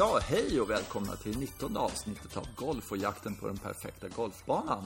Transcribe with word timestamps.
Ja, 0.00 0.18
hej 0.22 0.60
och 0.60 0.70
välkomna 0.70 1.16
till 1.16 1.38
19 1.38 1.76
avsnittet 1.76 2.36
av 2.36 2.46
Golf 2.56 2.90
och 2.90 2.96
jakten 2.96 3.34
på 3.34 3.46
den 3.46 3.56
perfekta 3.56 4.08
golfbanan. 4.08 4.84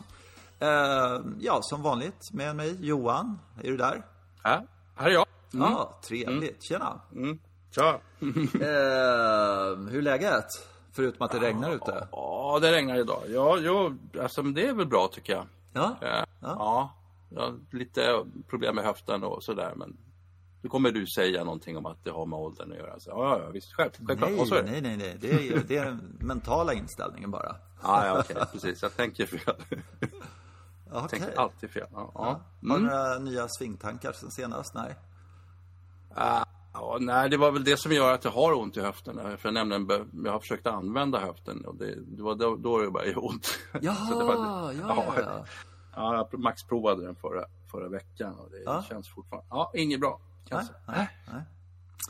Eh, 0.60 1.20
ja, 1.40 1.58
som 1.62 1.82
vanligt 1.82 2.32
med 2.32 2.56
mig 2.56 2.76
Johan. 2.80 3.38
Är 3.62 3.70
du 3.70 3.76
där? 3.76 4.02
Ja, 4.42 4.62
här 4.94 5.06
är 5.06 5.12
jag. 5.12 5.26
Ja, 5.50 6.00
trevligt. 6.04 6.62
Tjena. 6.62 7.00
Mm. 7.12 7.38
Tja. 7.70 8.00
Eh, 8.54 9.90
hur 9.90 9.98
är 9.98 10.02
läget? 10.02 10.46
Förutom 10.92 11.26
att 11.26 11.32
det 11.32 11.40
regnar 11.40 11.74
ute. 11.74 12.08
Ja, 12.12 12.58
det 12.62 12.72
regnar 12.72 12.96
idag. 12.96 13.22
Ja, 13.28 13.58
jo, 13.60 13.98
alltså, 14.20 14.42
det 14.42 14.68
är 14.68 14.74
väl 14.74 14.86
bra 14.86 15.08
tycker 15.12 15.32
jag. 15.32 15.46
Ja? 15.72 15.96
Eh, 16.00 16.24
ja. 16.40 16.94
jag 17.28 17.40
har 17.40 17.58
lite 17.70 18.24
problem 18.48 18.74
med 18.74 18.84
höften 18.84 19.24
och 19.24 19.42
sådär, 19.42 19.72
men 19.76 19.96
nu 20.64 20.70
kommer 20.70 20.90
du 20.90 21.06
säga 21.06 21.44
någonting 21.44 21.76
om 21.76 21.86
att 21.86 22.04
det 22.04 22.10
har 22.10 22.26
med 22.26 22.38
åldern 22.38 22.72
att 22.72 22.78
göra. 22.78 23.00
Så, 23.00 23.10
ja, 23.10 23.38
ja, 23.44 23.50
visst, 23.50 23.72
själv, 23.72 23.90
självklart. 24.06 24.30
Nej, 24.30 24.40
Och 24.40 24.48
så 24.48 24.54
är 24.54 24.62
det. 24.62 24.70
nej, 24.70 24.80
nej, 24.80 24.96
nej. 24.96 25.16
Det 25.20 25.30
är, 25.30 25.62
det 25.68 25.76
är 25.76 25.84
den 25.84 26.16
mentala 26.20 26.72
inställningen 26.72 27.30
bara. 27.30 27.56
Ja, 27.82 28.06
ja, 28.06 28.20
okej, 28.20 28.36
precis. 28.52 28.82
Jag 28.82 28.96
tänker 28.96 29.26
fel. 29.26 29.40
Ja, 29.70 31.00
Jag 31.00 31.08
tänker 31.08 31.38
alltid 31.38 31.70
fel. 31.70 31.86
Ja, 31.92 32.10
ja. 32.14 32.20
Har 32.22 32.40
du 32.60 32.68
Mm. 32.74 32.82
några 32.82 33.18
nya 33.18 33.48
svingtankar 33.48 34.12
sen 34.12 34.30
senast? 34.30 34.74
Nej. 34.74 34.94
Ah, 36.14 36.44
ja, 36.74 36.96
nej, 37.00 37.30
det 37.30 37.36
var 37.36 37.50
väl 37.52 37.64
det 37.64 37.76
som 37.80 37.92
gör 37.92 38.12
att 38.12 38.24
jag 38.24 38.30
har 38.30 38.52
ont 38.58 38.76
i 38.76 38.80
höften. 38.80 39.16
För 39.38 39.52
jag, 39.52 39.54
nämligen, 39.68 40.10
jag 40.24 40.32
har 40.32 40.40
försökt 40.40 40.66
använda 40.66 41.18
höften 41.18 41.64
och 41.64 41.76
det, 41.76 41.94
det 42.06 42.22
var 42.22 42.34
då, 42.34 42.56
då 42.56 42.78
det 42.78 42.90
började 42.90 43.10
göra 43.10 43.20
ont. 43.20 43.58
Jaha, 43.80 44.18
det 44.18 44.24
var- 44.24 44.72
ja, 44.72 44.72
ja, 44.88 45.14
ja. 45.16 45.44
Ja, 45.96 46.14
jag 46.32 46.40
maxprovade 46.40 47.04
den 47.04 47.14
förra, 47.16 47.44
förra 47.70 47.88
veckan 47.88 48.34
och 48.38 48.50
det 48.50 48.62
Ja. 48.64 48.84
känns 48.88 49.08
fortfarande... 49.08 49.46
Ja, 49.50 49.70
inget 49.74 50.00
bra. 50.00 50.20
Kan 50.48 50.58
Nej, 50.58 50.68
nej, 50.86 51.08
nej. 51.32 51.42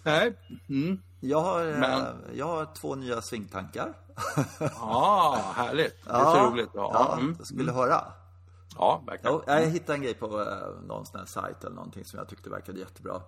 Nej. 0.03 0.39
Mm. 0.69 1.03
Jag 1.21 1.41
har, 1.41 1.67
eh, 1.67 1.79
Men- 1.79 2.37
jag 2.37 2.47
har 2.47 2.75
två 2.75 2.95
nya 2.95 3.23
svingtankar. 3.23 3.95
Ja, 4.61 5.53
härligt. 5.57 6.05
Det 6.05 6.11
är 6.11 6.25
så 6.25 6.51
roligt. 6.51 6.71
Ja, 6.75 6.91
ja 6.95 7.19
mm. 7.19 7.35
jag 7.39 7.47
skulle 7.47 7.73
höra. 7.73 8.05
ja 8.79 9.03
verkligen. 9.07 9.41
Jag 9.47 9.71
hittade 9.71 9.95
en 9.95 10.03
grej 10.03 10.15
på 10.15 10.41
eh, 10.41 10.87
någon 10.87 11.07
sån 11.07 11.21
här 11.21 11.27
sajt 11.27 11.65
eller 11.65 11.77
någonting 11.77 12.05
som 12.05 12.19
jag 12.19 12.29
tyckte 12.29 12.51
verkade 12.51 12.79
jättebra. 12.79 13.21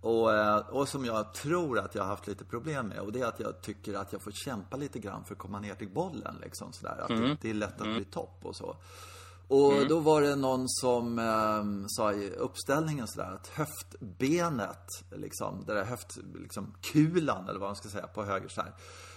Och, 0.00 0.34
eh, 0.34 0.56
och 0.56 0.88
som 0.88 1.04
jag 1.04 1.34
tror 1.34 1.78
att 1.78 1.94
jag 1.94 2.02
har 2.02 2.08
haft 2.08 2.26
lite 2.26 2.44
problem 2.44 2.86
med. 2.86 3.00
Och 3.00 3.12
det 3.12 3.20
är 3.20 3.26
att 3.26 3.40
jag 3.40 3.60
tycker 3.60 3.94
att 3.94 4.12
jag 4.12 4.22
får 4.22 4.30
kämpa 4.30 4.76
lite 4.76 4.98
grann 4.98 5.24
för 5.24 5.34
att 5.34 5.38
komma 5.38 5.60
ner 5.60 5.74
till 5.74 5.90
bollen. 5.90 6.36
Liksom, 6.42 6.72
sådär. 6.72 6.98
Att 7.00 7.08
det, 7.08 7.36
det 7.40 7.50
är 7.50 7.54
lätt 7.54 7.80
att 7.80 7.94
bli 7.94 8.04
topp 8.04 8.38
och 8.42 8.56
så. 8.56 8.76
Och 9.48 9.88
då 9.88 9.98
var 9.98 10.22
det 10.22 10.36
någon 10.36 10.68
som 10.68 11.18
eh, 11.18 11.86
sa 11.86 12.12
i 12.12 12.30
uppställningen 12.30 13.06
sådär 13.08 13.30
att 13.34 13.48
höftbenet, 13.48 14.86
liksom, 15.10 15.64
det 15.66 15.74
där 15.74 15.84
höft, 15.84 16.18
liksom, 16.34 16.74
kulan 16.92 17.48
eller 17.48 17.60
vad 17.60 17.68
man 17.68 17.76
ska 17.76 17.88
säga 17.88 18.06
på 18.06 18.24
höger 18.24 18.48
så 18.48 18.60
här. 18.60 18.74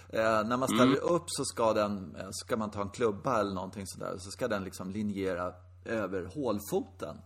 Eh, 0.08 0.48
när 0.48 0.56
man 0.56 0.68
ställer 0.68 1.00
upp 1.00 1.24
så 1.26 1.44
ska 1.44 1.72
den, 1.72 2.16
eh, 2.16 2.28
ska 2.30 2.56
man 2.56 2.70
ta 2.70 2.82
en 2.82 2.90
klubba 2.90 3.40
eller 3.40 3.54
någonting 3.54 3.86
sådär. 3.86 4.14
Så 4.18 4.30
ska 4.30 4.48
den 4.48 4.64
liksom 4.64 4.90
linjera 4.90 5.52
över 5.84 6.24
hålfoten. 6.24 7.16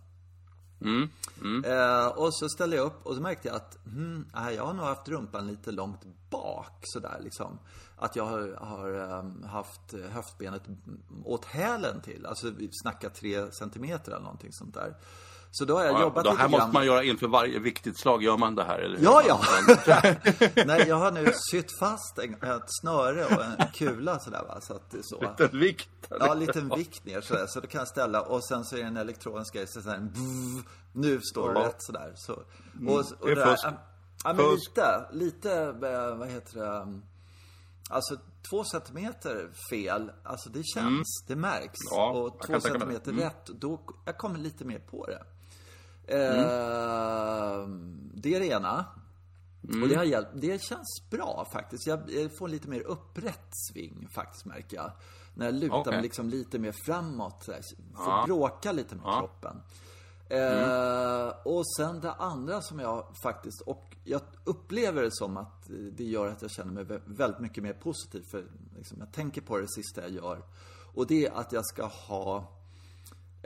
Mm. 0.81 1.09
Mm. 1.41 1.65
Eh, 1.65 2.07
och 2.07 2.35
så 2.35 2.49
ställde 2.49 2.77
jag 2.77 2.87
upp 2.87 3.07
och 3.07 3.15
så 3.15 3.21
märkte 3.21 3.49
jag 3.49 3.57
att 3.57 3.79
hmm, 3.85 4.27
jag 4.35 4.67
har 4.67 4.75
nog 4.75 4.85
haft 4.87 5.09
rumpan 5.09 5.47
lite 5.47 5.73
långt 5.73 6.01
bak 6.31 6.79
sådär 6.83 7.21
liksom. 7.21 7.59
Att 7.97 8.17
jag 8.17 8.27
har, 8.27 8.57
har 8.61 8.93
ehm, 8.93 9.43
haft 9.43 9.95
höftbenet 10.11 10.63
åt 11.25 11.45
hälen 11.45 12.01
till. 12.01 12.27
Alltså 12.27 12.51
vi 12.51 12.69
snackar 12.73 13.09
tre 13.09 13.53
centimeter 13.53 14.13
eller 14.13 14.23
någonting 14.23 14.53
sånt 14.53 14.75
där. 14.75 14.97
Så 15.59 15.65
då 15.65 15.77
har 15.79 15.85
jag 15.85 15.95
Ja, 15.95 16.01
jobbat 16.01 16.25
då 16.25 16.31
lite 16.31 16.43
här 16.43 16.49
grann. 16.49 16.61
måste 16.61 16.73
man 16.75 16.87
göra 16.87 17.03
inför 17.05 17.27
varje 17.29 17.59
viktigt 17.59 18.01
slag. 18.01 18.23
Gör 18.23 18.37
man 18.37 18.55
det 18.55 18.65
här? 18.65 18.79
Eller? 18.79 18.99
Ja, 19.03 19.23
ja! 19.27 19.41
Nej, 20.67 20.85
jag 20.89 20.97
har 20.97 21.11
nu 21.13 21.33
sytt 21.51 21.79
fast 21.79 22.19
en, 22.19 22.35
ett 22.35 22.63
snöre 22.67 23.25
och 23.25 23.45
en 23.45 23.69
kula 23.75 24.19
sådär 24.19 24.43
va. 24.49 24.61
Så 24.61 24.75
att 24.75 24.91
det 24.91 24.99
är 24.99 25.03
så. 25.05 25.35
En 25.53 25.61
vikt. 25.61 25.89
Ja, 26.09 26.33
en 26.33 26.39
liten 26.39 26.69
vikt 26.77 27.05
ner 27.05 27.21
sådär. 27.21 27.47
Så 27.49 27.61
då 27.61 27.67
kan 27.67 27.79
jag 27.79 27.89
ställa 27.89 28.21
och 28.21 28.45
sen 28.45 28.65
så 28.65 28.77
är 28.77 28.81
det 28.81 28.87
en 28.87 28.97
elektronisk 28.97 29.55
grej. 29.55 29.67
Så 29.67 29.83
sådär, 29.83 29.99
bzz, 30.01 30.65
nu 30.93 31.21
står 31.21 31.55
det 31.55 31.61
Ja. 31.61 31.67
rätt 31.67 31.77
sådär. 31.83 32.13
Så, 32.17 32.33
och, 32.33 33.05
och 33.21 33.27
det 33.29 33.43
är 33.43 33.47
fusk. 33.47 33.65
Ja, 34.25 34.33
men 34.33 34.51
lite, 34.51 35.07
lite, 35.13 35.53
eh, 35.63 36.17
vad 36.17 36.29
heter 36.29 36.59
det? 36.61 36.67
um, 36.81 37.03
Alltså 37.91 38.17
två 38.51 38.65
centimeter 38.65 39.51
fel, 39.71 40.11
alltså 40.25 40.51
det 40.51 40.63
känns, 40.75 41.25
det 41.29 41.37
märks. 41.37 41.79
Ja, 41.91 42.11
och 42.11 42.41
två 42.47 42.61
centimeter 42.61 43.05
det. 43.05 43.11
Mm. 43.11 43.25
rätt, 43.25 43.47
då, 43.47 43.81
jag 44.05 44.19
kommer 44.19 44.39
lite 44.39 44.65
mer 44.65 44.79
på 44.79 45.07
det. 45.07 45.23
Eh, 46.07 47.69
det 48.15 48.35
är 48.35 48.41
det 48.41 48.47
ena. 48.47 48.85
Mm. 49.69 49.83
Och 49.83 49.89
det 49.89 49.95
har 49.95 50.05
hjälpt. 50.05 50.31
Det 50.35 50.63
känns 50.63 51.03
bra 51.11 51.47
faktiskt. 51.53 51.87
Jag 51.87 52.01
får 52.39 52.45
en 52.47 52.51
lite 52.51 52.69
mer 52.69 52.81
upprätt 52.81 53.49
sving 53.73 54.09
faktiskt 54.15 54.45
märker 54.45 54.77
jag. 54.77 54.93
När 55.35 55.47
jag 55.47 55.55
lutar 55.55 55.77
Okej. 55.79 55.93
mig 55.93 56.03
liksom 56.03 56.29
lite 56.29 56.59
mer 56.59 56.75
framåt. 56.87 57.45
Så 57.45 57.53
här, 57.53 57.61
får 58.05 58.13
Ja. 58.13 58.25
bråka 58.27 58.73
lite 58.73 58.95
med 58.95 59.05
Ja. 59.07 59.19
kroppen. 59.21 59.63
Eh, 60.29 61.29
och 61.45 61.63
sen 61.77 62.01
det 62.01 62.13
andra 62.13 62.63
som 62.63 62.79
jag 62.79 63.07
faktiskt, 63.23 63.61
och 63.61 63.97
jag 64.05 64.21
upplever 64.45 65.03
det 65.03 65.13
som 65.13 65.37
att 65.37 65.67
det 65.93 66.05
gör 66.05 66.27
att 66.29 66.43
jag 66.43 66.51
känner 66.51 66.73
mig 66.73 66.85
vä- 66.85 67.03
väldigt 67.07 67.41
mycket 67.41 67.63
mer 67.63 67.73
positiv. 67.73 68.23
För 68.31 68.45
liksom, 68.77 68.99
jag 69.01 69.13
tänker 69.13 69.41
på 69.41 69.59
det 69.59 69.69
sista 69.69 70.01
jag 70.03 70.11
gör. 70.11 70.43
Och 70.95 71.07
det 71.07 71.27
är 71.27 71.31
att 71.33 71.53
jag 71.53 71.67
ska 71.67 71.87
ha 71.87 72.56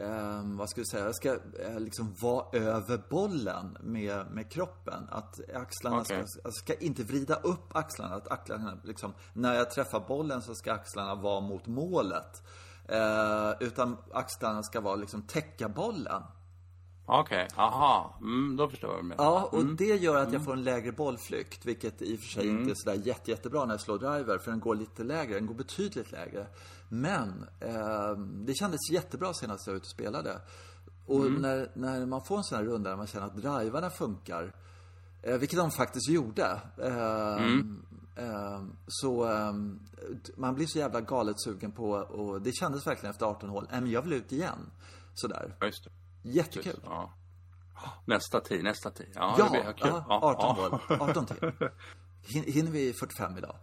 Ehm, 0.01 0.57
vad 0.57 0.71
ska 0.71 0.81
vi 0.81 0.87
säga, 0.87 1.05
jag 1.05 1.15
ska 1.15 1.29
eh, 1.35 1.81
liksom 1.81 2.15
vara 2.21 2.59
över 2.59 3.03
bollen 3.11 3.77
med, 3.81 4.27
med 4.31 4.51
kroppen. 4.51 5.09
Att 5.11 5.41
axlarna 5.55 6.01
Okej. 6.01 6.25
ska, 6.27 6.41
jag 6.45 6.55
ska 6.55 6.75
inte 6.75 7.03
vrida 7.03 7.35
upp 7.35 7.77
axlarna. 7.77 8.15
Att 8.15 8.33
axlarna 8.33 8.79
liksom, 8.85 9.15
när 9.33 9.55
jag 9.55 9.71
träffar 9.71 10.01
bollen 10.09 10.43
så 10.43 10.55
ska 10.55 10.73
axlarna 10.73 11.15
vara 11.15 11.41
mot 11.41 11.67
målet. 11.67 12.43
Eh, 12.89 13.53
utan 13.61 13.97
axlarna 14.13 14.63
ska 14.63 14.81
vara 14.81 14.97
liksom 14.97 15.23
täcka 15.23 15.69
bollen. 15.69 16.23
Okej, 17.13 17.49
aha. 17.57 18.15
Mm, 18.21 18.57
då 18.57 18.69
förstår 18.69 18.97
jag. 18.97 19.05
Mer. 19.05 19.17
Ja, 19.19 19.49
och 19.53 19.65
det 19.65 19.97
gör 19.97 20.17
att 20.17 20.33
jag 20.33 20.45
får 20.45 20.53
en 20.53 20.65
lägre 20.65 20.93
bollflykt. 20.93 21.67
Vilket 21.67 22.03
i 22.03 22.17
och 22.17 22.21
för 22.21 22.27
sig 22.27 22.49
inte 22.49 22.71
är 22.71 22.75
sådär 22.75 23.07
jätte, 23.07 23.31
jättebra 23.31 23.65
när 23.65 23.75
jag 23.75 23.81
slår 23.81 23.99
driver. 23.99 24.39
För 24.39 24.51
den 24.51 24.61
går 24.61 24.75
lite 24.75 25.05
lägre, 25.05 25.35
den 25.35 25.47
går 25.47 25.55
betydligt 25.55 26.13
lägre. 26.13 26.47
Men 26.89 27.47
eh, 27.61 28.17
det 28.19 28.55
kändes 28.55 28.91
jättebra 28.91 29.35
senast 29.35 29.67
jag 29.67 29.73
var 29.73 29.77
ute 29.77 29.85
och 29.85 29.91
spelade. 29.91 30.41
Och 31.07 31.33
när, 31.33 31.71
när 31.75 32.07
man 32.07 32.25
får 32.25 32.37
en 32.37 32.45
sån 32.45 32.59
här 32.59 32.65
runda 32.65 32.91
där 32.91 32.97
man 32.97 33.07
känner 33.07 33.27
att 33.27 33.37
drivarna 33.37 33.91
funkar. 33.91 34.53
Eh, 35.23 35.39
vilket 35.39 35.59
de 35.59 35.71
faktiskt 35.71 36.09
gjorde. 36.09 36.61
Eh, 38.17 38.63
så 38.87 39.31
eh, 39.31 39.53
man 40.37 40.55
blir 40.55 40.67
så 40.67 40.79
jävla 40.79 41.01
galet 41.01 41.41
sugen 41.41 41.73
på, 41.73 41.91
och 41.91 42.43
det 42.43 42.53
kändes 42.53 42.87
verkligen 42.87 43.11
efter 43.11 43.27
18 43.27 43.49
hål, 43.49 43.67
äh, 43.73 43.81
men 43.81 43.91
jag 43.91 44.03
vill 44.03 44.13
ut 44.13 44.33
igen. 44.33 44.71
Sådär. 45.15 45.57
Just 45.63 45.85
det. 45.85 45.91
Jättekul. 46.23 46.81
Ja. 46.85 47.13
Nästa 48.05 48.41
tid, 48.41 48.65
nästa 48.65 48.91
tid. 48.91 49.13
Ja, 49.15 49.35
Ja, 49.39 49.45
det 49.45 49.51
blir 49.51 49.73
kul. 49.73 50.03
ja, 50.09 50.21
18 50.23 50.57
hål. 50.57 51.01
18 51.11 51.27
till. 51.27 51.37
Hin- 52.23 52.53
Hinner 52.53 52.71
vi 52.71 52.93
45 52.93 53.39
idag? 53.39 53.57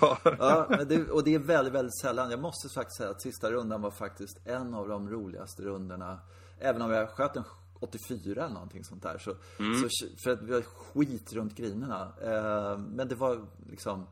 Ja. 0.00 0.18
ja, 0.38 0.84
det, 0.84 1.10
och 1.10 1.24
det 1.24 1.34
är 1.34 1.38
väldigt, 1.38 1.74
väldigt 1.74 1.98
sällan. 2.00 2.30
Jag 2.30 2.40
måste 2.40 2.68
faktiskt 2.68 2.96
säga 2.96 3.10
att 3.10 3.22
sista 3.22 3.50
rundan 3.50 3.82
var 3.82 3.90
faktiskt 3.90 4.38
en 4.46 4.74
av 4.74 4.88
de 4.88 5.08
roligaste 5.10 5.62
rundorna. 5.62 6.20
Även 6.58 6.82
om 6.82 6.90
jag 6.90 7.10
sköt 7.10 7.36
en 7.36 7.44
84 7.80 8.44
eller 8.44 8.54
någonting 8.54 8.84
sånt 8.84 9.02
där. 9.02 9.18
Så, 9.18 9.30
Mm. 9.58 9.74
så, 9.90 10.06
för 10.24 10.30
att 10.30 10.42
vi 10.42 10.54
har 10.54 10.62
skit 10.62 11.32
runt 11.32 11.56
grinerna. 11.56 12.12
Eh, 12.22 12.78
men 12.78 13.08
det 13.08 13.14
var 13.14 13.46
liksom, 13.66 14.06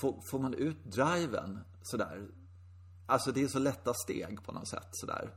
får, 0.00 0.20
får 0.30 0.38
man 0.38 0.54
ut 0.54 0.84
driven 0.84 1.58
sådär. 1.82 2.28
Alltså 3.06 3.32
det 3.32 3.42
är 3.42 3.48
så 3.48 3.58
lätta 3.58 3.94
steg 3.94 4.44
på 4.44 4.52
något 4.52 4.68
sätt 4.68 4.88
sådär. 4.92 5.30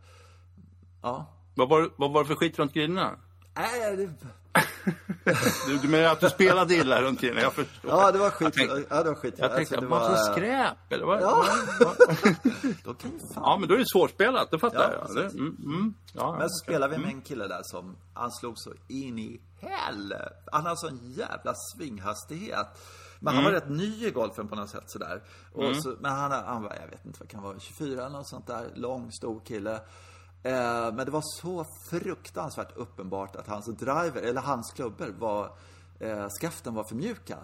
Ja. 1.01 1.37
Vad, 1.55 1.69
var, 1.69 1.89
vad 1.95 2.11
var 2.11 2.21
det 2.23 2.27
för 2.27 2.35
skit 2.35 2.59
runt 2.59 2.73
grinerna? 2.73 3.11
Äh, 3.57 3.97
det, 3.97 4.09
Du, 5.67 5.77
du 5.77 5.87
menar 5.87 6.09
att 6.11 6.19
du 6.19 6.29
spelade 6.29 6.75
illa 6.75 7.01
runt 7.01 7.21
grinerna? 7.21 7.41
Jag 7.41 7.53
förstår. 7.53 7.91
ja, 7.91 8.11
det 8.11 8.19
var 8.19 8.29
skit. 8.29 8.41
Jag 8.41 8.53
tänkte, 8.69 8.95
ja, 8.95 9.03
det 9.03 9.09
var 9.09 9.15
skit. 9.15 9.33
jag 9.37 9.55
tänkte 9.55 9.75
Alltså, 9.75 9.81
det 9.81 9.87
vad 9.87 10.11
var- 10.11 10.33
skräp? 10.33 10.77
Eller 10.93 11.05
vad? 11.05 11.21
Ja. 11.21 11.45
Då 12.83 12.93
kan 12.93 13.11
fan 13.19 13.43
ja, 13.45 13.57
men 13.59 13.69
då 13.69 13.75
är 13.75 13.79
det 13.79 13.89
svårspelat. 13.89 14.51
Det 14.51 14.59
fattar 14.59 14.91
Ja, 14.93 15.05
jag. 15.07 15.15
Det, 15.15 15.39
mm, 15.39 15.57
mm. 15.65 15.93
Ja, 16.13 16.35
Men 16.39 16.49
så 16.49 16.63
okej. 16.63 16.73
spelade 16.73 16.95
vi 16.95 17.01
med 17.01 17.11
en 17.11 17.21
kille 17.21 17.47
där 17.47 17.61
som, 17.63 17.95
han 18.13 18.31
slog 18.31 18.53
så 18.57 18.73
in 18.87 19.19
i 19.19 19.41
hell. 19.61 20.13
Han 20.51 20.65
har 20.65 20.75
sån 20.75 20.99
jävla 21.13 21.53
svinghastighet. 21.75 22.67
Men 23.19 23.35
han 23.35 23.43
var 23.43 23.51
rätt 23.51 23.69
ny 23.69 24.05
i 24.07 24.11
golfen 24.11 24.47
på 24.47 24.55
något 24.55 24.69
sätt 24.69 24.83
sådär. 24.87 25.21
Och 25.53 25.75
så, 25.75 25.95
men 25.99 26.11
han, 26.11 26.31
han 26.31 26.63
var, 26.63 26.77
jag 26.81 26.87
vet 26.87 27.05
inte 27.05 27.19
vad 27.19 27.29
kan 27.29 27.41
vara, 27.43 27.59
24 27.59 27.99
eller 28.01 28.09
något 28.17 28.27
sånt 28.27 28.47
där. 28.47 28.69
Lång, 28.75 29.11
stor 29.11 29.41
kille. 29.45 29.79
Eh, 30.43 30.93
men 30.93 31.05
det 31.05 31.11
var 31.11 31.23
så 31.41 31.65
fruktansvärt 31.89 32.77
uppenbart 32.77 33.35
att 33.35 33.47
hans 33.47 33.65
driver, 33.65 34.21
eller 34.21 34.41
hans 34.41 34.71
klubbor 34.71 35.15
var, 35.19 35.57
eh, 35.99 36.27
skaften 36.41 36.73
var 36.73 36.83
för 36.83 36.95
mjuka. 36.95 37.37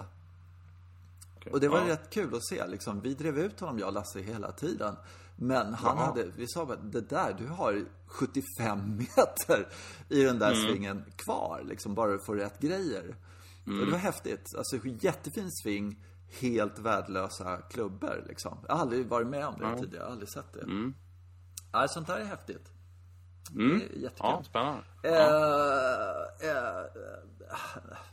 Okej. 1.38 1.52
Och 1.54 1.60
det 1.60 1.68
var 1.68 1.80
ja. 1.80 1.88
rätt 1.88 2.10
kul 2.10 2.36
att 2.36 2.46
se 2.48 2.68
liksom. 2.68 3.02
Vi 3.02 3.14
drev 3.14 3.38
ut 3.40 3.60
honom, 3.60 3.80
jag 3.80 3.88
och 3.88 3.94
Lasse, 3.94 4.20
hela 4.22 4.52
tiden. 4.52 4.96
Men 5.36 5.74
han 5.74 5.98
Jaha. 5.98 6.06
hade, 6.06 6.24
vi 6.38 6.48
sa 6.48 6.66
bara, 6.66 6.78
det 6.78 7.10
där, 7.10 7.34
du 7.38 7.48
har 7.48 7.86
75 8.08 8.98
meter 8.98 9.68
i 10.10 10.24
den 10.24 10.40
där 10.40 10.52
Mm. 10.54 10.68
svingen 10.68 11.04
kvar, 11.16 11.62
liksom, 11.66 11.96
bara 11.96 12.12
du 12.12 12.20
får 12.20 12.36
rätt 12.36 12.60
grejer. 12.60 13.16
Och 13.66 13.86
det 13.86 13.92
var 13.92 13.98
häftigt. 13.98 14.56
Alltså, 14.58 14.78
jättefin 14.88 15.52
sving, 15.52 16.04
helt 16.40 16.80
värdelösa 16.80 17.58
klubbor 17.58 18.24
liksom. 18.28 18.58
Jag 18.68 18.74
har 18.76 18.82
aldrig 18.82 19.08
varit 19.08 19.28
med 19.28 19.48
om 19.48 19.56
det 19.60 19.66
Mm. 19.66 19.80
tidigare, 19.80 19.98
jag 20.04 20.06
har 20.06 20.12
aldrig 20.12 20.30
sett 20.30 20.54
det. 20.54 20.94
Ja, 21.72 21.88
sånt 21.88 22.08
där 22.08 22.18
är 22.20 22.26
häftigt. 22.26 22.72
Mm. 23.56 23.80
Jättekul. 23.80 24.12
Ja, 24.18 24.42
spännande. 24.44 24.82
Eh, 25.04 26.50
eh, 26.50 26.86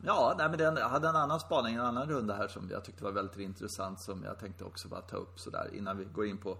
ja, 0.03 0.35
nej, 0.39 0.49
men 0.49 0.59
den, 0.59 0.77
jag 0.77 0.89
hade 0.89 1.09
en 1.09 1.17
annan 1.17 1.41
spaning, 1.41 1.75
en 1.75 1.81
annan 1.81 2.09
runda 2.09 2.35
här 2.35 2.49
som 2.49 2.69
jag 2.71 2.85
tyckte 2.85 3.05
var 3.05 3.13
väldigt 3.13 3.39
intressant 3.39 4.01
som 4.01 4.25
jag 4.25 4.39
tänkte 4.39 4.65
också 4.65 4.89
bara 4.89 5.01
ta 5.01 5.17
upp 5.17 5.41
sådär 5.41 5.71
innan 5.73 5.99
vi 5.99 6.05
går 6.05 6.27
in 6.27 6.39
på 6.39 6.59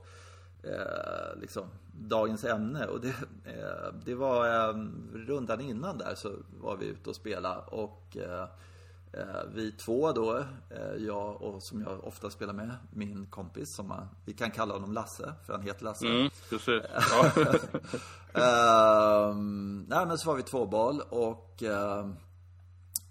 eh, 0.63 1.41
liksom, 1.41 1.65
dagens 1.93 2.45
ämne. 2.45 2.87
Och 2.87 3.01
det, 3.01 3.15
eh, 3.45 3.95
det 4.05 4.15
var 4.15 4.69
eh, 4.69 4.75
rundan 5.13 5.61
innan 5.61 5.99
där 5.99 6.15
så 6.15 6.33
var 6.61 6.77
vi 6.77 6.87
ute 6.87 7.11
och 7.11 7.17
spela 7.17 7.59
och 7.59 8.17
eh, 8.17 8.43
eh, 8.43 8.49
vi 9.55 9.73
två 9.73 10.13
då, 10.13 10.39
eh, 10.71 10.95
jag 10.99 11.43
och 11.43 11.63
som 11.63 11.81
jag 11.81 12.05
ofta 12.05 12.31
spelar 12.31 12.53
med, 12.53 12.77
min 12.91 13.27
kompis 13.27 13.75
som 13.75 13.89
man, 13.89 14.09
vi 14.25 14.33
kan 14.33 14.51
kalla 14.51 14.75
honom 14.75 14.93
Lasse, 14.93 15.35
för 15.47 15.53
han 15.53 15.63
heter 15.63 15.85
Lasse. 15.85 16.07
Mm, 16.07 16.31
precis. 16.51 16.69
Ja. 17.11 17.33
Ehm, 18.41 19.87
nej 19.89 20.07
men 20.07 20.19
så 20.19 20.29
var 20.29 20.37
vi 20.37 20.43
två 20.43 20.67
boll 20.67 21.01
och 21.01 21.63
ehm, 21.63 22.17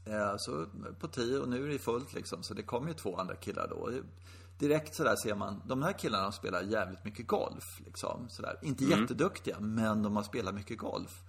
eh, 0.06 0.34
så 0.38 0.66
på 1.00 1.08
tio 1.08 1.40
och 1.40 1.50
nu 1.50 1.64
är 1.64 1.68
det 1.68 1.80
fullt 1.80 2.14
liksom. 2.14 2.44
Så 2.44 2.54
det 2.54 2.64
kommer 2.64 2.88
ju 2.88 2.94
två 2.94 3.16
andra 3.16 3.36
killar 3.36 3.68
då. 3.70 3.90
Direkt 4.60 4.96
sådär 4.96 5.16
ser 5.16 5.36
man, 5.36 5.62
de 5.66 5.84
här 5.84 5.94
killarna 5.94 6.32
spelar 6.32 6.62
jävligt 6.62 7.06
mycket 7.06 7.28
golf 7.28 7.82
liksom. 7.86 8.30
Sådär. 8.30 8.60
Inte 8.62 8.84
jätteduktiga, 8.84 9.60
men 9.60 10.04
de 10.04 10.16
har 10.16 10.24
spelat 10.24 10.56
mycket 10.56 10.78
golf. 10.78 11.24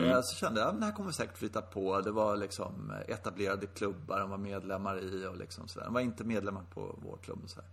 Eh, 0.00 0.20
Så 0.22 0.36
kände 0.36 0.60
jag, 0.60 0.72
men 0.72 0.80
det 0.80 0.86
här 0.86 0.92
kommer 0.92 1.10
säkert 1.12 1.38
flytta 1.38 1.62
på. 1.62 2.00
Det 2.00 2.10
var 2.10 2.36
liksom 2.36 2.92
etablerade 3.08 3.66
klubbar 3.66 4.20
de 4.20 4.30
var 4.30 4.38
medlemmar 4.38 4.98
i 4.98 5.26
och 5.26 5.36
liksom 5.36 5.68
sådär. 5.68 5.84
De 5.86 5.94
var 5.94 6.00
inte 6.00 6.24
medlemmar 6.24 6.62
på 6.74 6.98
vår 7.02 7.18
klubb 7.22 7.38
och 7.44 7.50
sådär. 7.50 7.68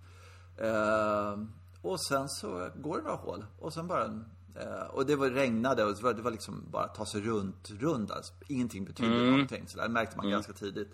Eh, 0.57 1.37
och 1.81 2.01
sen 2.01 2.29
så 2.29 2.69
går 2.75 2.97
det 2.97 3.03
några 3.03 3.15
hål 3.17 3.45
och 3.59 3.73
sen 3.73 3.87
bara 3.87 4.03
eh, 4.55 4.85
och 4.89 5.05
det 5.05 5.15
var 5.15 5.29
regnade 5.29 5.83
och 5.85 5.95
det 5.95 6.03
var, 6.03 6.13
det 6.13 6.21
var 6.21 6.31
liksom 6.31 6.63
bara 6.71 6.87
ta 6.87 7.05
sig 7.05 7.21
runt, 7.21 7.69
runda. 7.69 8.15
Ingenting 8.47 8.85
betydde 8.85 9.09
någonting. 9.31 9.67
Så 9.67 9.77
det 9.77 9.89
märkte 9.89 10.17
man 10.17 10.25
ganska 10.31 10.53
tidigt. 10.53 10.87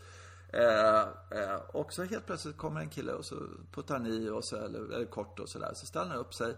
Eh, 0.53 0.99
eh, 1.39 1.55
och 1.73 1.93
så 1.93 2.03
helt 2.03 2.25
plötsligt 2.25 2.57
kommer 2.57 2.81
en 2.81 2.89
kille 2.89 3.11
och 3.13 3.25
så 3.25 3.35
puttar 3.71 3.95
han 3.97 4.05
i 4.07 4.29
och 4.29 4.45
så, 4.45 4.55
eller, 4.55 4.93
eller 4.93 5.05
kort 5.05 5.39
och 5.39 5.49
sådär. 5.49 5.71
Så 5.75 5.85
ställer 5.85 6.07
han 6.07 6.17
upp 6.17 6.33
sig. 6.33 6.55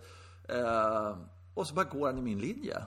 Eh, 0.50 1.18
och 1.54 1.68
så 1.68 1.74
bara 1.74 1.86
går 1.86 2.08
han 2.08 2.18
i 2.18 2.22
min 2.22 2.40
linje. 2.40 2.78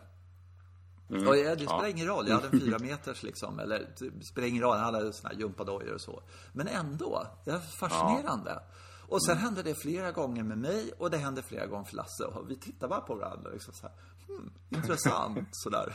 Och 1.10 1.36
jag, 1.36 1.58
det 1.58 1.64
spelar 1.64 1.86
ingen 1.86 2.06
roll, 2.06 2.28
jag 2.28 2.34
hade 2.34 2.46
en 2.46 2.60
fyra 2.60 2.78
meters 2.78 3.22
liksom, 3.22 3.58
eller 3.58 3.78
det 3.98 4.24
spelar 4.24 4.48
ingen 4.48 4.62
roll, 4.62 4.76
han 4.76 4.94
hade 4.94 5.12
såna 5.12 5.28
här 5.28 5.40
gympadojor 5.40 5.94
och 5.94 6.00
så. 6.00 6.22
Men 6.52 6.68
ändå, 6.68 7.26
det 7.44 7.50
är 7.50 7.58
fascinerande. 7.58 8.62
Och 9.08 9.24
sen 9.24 9.38
hände 9.38 9.62
det 9.62 9.74
flera 9.74 10.12
gånger 10.12 10.42
med 10.42 10.58
mig 10.58 10.92
och 10.98 11.10
det 11.10 11.18
hände 11.18 11.42
flera 11.42 11.66
gånger 11.66 11.84
för 11.84 11.96
Lasse. 11.96 12.24
Och 12.24 12.50
vi 12.50 12.56
tittar 12.56 12.88
bara 12.88 13.00
på 13.00 13.14
varandra 13.14 13.50
liksom 13.50 13.74
så 13.74 13.86
här, 13.86 13.96
hmm, 14.26 14.52
intressant 14.68 15.48
sådär. 15.52 15.94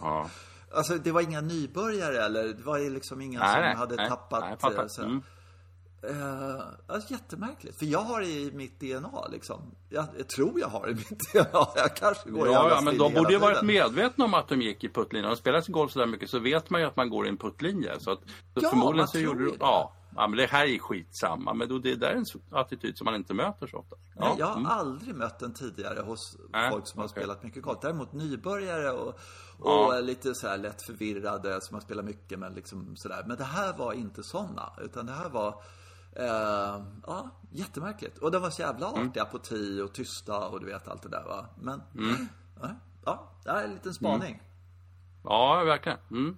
Ja. 0.00 0.30
Alltså 0.74 0.98
det 0.98 1.12
var 1.12 1.20
inga 1.20 1.40
nybörjare 1.40 2.24
eller 2.24 2.48
det 2.48 2.62
var 2.62 2.90
liksom 2.90 3.20
inga 3.20 3.38
Nej, 3.38 3.52
som 3.52 3.60
nej, 3.60 3.76
hade 3.76 3.96
nej, 3.96 4.08
tappat 4.08 4.40
nej. 4.98 5.20
Eh, 6.10 6.60
alltså, 6.86 7.12
jättemärkligt. 7.12 7.78
För 7.78 7.86
jag 7.86 7.98
har 7.98 8.22
i 8.22 8.50
mitt 8.54 8.80
DNA 8.80 9.28
liksom. 9.32 9.74
Jag, 9.88 10.06
jag 10.18 10.28
tror 10.28 10.60
jag 10.60 10.68
har 10.68 10.90
i 10.90 10.94
mitt 10.94 11.08
DNA. 11.32 11.66
Jag 11.76 11.96
kanske 11.96 12.30
går 12.30 12.46
Ja, 12.48 12.70
ja, 12.70 12.80
men 12.80 12.98
de 12.98 13.14
borde 13.14 13.32
ju 13.32 13.38
varit 13.38 13.62
medvetna 13.62 14.24
om 14.24 14.34
att 14.34 14.48
de 14.48 14.62
gick 14.62 14.84
i 14.84 14.88
puttlinjen. 14.88 15.30
De 15.30 15.36
spelar 15.36 15.60
sig 15.60 15.72
golf 15.72 15.92
så 15.92 15.98
där 15.98 16.06
mycket 16.06 16.30
så 16.30 16.38
vet 16.38 16.70
man 16.70 16.80
ju 16.80 16.86
att 16.86 16.96
man 16.96 17.10
går 17.10 17.26
i 17.26 17.28
en 17.28 17.36
puttlinje. 17.36 18.00
Så 18.00 18.10
att, 18.10 18.18
så 18.20 18.60
Ja, 18.62 18.70
förmodligen 18.70 19.08
så 19.08 19.18
gjorde 19.18 19.44
du... 19.44 19.50
det. 19.50 19.56
Ja, 19.60 19.92
ja, 20.16 20.28
men 20.28 20.36
det 20.38 20.46
här 20.46 20.66
är 20.66 20.78
skitsamma. 20.78 21.54
Men 21.54 21.68
då, 21.68 21.78
det 21.78 21.94
där 21.94 22.08
är 22.10 22.14
en 22.16 22.24
attityd 22.50 22.98
som 22.98 23.04
man 23.04 23.14
inte 23.14 23.34
möter 23.34 23.66
så 23.66 23.76
ofta. 23.76 23.96
Ja, 24.16 24.28
Nej, 24.28 24.34
jag 24.38 24.46
har 24.46 24.56
mm. 24.56 24.66
aldrig 24.66 25.14
mött 25.14 25.38
den 25.38 25.54
tidigare 25.54 26.00
hos 26.00 26.36
Nej, 26.52 26.70
folk 26.70 26.86
som 26.86 26.98
har 26.98 27.08
okej. 27.08 27.22
spelat 27.22 27.42
mycket 27.42 27.62
golf. 27.62 27.78
Däremot 27.82 28.12
nybörjare 28.12 28.90
och, 28.90 29.08
och 29.58 29.94
Ja. 29.94 30.00
lite 30.00 30.34
så 30.34 30.48
här 30.48 30.58
lätt 30.58 30.82
förvirrade 30.82 31.60
som 31.60 31.74
har 31.74 31.80
spelat 31.80 32.04
mycket 32.04 32.38
men 32.38 32.54
liksom 32.54 32.96
sådär. 32.96 33.24
Men 33.26 33.36
det 33.36 33.44
här 33.44 33.76
var 33.76 33.92
inte 33.92 34.22
sådana. 34.22 34.72
Utan 34.84 35.06
det 35.06 35.12
här 35.12 35.28
var 35.28 35.54
eh, 36.16 36.82
ja, 37.06 37.30
jättemärkligt. 37.50 38.18
Och 38.18 38.30
de 38.30 38.42
var 38.42 38.50
så 38.50 38.62
jävla 38.62 38.88
Mm. 38.92 39.08
artiga 39.08 39.24
på 39.24 39.38
tio 39.38 39.82
och 39.82 39.92
tysta 39.94 40.48
och 40.48 40.60
du 40.60 40.66
vet 40.66 40.88
allt 40.88 41.02
det 41.02 41.08
där 41.08 41.24
va. 41.24 41.46
Men, 41.60 41.82
Mm. 41.94 42.28
ja, 42.62 42.68
ja, 43.04 43.32
det 43.44 43.50
här 43.50 43.60
är 43.60 43.64
en 43.64 43.74
liten 43.74 43.94
spaning. 43.94 44.42
Ja, 45.24 45.64
verkligen. 45.64 45.98
Mm. 46.10 46.36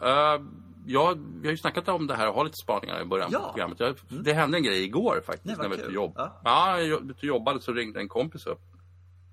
Eh, 0.00 0.46
ja, 0.86 1.14
vi 1.40 1.46
har 1.46 1.50
ju 1.52 1.56
snackat 1.56 1.88
om 1.88 2.06
det 2.06 2.14
här 2.16 2.28
och 2.28 2.34
har 2.34 2.44
lite 2.44 2.56
spaningar 2.62 3.00
i 3.00 3.04
början 3.04 3.28
Ja. 3.32 3.38
på 3.38 3.48
programmet. 3.52 3.80
Jag, 3.80 3.96
Det 4.24 4.32
hände 4.32 4.58
en 4.58 4.62
grej 4.64 4.82
igår 4.84 5.22
faktiskt 5.26 5.58
Nej, 5.58 5.68
när 5.68 5.76
vi 5.88 5.94
jobb. 5.94 6.12
Ja. 6.16 6.40
Ja, 6.44 6.80
jag 6.80 7.14
jobbade 7.20 7.60
så 7.60 7.72
ringde 7.72 8.00
en 8.00 8.08
kompis 8.08 8.46
upp 8.46 8.60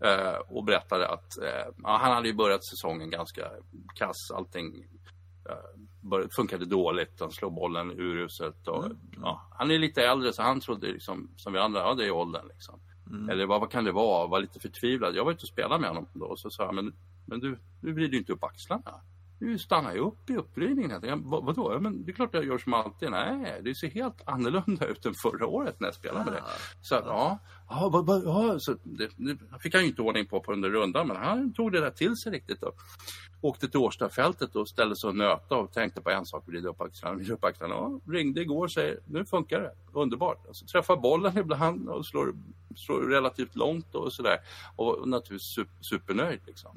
eh, 0.03 0.35
och 0.47 0.63
berättade 0.63 1.07
att 1.07 1.37
eh, 1.37 1.73
ja, 1.83 1.97
han 2.01 2.11
hade 2.11 2.27
ju 2.27 2.33
börjat 2.33 2.65
säsongen 2.65 3.09
ganska 3.09 3.49
kass. 3.95 4.31
Allting 4.35 4.85
eh, 5.49 5.55
funkade 6.35 6.65
dåligt. 6.65 7.19
Han 7.19 7.31
slog 7.31 7.53
bollen 7.53 7.91
uruselt. 7.91 8.67
Och, 8.67 8.85
ja, 9.21 9.41
han 9.51 9.71
är 9.71 9.79
lite 9.79 10.01
äldre 10.01 10.33
så 10.33 10.41
han 10.41 10.59
trodde 10.59 10.87
liksom, 10.87 11.29
som 11.35 11.53
vi 11.53 11.59
andra, 11.59 11.79
ja 11.79 11.93
det 11.93 12.05
är 12.05 12.11
åldern 12.11 12.47
liksom. 12.47 12.79
Eller 13.31 13.45
vad, 13.45 13.59
vad 13.59 13.71
kan 13.71 13.83
det 13.83 13.91
vara? 13.91 14.27
Var 14.27 14.39
lite 14.39 14.59
förtvivlad. 14.59 15.15
Jag 15.15 15.25
var 15.25 15.31
ute 15.31 15.41
och 15.41 15.47
spelade 15.47 15.81
med 15.81 15.89
honom 15.89 16.07
då 16.13 16.25
och 16.25 16.39
så 16.39 16.49
sa 16.49 16.63
jag, 16.63 16.75
men, 16.75 16.93
men 17.25 17.39
du, 17.39 17.57
du 17.81 17.93
vrider 17.93 18.13
ju 18.13 18.17
inte 18.17 18.33
upp 18.33 18.43
axlarna. 18.43 19.01
Du 19.39 19.57
stannar 19.59 19.93
ju 19.93 19.99
upp 19.99 20.29
i 20.29 20.35
uppvridningen. 20.35 21.03
Jag 21.03 21.17
vad, 21.17 21.45
vadå? 21.45 21.73
Ja, 21.73 21.79
men 21.79 22.05
det 22.05 22.11
är 22.11 22.13
klart 22.13 22.33
jag 22.33 22.45
gör 22.45 22.57
som 22.57 22.73
alltid. 22.73 23.11
Nej, 23.11 23.61
det 23.63 23.75
ser 23.75 23.89
helt 23.89 24.21
annorlunda 24.25 24.85
ut 24.85 25.05
än 25.05 25.13
förra 25.21 25.47
året 25.47 25.79
när 25.79 25.87
jag 25.87 25.95
spelade 25.95 26.25
med 26.25 26.33
dig. 26.33 26.41
Så 26.81 26.95
att, 26.95 27.05
ja, 27.05 27.39
ja, 27.69 27.89
vad, 27.93 28.05
vad, 28.05 28.23
ja 28.23 28.55
så 28.59 28.75
det, 28.83 29.09
det 29.15 29.37
fick 29.59 29.73
han 29.73 29.83
ju 29.83 29.89
inte 29.89 30.01
ordning 30.01 30.25
på 30.25 30.39
på 30.39 30.53
under 30.53 30.69
rundan, 30.69 31.07
men 31.07 31.17
han 31.17 31.53
tog 31.53 31.71
det 31.71 31.79
där 31.79 31.91
till 31.91 32.15
sig 32.15 32.31
riktigt. 32.31 32.61
Då. 32.61 32.71
Åkte 33.41 33.67
till 33.67 33.79
Årstafältet 33.79 34.55
och 34.55 34.69
ställde 34.69 34.95
sig 34.95 35.07
och 35.07 35.15
nöta 35.15 35.55
och 35.55 35.71
tänkte 35.71 36.01
på 36.01 36.09
en 36.09 36.25
sak, 36.25 36.43
vrida 36.47 36.69
upp 36.69 36.81
axlarna, 36.81 37.15
vrida 37.15 37.33
upp 37.33 37.43
axlarna. 37.43 37.75
Ja, 37.75 37.99
ringde 38.07 38.41
igår 38.41 38.63
och 38.63 38.71
säger, 38.71 38.99
nu 39.05 39.25
funkar 39.25 39.59
det, 39.61 39.71
underbart. 39.93 40.45
Och 40.47 40.55
så 40.55 40.65
träffar 40.65 40.95
bollen 40.97 41.37
ibland 41.37 41.89
och 41.89 42.05
slår, 42.05 42.33
slår 42.75 43.01
relativt 43.01 43.55
långt 43.55 43.95
och 43.95 44.13
sådär. 44.13 44.37
Och 44.75 45.09
naturligtvis 45.09 45.55
super, 45.55 45.73
supernöjd 45.81 46.39
liksom. 46.45 46.71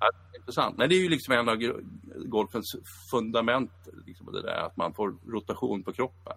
Ja, 0.00 0.10
det 0.30 0.36
är 0.36 0.40
intressant. 0.40 0.76
Men 0.78 0.88
det 0.88 0.94
är 0.94 1.00
ju 1.02 1.08
liksom 1.08 1.34
en 1.34 1.48
av 1.48 1.56
golfens 2.26 2.76
fundament, 3.10 3.72
liksom 4.06 4.32
det 4.32 4.42
där 4.42 4.66
att 4.66 4.76
man 4.76 4.94
får 4.94 5.14
rotation 5.26 5.82
på 5.82 5.92
kroppen. 5.92 6.36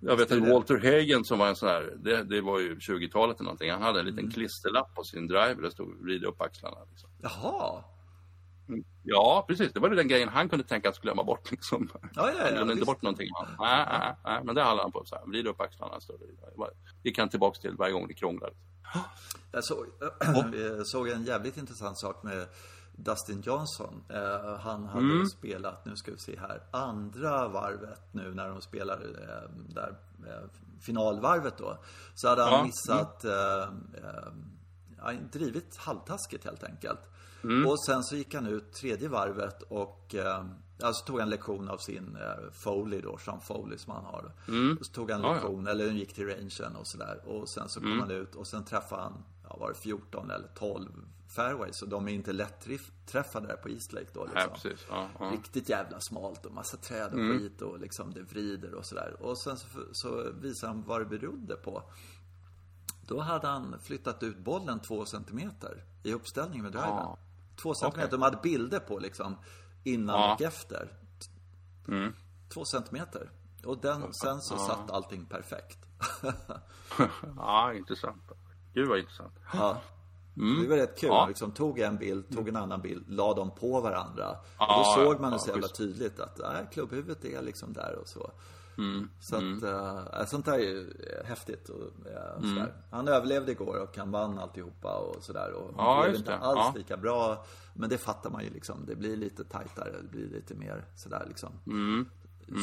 Jag 0.00 0.16
vet 0.16 0.28
Det 0.28 0.34
är 0.34 0.40
att. 0.42 0.48
Walter 0.48 0.76
Hagen 0.76 1.24
som 1.24 1.38
var 1.38 1.48
en 1.48 1.56
sån 1.56 1.68
här, 1.68 1.94
det, 1.96 2.22
det 2.24 2.40
var 2.40 2.58
ju 2.58 2.74
20-talet 2.74 3.36
eller 3.36 3.44
någonting, 3.44 3.70
han 3.70 3.82
hade 3.82 4.00
en 4.00 4.06
Mm. 4.06 4.16
liten 4.16 4.30
klisterlapp 4.30 4.94
på 4.94 5.04
sin 5.04 5.26
driver 5.26 5.54
där 5.54 5.62
det 5.62 5.70
stod 5.70 6.02
vrida 6.02 6.28
upp 6.28 6.40
axlarna. 6.40 6.76
Liksom. 6.90 7.10
Jaha. 7.22 7.84
Ja, 9.02 9.44
precis. 9.48 9.72
Det 9.72 9.80
var 9.80 9.88
ju 9.88 9.94
den 9.94 10.08
grejen 10.08 10.28
han 10.28 10.48
kunde 10.48 10.64
tänka 10.64 10.88
att 10.88 11.00
glömma 11.00 11.24
bort. 11.24 11.50
Liksom. 11.50 11.88
Ja, 11.94 12.08
ja, 12.14 12.32
ja, 12.38 12.44
han 12.44 12.54
glömde 12.54 12.72
inte 12.72 12.86
bort 12.86 13.02
någonting. 13.02 13.28
Nej, 13.58 13.86
nej, 13.90 14.14
nej, 14.24 14.44
men 14.44 14.54
det 14.54 14.62
hade 14.62 14.82
han 14.82 14.92
på. 14.92 15.02
Så 15.04 15.14
här, 15.14 15.26
vrida 15.26 15.50
upp 15.50 15.60
axlarna. 15.60 16.00
Så 16.00 16.12
det 16.16 17.08
gick 17.08 17.18
han 17.18 17.28
tillbaks 17.28 17.58
till 17.58 17.76
varje 17.76 17.92
gång 17.92 18.08
det 18.08 18.14
krånglade. 18.14 18.54
Jag 19.52 19.64
såg, 19.64 19.86
jag 20.54 20.86
såg 20.86 21.08
en 21.08 21.24
jävligt 21.24 21.56
intressant 21.56 21.98
sak 22.00 22.22
med 22.22 22.46
Dustin 22.96 23.40
Johnson. 23.40 24.04
Eh, 24.08 24.58
han 24.60 24.84
hade 24.84 25.04
Mm. 25.04 25.26
spelat, 25.26 25.84
nu 25.86 25.96
ska 25.96 26.10
vi 26.12 26.18
se 26.18 26.38
här, 26.40 26.62
andra 26.70 27.48
varvet 27.48 28.00
nu 28.12 28.34
när 28.34 28.48
de 28.48 28.60
spelar 28.62 28.94
eh, 28.96 29.50
där, 29.74 29.96
eh, 30.26 30.48
finalvarvet 30.80 31.58
då. 31.58 31.78
Så 32.14 32.28
hade 32.28 32.42
han 32.42 32.52
Ja, 32.52 32.64
missat, 32.64 33.24
eh, 33.24 33.62
eh, 34.04 34.32
ja, 34.98 35.12
drivit 35.32 35.76
halvtaskigt 35.76 36.44
helt 36.44 36.64
enkelt. 36.64 37.00
Mm. 37.44 37.66
Och 37.66 37.84
sen 37.84 38.02
så 38.02 38.16
gick 38.16 38.34
han 38.34 38.46
ut 38.46 38.72
tredje 38.72 39.08
varvet 39.08 39.62
och 39.62 40.14
eh, 40.14 40.44
Alltså 40.82 41.04
tog 41.04 41.20
han 41.20 41.30
lektion 41.30 41.68
av 41.68 41.78
sin 41.78 42.16
eh, 42.16 42.50
Foley 42.52 43.00
då, 43.00 43.18
Sean 43.18 43.40
Foley 43.40 43.78
som 43.78 43.92
han 43.92 44.04
har. 44.04 44.32
Och 44.80 44.86
så 44.86 44.92
tog 44.92 45.10
han 45.10 45.20
Mm. 45.20 45.30
Ja, 45.30 45.36
ja. 45.36 45.42
lektion, 45.42 45.66
eller 45.66 45.86
han 45.86 45.96
gick 45.96 46.14
till 46.14 46.26
rangen 46.26 46.76
och 46.76 46.86
sådär. 46.86 47.20
Och 47.28 47.48
sen 47.48 47.68
så 47.68 47.80
kom 47.80 47.88
Mm. 47.88 48.00
han 48.00 48.10
ut 48.10 48.34
och 48.34 48.46
sen 48.46 48.64
träffade 48.64 49.02
han, 49.02 49.24
ja 49.48 49.56
var 49.60 49.68
det 49.68 49.74
14 49.74 50.30
eller 50.30 50.48
12 50.48 50.88
fairways. 51.36 51.76
Så 51.78 51.86
de 51.86 52.08
är 52.08 52.12
inte 52.12 52.32
lätt 52.32 52.66
träffade 53.06 53.46
där 53.46 53.56
på 53.56 53.68
Eastlake 53.68 54.06
då 54.14 54.24
liksom. 54.24 54.70
Ja, 54.90 55.08
ja. 55.18 55.30
Riktigt 55.32 55.68
jävla 55.68 56.00
smalt 56.00 56.46
och 56.46 56.52
massa 56.52 56.76
träd 56.76 57.12
och 57.12 57.18
Mm. 57.18 57.38
skit 57.38 57.62
och 57.62 57.78
liksom 57.80 58.12
det 58.14 58.22
vrider 58.22 58.74
och 58.74 58.86
sådär. 58.86 59.16
Och 59.20 59.38
sen 59.38 59.56
så, 59.56 59.66
så 59.92 60.30
visade 60.40 60.72
han 60.72 60.82
vad 60.86 61.00
det 61.00 61.04
berodde 61.18 61.56
på. 61.56 61.82
Då 63.08 63.20
hade 63.20 63.46
han 63.46 63.76
flyttat 63.82 64.22
ut 64.22 64.38
bollen 64.38 64.80
två 64.80 65.04
centimeter 65.06 65.84
i 66.02 66.12
uppställningen 66.12 66.62
med 66.62 66.72
driven. 66.72 67.16
Ja. 67.56 67.62
Två 67.62 67.74
centimeter. 67.74 68.08
Okej. 68.08 68.18
De 68.18 68.22
hade 68.22 68.38
bilder 68.42 68.80
på 68.80 68.98
liksom 68.98 69.36
innan 69.84 70.20
Ja. 70.20 70.34
och 70.34 70.42
efter. 70.42 70.92
Mm. 71.88 72.12
Två 72.54 72.64
centimeter. 72.64 73.30
Och 73.64 73.78
den, 73.78 74.12
sen 74.12 74.40
så 74.40 74.58
satt 74.58 74.90
allting 74.90 75.26
perfekt. 75.26 75.78
ja, 77.36 77.74
intressant. 77.74 78.22
Gud 78.74 78.88
vad 78.88 78.98
intressant. 78.98 79.34
Ja. 79.52 79.80
Det 80.34 80.68
var 80.68 80.76
rätt 80.76 81.00
kul. 81.00 81.08
Ja. 81.08 81.14
Man 81.14 81.28
liksom 81.28 81.52
tog 81.52 81.78
en 81.78 81.96
bild, 81.96 82.36
tog 82.36 82.48
en 82.48 82.56
annan 82.56 82.80
bild, 82.80 83.04
la 83.08 83.34
dem 83.34 83.50
på 83.50 83.80
varandra. 83.80 84.36
Ja, 84.58 84.78
och 84.78 84.84
då 84.84 85.04
såg 85.04 85.14
ja, 85.14 85.20
man 85.20 85.30
det 85.30 85.34
ja, 85.34 85.38
så 85.38 85.50
jävla 85.50 85.68
tydligt 85.68 86.20
att 86.20 86.38
nej, 86.38 86.68
klubbhuvudet 86.72 87.24
är 87.24 87.42
liksom 87.42 87.72
där 87.72 87.98
och 88.00 88.08
så. 88.08 88.30
Mm. 88.78 89.08
Så 89.20 89.36
att, 89.36 89.62
äh, 90.20 90.26
sånt 90.26 90.44
där 90.44 90.52
är 90.52 90.58
ju 90.58 90.92
häftigt 91.24 91.68
och 91.68 91.82
äh, 92.06 92.40
sådär. 92.40 92.74
Han 92.90 93.08
överlevde 93.08 93.52
igår 93.52 93.76
och 93.82 93.96
han 93.96 94.10
vann 94.10 94.38
alltihopa 94.38 94.96
och 94.98 95.22
sådär. 95.22 95.52
Och 95.52 95.74
Ja, 95.76 96.02
blev 96.04 96.14
inte 96.14 96.30
det. 96.30 96.36
alls 96.38 96.58
Ja. 96.58 96.72
lika 96.76 96.96
bra. 96.96 97.44
Men 97.74 97.88
det 97.90 97.98
fattar 97.98 98.30
man 98.30 98.44
ju 98.44 98.50
liksom. 98.50 98.86
Det 98.86 98.94
blir 98.96 99.16
lite 99.16 99.44
tajtare, 99.44 99.92
det 100.02 100.08
blir 100.08 100.28
lite 100.28 100.54
mer 100.54 100.84
sådär 100.96 101.24
liksom. 101.28 101.50
Mm. 101.66 102.08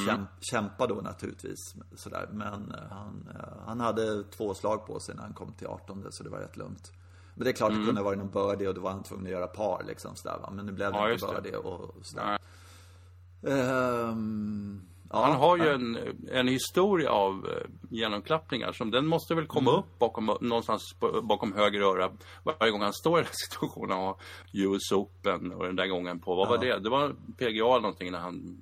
Käm, 0.08 0.26
kämpa 0.40 0.88
då 0.88 0.96
naturligtvis 0.96 1.76
sådär. 1.96 2.30
Men 2.32 2.72
äh, 2.72 2.80
han, 2.90 3.30
äh, 3.36 3.66
han 3.66 3.80
hade 3.80 4.24
två 4.24 4.54
slag 4.54 4.86
på 4.88 5.00
sig 5.00 5.16
när 5.16 5.22
han 5.24 5.34
kom 5.34 5.54
till 5.54 5.68
18 5.68 6.06
så 6.12 6.24
det 6.24 6.30
var 6.30 6.40
rätt 6.40 6.58
lugnt. 6.58 6.92
Men 7.36 7.44
det 7.44 7.52
är 7.52 7.54
klart 7.54 7.70
Mm. 7.70 7.82
det 7.82 7.86
kunde 7.88 8.02
ha 8.02 8.06
varit 8.06 8.20
någon 8.20 8.32
birdie 8.32 8.68
och 8.68 8.74
då 8.76 8.82
var 8.82 8.92
han 8.92 9.04
tvungen 9.04 9.26
att 9.26 9.32
göra 9.32 9.48
par 9.48 9.84
liksom 9.88 10.16
sådär 10.16 10.38
va. 10.42 10.50
Men 10.52 10.66
nu 10.66 10.72
blev 10.72 10.92
det 10.92 10.98
Ja, 10.98 11.12
inte 11.12 11.26
birdie 11.42 11.56
och 11.58 11.96
sådär. 12.06 12.40
Ja, 15.14 15.22
Han 15.24 15.36
har 15.36 15.58
ju 15.58 15.70
en, 15.70 15.98
en 16.32 16.48
historia 16.48 17.10
av 17.12 17.34
eh, 17.50 17.70
genomklappningar 17.90 18.72
som 18.72 18.92
den 18.92 19.08
måste 19.08 19.36
väl 19.36 19.48
komma 19.48 19.70
Mm. 19.72 19.80
upp 19.80 20.00
bakom, 20.00 20.26
någonstans 20.42 20.82
på- 21.00 21.22
bakom 21.22 21.54
höger 21.54 21.82
öra 21.82 22.12
varje 22.60 22.72
gång 22.72 22.82
han 22.82 22.94
står 22.94 23.20
i 23.20 23.24
den 23.24 23.32
situationen 23.50 23.98
och 23.98 24.20
US 24.54 24.92
Open 24.92 25.52
och 25.54 25.66
den 25.66 25.76
där 25.76 25.88
gången 25.88 26.20
på, 26.20 26.36
vad 26.36 26.50
var 26.50 26.58
det? 26.58 26.80
Det 26.80 26.90
var 26.90 27.16
PGA 27.38 27.48
eller 27.66 27.80
någonting 27.80 28.12
när 28.12 28.20
han 28.20 28.62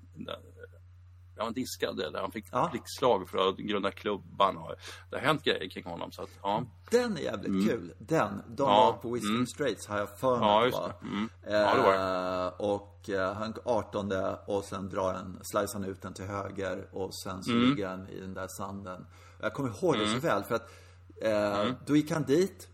Ja, 1.40 1.44
han 1.46 1.54
diskade 1.54 2.06
eller 2.08 2.20
han 2.22 2.32
fick 2.32 2.46
Ja. 2.52 2.70
blickslag 2.72 3.30
för 3.30 3.50
att 3.50 3.58
grunda 3.58 3.92
klubban 3.92 4.58
och 4.58 4.76
det 5.10 5.16
har 5.18 5.24
hänt 5.26 5.44
grejer 5.44 5.70
kring 5.70 5.84
honom 5.84 6.12
så 6.12 6.22
att 6.22 6.30
ja. 6.44 6.64
Den 6.92 7.18
är 7.18 7.22
jävligt 7.22 7.70
kul. 7.70 7.94
Den. 8.00 8.42
De 8.48 8.64
Mm. 8.64 8.76
Ja, 8.76 8.92
var 8.92 8.94
på 8.94 9.10
Whiskey 9.12 9.30
mm. 9.30 9.48
Straits 9.48 9.88
har 9.88 9.98
jag 9.98 10.20
för 10.20 10.40
mig 10.40 10.48
Ja, 10.48 10.66
just 10.66 10.78
det 10.78 10.94
det. 11.02 11.08
Mm. 11.08 11.30
Ja, 11.44 11.76
det 11.76 11.82
var 11.82 12.46
Eh, 12.48 12.48
och 12.48 13.10
eh, 13.10 13.34
han 13.34 13.54
18 13.66 14.12
och 14.48 14.64
sen 14.64 14.90
drar 14.90 15.14
han, 15.14 15.40
slicear 15.44 15.74
han 15.74 15.84
ut 15.84 16.02
den 16.02 16.14
till 16.14 16.26
höger 16.26 16.88
och 16.92 17.16
sen 17.16 17.44
så 17.44 17.52
Mm. 17.52 17.70
ligger 17.70 17.88
han 17.88 18.10
i 18.10 18.20
den 18.20 18.34
där 18.34 18.48
sanden. 18.48 19.06
Jag 19.42 19.54
kommer 19.54 19.70
ihåg 19.70 19.98
det 20.00 20.08
så 20.08 20.20
väl 20.20 20.44
för 20.44 20.56
att 20.56 20.72
eh, 21.22 21.74
då 21.86 21.96
gick 21.96 22.12
han 22.12 22.24
dit 22.24 22.68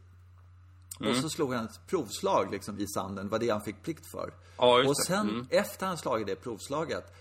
Mm. 0.99 1.11
och 1.11 1.17
så 1.17 1.29
slog 1.29 1.53
han 1.53 1.65
ett 1.65 1.79
provslag 1.87 2.51
liksom 2.51 2.79
i 2.79 2.87
sanden, 2.87 3.29
var 3.29 3.39
det 3.39 3.49
han 3.49 3.61
fick 3.61 3.83
plikt 3.83 4.11
för. 4.11 4.33
Ja, 4.57 4.77
och 4.77 4.83
det. 4.83 4.95
sen 5.07 5.29
Mm. 5.29 5.47
efter 5.49 5.85
han 5.87 5.97
slagit 5.97 6.27
det 6.27 6.35
provslaget, 6.35 7.13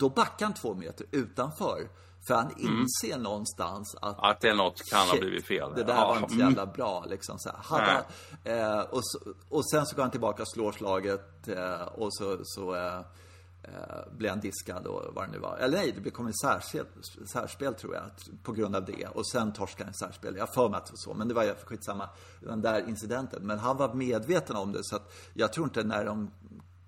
då 0.00 0.08
backar 0.08 0.46
han 0.46 0.54
två 0.54 0.74
meter 0.74 1.06
utanför. 1.10 1.88
För 2.26 2.34
han 2.34 2.50
inser 2.58 3.18
någonstans 3.18 3.96
att 4.00 4.16
Att 4.18 4.40
det 4.40 4.48
är 4.48 4.54
något 4.54 4.90
kan 4.90 5.08
ha 5.08 5.16
blivit 5.18 5.46
fel. 5.46 5.72
Det 5.76 5.84
där 5.84 5.94
Ja, 5.94 6.08
var 6.08 6.16
inte 6.16 6.28
så 6.28 6.34
mm. 6.34 6.48
jävla 6.48 6.66
bra 6.66 7.04
liksom. 7.08 7.38
Så 7.38 7.50
här. 7.50 7.58
Hade, 7.62 8.04
eh, 8.44 8.80
och, 8.80 9.00
så, 9.02 9.18
och 9.48 9.70
sen 9.70 9.86
så 9.86 9.96
går 9.96 10.02
han 10.02 10.10
tillbaka 10.10 10.42
och 10.42 10.48
slår 10.48 10.72
slaget 10.72 11.48
eh, 11.48 11.82
och 11.82 12.14
så, 12.14 12.38
så 12.42 12.74
eh, 12.74 12.98
eh, 13.62 14.12
blir 14.12 14.30
han 14.30 14.40
diskad 14.40 14.86
och 14.86 15.14
vad 15.14 15.28
det 15.28 15.32
nu 15.32 15.38
var. 15.38 15.56
Eller 15.56 15.78
nej, 15.78 15.94
det 16.04 16.10
kom 16.10 16.26
en 16.26 16.34
särspel, 16.34 16.86
särspel 17.32 17.74
tror 17.74 17.94
jag, 17.94 18.04
på 18.42 18.52
grund 18.52 18.76
av 18.76 18.84
det. 18.84 19.06
Och 19.06 19.26
sen 19.26 19.52
torskade 19.52 19.84
han 19.84 19.94
särspel. 19.94 20.36
Jag 20.36 20.54
för 20.54 20.68
mig 20.68 20.78
att 20.78 20.86
det 20.86 20.92
var 20.92 20.96
så, 20.96 21.14
men 21.14 21.28
det 21.28 21.34
var 21.34 21.54
skitsamma. 21.64 22.08
Den 22.40 22.62
där 22.62 22.88
incidenten. 22.88 23.46
Men 23.46 23.58
han 23.58 23.76
var 23.76 23.94
medveten 23.94 24.56
om 24.56 24.72
det 24.72 24.84
så 24.84 24.96
att 24.96 25.12
jag 25.34 25.52
tror 25.52 25.64
inte 25.66 25.84
när 25.84 26.04
de 26.04 26.30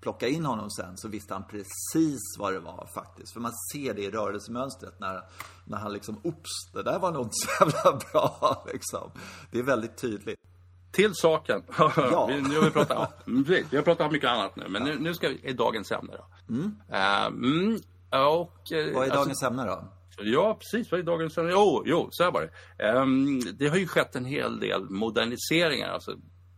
plockade 0.03 0.31
in 0.31 0.45
honom 0.45 0.69
sen 0.69 0.97
så 0.97 1.07
visste 1.07 1.33
han 1.33 1.43
precis 1.47 2.21
vad 2.39 2.53
det 2.53 2.59
var 2.59 2.89
faktiskt. 2.93 3.33
För 3.33 3.39
man 3.39 3.51
ser 3.73 3.93
det 3.93 4.01
i 4.01 4.09
rörelsemönstret 4.09 4.99
när, 4.99 5.21
när 5.65 5.77
han 5.77 5.93
liksom, 5.93 6.21
oops, 6.23 6.71
det 6.73 6.83
där 6.83 6.99
var 6.99 7.11
nog 7.11 7.25
inte 7.25 7.33
så 7.33 7.49
jävla 7.59 7.99
bra 8.11 8.65
liksom. 8.73 9.11
Det 9.51 9.59
är 9.59 9.63
väldigt 9.63 9.97
tydligt. 9.97 10.39
Till 10.91 11.15
saken. 11.15 11.63
Ja. 11.77 12.25
vi, 12.27 12.41
nu 12.41 12.55
har 12.55 12.63
vi 12.63 12.71
pratat, 12.71 12.97
ja, 12.97 13.11
mm, 13.27 13.43
vi 13.69 13.77
har 13.77 13.83
pratat 13.83 14.11
mycket 14.11 14.29
annat 14.29 14.55
nu, 14.55 14.67
men 14.69 14.83
nu, 14.83 14.99
nu 14.99 15.13
ska 15.13 15.29
vi 15.29 15.39
i 15.43 15.53
dagens 15.53 15.91
ämne 15.91 16.13
då. 16.17 16.53
Mm, 16.53 17.79
och, 18.11 18.71
eh, 18.71 18.93
Vad 18.93 19.07
är 19.07 19.11
alltså, 19.11 19.17
dagens 19.17 19.43
ämne 19.43 19.65
då? 19.65 19.83
Ja, 20.17 20.57
precis. 20.59 20.91
Vad 20.91 20.99
är 20.99 21.03
dagens 21.03 21.37
ämne? 21.37 21.51
Jo, 21.51 21.83
jo, 21.85 22.07
så 22.11 22.23
här 22.23 22.31
var 22.31 22.41
det. 22.41 22.83
Ehm, 22.83 23.39
det 23.59 23.67
har 23.67 23.77
ju 23.77 23.87
skett 23.87 24.15
en 24.15 24.25
hel 24.25 24.59
del 24.59 24.89
moderniseringar. 24.89 25.89
Alltså, 25.89 26.11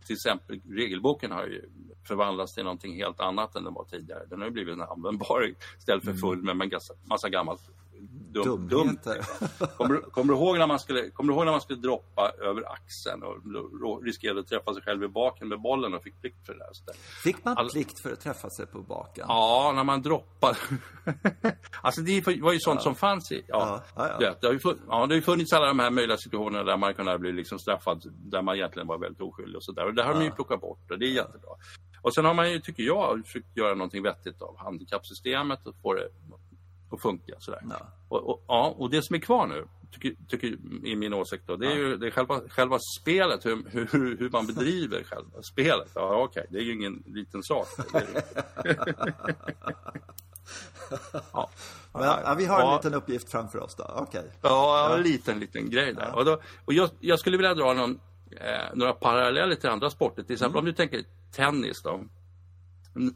till 0.06 0.14
exempel 0.14 0.60
regelboken 0.68 1.30
har 1.30 1.46
ju 1.46 1.70
förvandlats 2.08 2.54
till 2.54 2.64
någonting 2.64 2.94
helt 2.94 3.20
annat 3.20 3.56
än 3.56 3.64
den 3.64 3.74
var 3.74 3.84
tidigare. 3.84 4.26
Den 4.30 4.38
har 4.38 4.46
ju 4.46 4.52
blivit 4.52 4.74
en 4.74 4.82
användbar 4.82 5.54
istället 5.78 6.04
för 6.04 6.14
full 6.14 6.42
med 6.42 6.62
en 6.62 6.80
massa 7.04 7.28
gammalt 7.28 7.70
dum. 8.44 8.68
Dumheter. 8.68 9.18
Kommer, 9.76 9.94
du- 9.94 10.00
kommer, 10.00 10.32
du 10.34 10.38
ihåg 10.38 10.58
när 10.58 10.66
man 10.66 10.78
skulle, 10.78 11.10
kommer 11.10 11.32
du 11.32 11.36
ihåg 11.36 11.44
när 11.44 11.52
man 11.52 11.60
skulle 11.60 11.80
droppa 11.80 12.32
över 12.42 12.72
axeln 12.72 13.22
och 13.22 14.04
riskerade 14.04 14.40
att 14.40 14.46
träffa 14.46 14.74
sig 14.74 14.82
själv 14.82 15.04
i 15.04 15.08
baken 15.08 15.48
med 15.48 15.60
bollen 15.60 15.94
och 15.94 16.02
fick 16.02 16.20
plikt 16.20 16.46
för 16.46 16.52
det 16.52 16.58
där? 16.58 16.94
Fick 17.22 17.44
man 17.44 17.56
All- 17.58 17.70
plikt 17.70 18.00
för 18.02 18.12
att 18.12 18.20
träffa 18.20 18.50
sig 18.50 18.66
på 18.66 18.78
baken? 18.82 19.24
Ja, 19.28 19.72
när 19.76 19.84
man 19.84 20.02
droppar. 20.02 20.58
alltså 21.82 22.00
det 22.00 22.26
var 22.40 22.52
ju 22.52 22.60
sånt 22.60 22.82
som 22.82 22.94
fanns 22.94 23.32
i. 23.32 23.44
Ja, 23.48 23.82
Ja, 23.96 24.02
ja, 24.02 24.08
ja. 24.08 24.18
vet, 24.18 24.40
Det, 24.40 24.46
har 24.46 24.52
ju 24.54 24.58
funnits, 24.60 24.82
ja, 24.88 25.06
det 25.06 25.14
har 25.14 25.20
funnits 25.20 25.52
alla 25.52 25.66
de 25.66 25.78
här 25.78 25.90
möjliga 25.90 26.16
situationerna 26.16 26.64
där 26.64 26.76
man 26.76 26.94
kunde 26.94 27.18
bli 27.18 27.32
liksom 27.32 27.58
straffad 27.58 28.02
där 28.14 28.42
man 28.42 28.56
egentligen 28.56 28.86
var 28.88 28.98
väldigt 28.98 29.20
oskyldig 29.22 29.56
och 29.56 29.64
sådär. 29.64 29.86
Och 29.86 29.94
det 29.94 30.02
har 30.02 30.14
de 30.14 30.24
ju 30.24 30.30
plockat 30.30 30.60
bort 30.60 30.90
och 30.90 30.98
det 30.98 31.06
är 31.06 31.10
jättebra. 31.10 31.50
Och 32.02 32.14
sen 32.14 32.24
har 32.24 32.34
man 32.34 32.50
ju, 32.52 32.60
tycker 32.60 32.82
jag, 32.82 33.26
försökt 33.26 33.56
göra 33.56 33.74
någonting 33.74 34.02
vettigt 34.02 34.42
av 34.42 34.56
handikappsystemet 34.58 35.66
och 35.66 35.74
få 35.82 35.94
det 35.94 36.08
att 36.90 37.00
funka 37.02 37.34
sådär. 37.38 37.60
Ja. 37.70 37.76
Och, 38.08 38.30
och, 38.30 38.44
ja, 38.48 38.74
och 38.78 38.90
det 38.90 39.02
som 39.02 39.16
är 39.16 39.20
kvar 39.20 39.46
nu, 39.46 39.66
tycker, 39.92 40.14
tycker 40.28 40.46
i 40.86 40.96
min 40.96 41.14
åsikt 41.14 41.44
då, 41.46 41.56
det 41.56 41.66
är 41.66 41.76
ju 41.76 41.96
det 41.96 42.06
är 42.06 42.10
själva, 42.10 42.40
själva 42.48 42.78
spelet, 43.00 43.46
hur, 43.46 43.64
hur, 43.70 44.16
hur 44.18 44.30
man 44.30 44.46
bedriver 44.46 45.04
själva 45.04 45.42
spelet. 45.42 45.90
Ja, 45.94 46.22
okej, 46.22 46.46
det 46.50 46.58
är 46.58 46.62
ju 46.62 46.72
ingen 46.72 47.02
liten 47.06 47.42
sak. 47.42 47.66
Ja. 51.32 51.50
Men, 51.92 52.02
ja, 52.02 52.34
vi 52.38 52.44
har 52.46 52.60
en 52.60 52.66
Ja. 52.66 52.76
liten 52.76 52.94
uppgift 52.94 53.30
framför 53.30 53.58
oss 53.58 53.74
då. 53.74 53.84
Okej. 53.96 54.30
Ja, 54.42 54.94
en 54.96 55.02
liten, 55.02 55.40
liten 55.40 55.70
grej 55.70 55.94
där. 55.94 56.14
Och, 56.14 56.24
då, 56.24 56.40
och 56.64 56.72
jag, 56.72 56.90
jag 57.00 57.18
skulle 57.18 57.36
vilja 57.36 57.54
dra 57.54 57.72
någon, 57.72 58.00
eh, 58.30 58.74
några 58.74 58.92
paralleller 58.92 59.54
till 59.54 59.68
andra 59.68 59.90
sporter. 59.90 60.22
Till 60.22 60.32
exempel 60.32 60.58
om 60.58 60.64
du 60.64 60.72
tänker 60.72 61.04
tennis 61.32 61.82
då. 61.82 62.04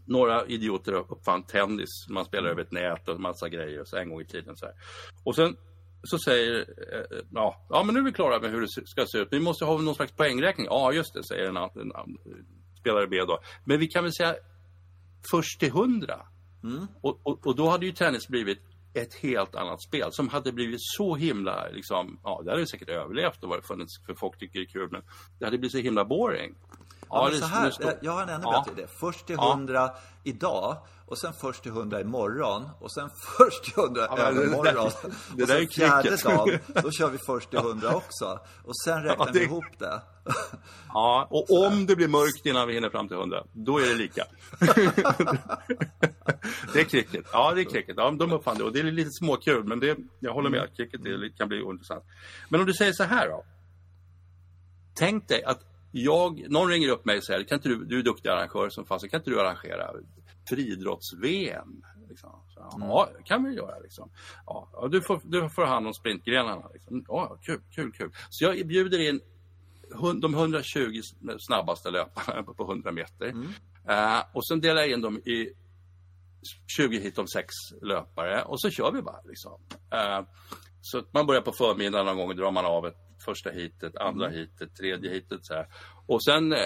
Några 0.04 0.46
idioter 0.46 0.92
uppfann 0.92 1.42
tennis. 1.42 2.06
Man 2.08 2.24
spelar 2.24 2.48
över 2.48 2.62
ett 2.62 2.72
nät 2.72 3.08
och 3.08 3.14
en 3.14 3.22
massa 3.22 3.48
grejer 3.48 3.84
så 3.84 3.96
en 3.96 4.10
gång 4.10 4.20
i 4.20 4.26
tiden. 4.26 4.56
Så 4.56 4.66
här. 4.66 4.74
Och 5.24 5.36
sen 5.36 5.56
så 6.02 6.18
säger, 6.18 6.58
eh, 6.92 7.18
ja, 7.30 7.66
ja 7.68 7.82
men 7.82 7.94
nu 7.94 8.00
är 8.00 8.04
vi 8.04 8.12
klara 8.12 8.40
med 8.40 8.50
hur 8.50 8.60
det 8.60 8.68
ska 8.68 9.06
se 9.06 9.18
ut. 9.18 9.28
Vi 9.30 9.40
måste 9.40 9.64
ha 9.64 9.78
någon 9.78 9.94
slags 9.94 10.12
poängräkning. 10.12 10.66
Ja, 10.70 10.92
just 10.92 11.14
det, 11.14 11.24
säger 11.24 11.48
en, 11.48 11.56
en, 11.56 11.92
annan 11.92 12.18
spelare 12.80 13.06
B 13.06 13.16
då. 13.16 13.38
Men 13.64 13.78
vi 13.78 13.86
kan 13.86 14.04
väl 14.04 14.12
säga 14.12 14.34
först 15.30 15.60
till 15.60 15.70
hundra. 15.72 16.26
Och, 17.00 17.20
och, 17.22 17.46
och 17.46 17.56
då 17.56 17.68
hade 17.68 17.86
ju 17.86 17.92
tennis 17.92 18.28
blivit 18.28 18.58
ett 18.94 19.14
helt 19.14 19.54
annat 19.54 19.82
spel 19.82 20.08
som 20.12 20.28
hade 20.28 20.52
blivit 20.52 20.80
så 20.80 21.16
himla, 21.16 21.68
liksom, 21.68 22.20
ja 22.24 22.42
det 22.44 22.50
hade 22.50 22.66
säkert 22.66 22.88
överlevt 22.88 23.42
och 23.42 23.48
varit 23.48 23.66
funnits 23.66 24.06
för 24.06 24.14
folk 24.14 24.38
tycker 24.38 24.58
det 24.58 24.64
är 24.64 24.66
kul 24.66 24.88
men 24.90 25.02
det 25.38 25.44
hade 25.44 25.58
blivit 25.58 25.72
så 25.72 25.78
himla 25.78 26.04
boring. 26.04 26.54
Ja, 27.10 27.22
men 27.24 27.32
det- 27.32 27.38
så 27.38 27.46
här, 27.46 27.72
det 27.78 27.98
jag 28.02 28.12
har 28.12 28.22
en 28.22 28.28
ännu 28.28 28.42
Ja. 28.44 28.64
bättre 28.66 28.80
idé. 28.82 28.92
Först 29.00 29.26
till 29.26 29.36
Ja. 29.38 29.50
100 29.52 29.90
idag 30.24 30.76
och 31.06 31.18
sen 31.18 31.32
först 31.40 31.62
till 31.62 31.72
100 31.72 32.00
imorgon 32.00 32.68
och 32.80 32.92
sen 32.92 33.10
först 33.38 33.64
till 33.64 33.72
100 33.82 34.06
Ja, 34.10 34.16
det 34.16 34.22
övermorgon. 34.22 34.64
där- 34.64 34.74
det 35.36 35.42
och 35.42 35.48
sen 35.48 35.68
fjärde 35.68 36.16
dagen, 36.24 36.58
då 36.82 36.90
kör 36.90 37.08
vi 37.10 37.18
först 37.26 37.50
till 37.50 37.58
100 37.58 37.94
också. 37.96 38.38
Och 38.64 38.76
sen 38.84 39.02
räknar 39.02 39.26
Ja, 39.26 39.32
vi 39.32 39.38
det- 39.38 39.44
ihop 39.44 39.64
det. 39.78 40.02
Ja, 40.88 41.26
och 41.30 41.66
om 41.66 41.86
det 41.86 41.96
blir 41.96 42.08
mörkt 42.08 42.46
innan 42.46 42.68
vi 42.68 42.74
hinner 42.74 42.90
fram 42.90 43.08
till 43.08 43.16
100, 43.16 43.44
då 43.52 43.78
är 43.78 43.86
det 43.88 43.94
lika. 43.94 44.24
det 46.72 46.80
är 46.80 46.84
cricket. 46.84 47.24
Ja, 47.32 47.52
det 47.54 47.60
är 47.60 47.64
cricket. 47.64 47.94
Ja, 47.98 48.10
de 48.10 48.32
uppfann 48.32 48.58
det 48.58 48.64
och 48.64 48.72
det 48.72 48.80
är 48.80 48.84
lite 48.84 49.10
småkul, 49.10 49.64
men 49.64 49.80
det, 49.80 49.96
jag 50.20 50.32
håller 50.32 50.50
med. 50.50 50.76
Cricket 50.76 51.00
är, 51.00 51.36
kan 51.36 51.48
bli 51.48 51.60
intressant. 51.62 52.04
Men 52.48 52.60
om 52.60 52.66
du 52.66 52.72
säger 52.74 52.92
så 52.92 53.04
här 53.04 53.28
då. 53.28 53.44
Tänk 54.94 55.28
dig 55.28 55.44
att 55.44 55.60
jag, 55.92 56.50
någon 56.50 56.68
ringer 56.68 56.88
upp 56.88 57.04
mig 57.04 57.16
och 57.16 57.24
säger, 57.24 57.44
kan 57.44 57.58
inte 57.58 57.68
du, 57.68 57.84
du 57.84 57.98
är 57.98 58.02
duktig 58.02 58.28
arrangör 58.28 58.68
som 58.68 58.86
fast, 58.86 59.10
kan 59.10 59.20
inte 59.20 59.30
du 59.30 59.40
arrangera 59.40 59.90
friidrotts-VM? 60.48 61.82
Liksom. 62.08 62.30
Så, 62.54 62.76
Ja, 62.80 63.08
det 63.16 63.22
kan 63.22 63.44
vi 63.44 63.54
göra. 63.54 63.78
Liksom. 63.78 64.10
Ja, 64.46 64.88
du, 64.92 65.02
får, 65.02 65.20
du 65.24 65.48
får 65.48 65.64
hand 65.64 65.86
om 65.86 65.94
sprintgrenarna. 65.94 66.68
Liksom. 66.72 67.04
Ja, 67.08 67.38
kul, 67.42 67.60
kul, 67.74 67.92
kul. 67.92 68.10
Så 68.30 68.44
jag 68.44 68.66
bjuder 68.66 69.08
in 69.08 69.20
de 70.20 70.34
120 70.34 71.00
snabbaste 71.38 71.90
löparna 71.90 72.42
på 72.42 72.62
100 72.62 72.92
meter. 72.92 73.34
Eh, 73.88 74.22
och 74.32 74.46
sen 74.46 74.60
delar 74.60 74.80
jag 74.80 74.90
in 74.90 75.00
dem 75.00 75.18
i 75.18 75.52
20 76.76 77.00
hit 77.00 77.18
om 77.18 77.26
sex 77.28 77.46
löpare 77.82 78.42
och 78.42 78.60
så 78.60 78.70
kör 78.70 78.92
vi 78.92 79.02
bara. 79.02 79.20
Liksom. 79.24 79.60
Eh, 79.90 80.20
så 80.80 81.02
man 81.10 81.26
börjar 81.26 81.42
på 81.42 81.52
förmiddagen 81.52 82.06
någon 82.06 82.16
gång, 82.16 82.36
drar 82.36 82.50
man 82.50 82.66
av 82.66 82.86
ett 82.86 83.09
första 83.22 83.50
hitet, 83.50 83.96
andra 83.96 84.28
hitet, 84.28 84.76
tredje 84.76 85.10
hitet. 85.10 85.44
Så 85.44 85.54
här. 85.54 85.66
Och 86.06 86.24
sen 86.24 86.52
eh, 86.52 86.58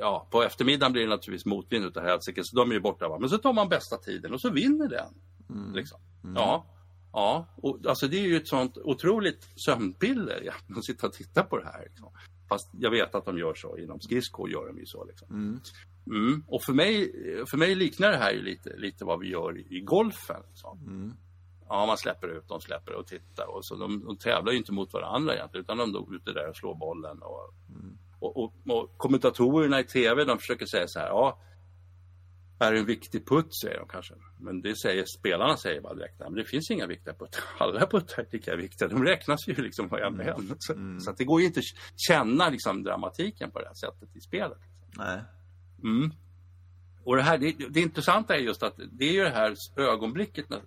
ja, 0.00 0.28
på 0.30 0.42
eftermiddagen 0.42 0.92
blir 0.92 1.02
det 1.02 1.08
naturligtvis 1.08 1.46
motvind 1.46 1.84
utav 1.84 2.04
helsike, 2.04 2.44
så 2.44 2.56
de 2.56 2.70
är 2.70 2.74
ju 2.74 2.80
borta. 2.80 3.08
Va? 3.08 3.18
Men 3.18 3.28
så 3.28 3.38
tar 3.38 3.52
man 3.52 3.68
bästa 3.68 3.96
tiden 3.96 4.32
och 4.32 4.40
så 4.40 4.50
vinner 4.50 4.88
den. 4.88 5.14
Liksom. 5.74 6.00
Ja, 6.34 6.66
ja. 7.12 7.46
Och, 7.56 7.86
alltså, 7.86 8.08
det 8.08 8.16
är 8.16 8.26
ju 8.26 8.36
ett 8.36 8.48
sånt 8.48 8.78
otroligt 8.78 9.48
sömnpiller 9.56 10.42
ja, 10.44 10.52
att 10.76 10.84
sitta 10.84 11.06
och 11.06 11.12
titta 11.12 11.42
på 11.42 11.58
det 11.58 11.64
här. 11.64 11.82
Liksom. 11.82 12.08
Fast 12.48 12.68
jag 12.80 12.90
vet 12.90 13.14
att 13.14 13.24
de 13.24 13.38
gör 13.38 13.54
så, 13.54 13.78
inom 13.78 14.00
skridsko 14.00 14.48
gör 14.48 14.66
de 14.66 14.78
ju 14.78 14.86
så. 14.86 15.04
Liksom. 15.04 15.60
Mm. 16.06 16.44
Och 16.46 16.62
för 16.62 16.72
mig, 16.72 17.12
för 17.50 17.56
mig 17.56 17.74
liknar 17.74 18.10
det 18.10 18.16
här 18.16 18.32
ju 18.32 18.42
lite, 18.42 18.76
lite 18.76 19.04
vad 19.04 19.20
vi 19.20 19.28
gör 19.28 19.58
i, 19.58 19.66
i 19.76 19.80
golfen. 19.80 20.42
Liksom. 20.50 20.78
Ja, 21.70 21.86
man 21.86 21.98
släpper 21.98 22.28
ut 22.28 22.48
dem, 22.48 22.60
släpper 22.60 22.94
och 22.94 23.06
tittar. 23.06 23.46
Och 23.46 23.66
så 23.66 23.76
de, 23.76 24.04
de 24.04 24.16
tävlar 24.16 24.52
ju 24.52 24.58
inte 24.58 24.72
mot 24.72 24.92
varandra 24.92 25.34
egentligen, 25.34 25.64
utan 25.64 25.78
de 25.78 25.94
är 25.94 26.16
ute 26.16 26.32
där 26.32 26.48
och 26.48 26.56
slår 26.56 26.74
bollen. 26.74 27.22
Och, 27.22 27.54
mm. 27.68 27.98
och, 28.18 28.36
och, 28.36 28.54
och, 28.66 28.98
kommentatorerna 28.98 29.80
i 29.80 29.84
tv, 29.84 30.24
de 30.24 30.38
försöker 30.38 30.66
säga 30.66 30.84
så 30.88 30.98
här, 30.98 31.06
ja, 31.06 31.40
är 32.58 32.72
en 32.72 32.86
viktig 32.86 33.28
putt, 33.28 33.54
säger 33.62 33.78
de 33.78 33.88
kanske. 33.88 34.14
Men 34.40 34.62
det 34.62 34.76
säger 34.76 35.04
spelarna 35.18 35.56
säger 35.56 35.80
bara 35.80 35.94
direkt, 35.94 36.18
men 36.18 36.34
det 36.34 36.44
finns 36.44 36.70
inga 36.70 36.86
viktiga 36.86 37.14
puttar. 37.14 37.42
Alla 37.58 37.86
puttar 37.86 38.22
är 38.22 38.26
lika 38.30 38.56
viktiga, 38.56 38.88
de 38.88 39.04
räknas 39.04 39.48
ju 39.48 39.54
liksom 39.54 39.88
på 39.88 39.98
en 39.98 40.20
mm. 40.20 40.56
Så, 40.58 40.72
mm. 40.72 41.00
så 41.00 41.12
det 41.12 41.24
går 41.24 41.40
ju 41.40 41.46
inte 41.46 41.60
att 41.60 42.00
känna 42.08 42.48
liksom, 42.48 42.82
dramatiken 42.82 43.50
på 43.50 43.60
det 43.60 43.66
här 43.66 43.74
sättet 43.74 44.16
i 44.16 44.20
spelet. 44.20 44.58
Nej. 44.96 45.20
Mm. 45.82 46.12
Och 47.04 47.16
det, 47.16 47.22
här, 47.22 47.38
det, 47.38 47.52
det 47.68 47.80
intressanta 47.80 48.36
är 48.36 48.40
just 48.40 48.62
att 48.62 48.80
det 48.92 49.04
är 49.04 49.12
ju 49.12 49.24
det 49.24 49.30
här 49.30 49.54
ögonblicket 49.76 50.50
när, 50.50 50.60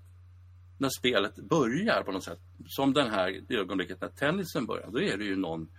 när 0.84 0.90
spelet 0.90 1.36
börjar 1.36 2.04
på 2.04 2.12
något 2.12 2.24
sätt. 2.24 2.40
Som 2.68 2.94
det 2.94 3.10
här 3.10 3.42
ögonblicket 3.50 4.02
när 4.02 4.10
tennisen 4.10 4.66
börjar. 4.66 4.90
Då 4.92 5.02
är 5.02 5.18
det 5.18 5.24
ju 5.24 5.36
någon 5.36 5.70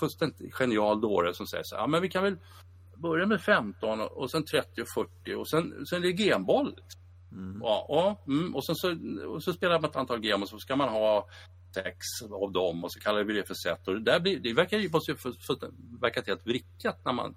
fullständigt 0.00 0.54
genial 0.54 1.00
dåre 1.00 1.34
som 1.34 1.46
säger 1.46 1.64
så 1.66 1.76
här, 1.76 1.82
ja 1.82 1.86
men 1.86 2.02
vi 2.02 2.08
kan 2.08 2.24
väl 2.24 2.36
börja 2.96 3.26
med 3.26 3.40
15 3.40 4.00
och 4.00 4.30
sen 4.30 4.44
30 4.44 4.82
och 4.82 4.88
40 4.94 5.34
och 5.34 5.48
sen, 5.48 5.86
sen 5.86 6.04
är 6.04 6.12
det 6.12 6.22
genboll. 6.22 6.80
Mm. 7.32 7.60
Ja, 7.62 7.86
ja 7.88 8.32
mm, 8.32 8.54
och 8.54 8.64
sen 8.66 8.74
så, 8.74 8.96
och 9.26 9.42
så 9.42 9.52
spelar 9.52 9.80
man 9.80 9.90
ett 9.90 9.96
antal 9.96 10.24
gem 10.24 10.42
och 10.42 10.48
så 10.48 10.58
ska 10.58 10.76
man 10.76 10.88
ha 10.88 11.28
sex 11.74 11.96
av 12.30 12.52
dem 12.52 12.84
och 12.84 12.92
så 12.92 13.00
kallar 13.00 13.24
vi 13.24 13.34
det 13.34 13.44
för 13.44 13.54
set. 13.54 13.88
Och 13.88 13.94
det, 13.94 14.00
där 14.00 14.20
blir, 14.20 14.40
det 14.40 14.52
verkar 14.52 14.78
ju 14.78 14.90
måste 14.90 15.14
för, 15.14 15.32
för, 15.32 15.56
verkat 16.00 16.26
helt 16.26 16.46
vrickat 16.46 17.04
när 17.04 17.12
man 17.12 17.34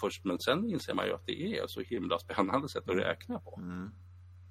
först, 0.00 0.24
men 0.24 0.38
sen 0.38 0.70
inser 0.70 0.94
man 0.94 1.06
ju 1.06 1.14
att 1.14 1.26
det 1.26 1.58
är 1.58 1.66
så 1.66 1.80
himla 1.80 2.18
spännande 2.18 2.68
sätt 2.68 2.88
att 2.88 2.96
räkna 2.96 3.38
på. 3.38 3.60
Mm. 3.62 3.90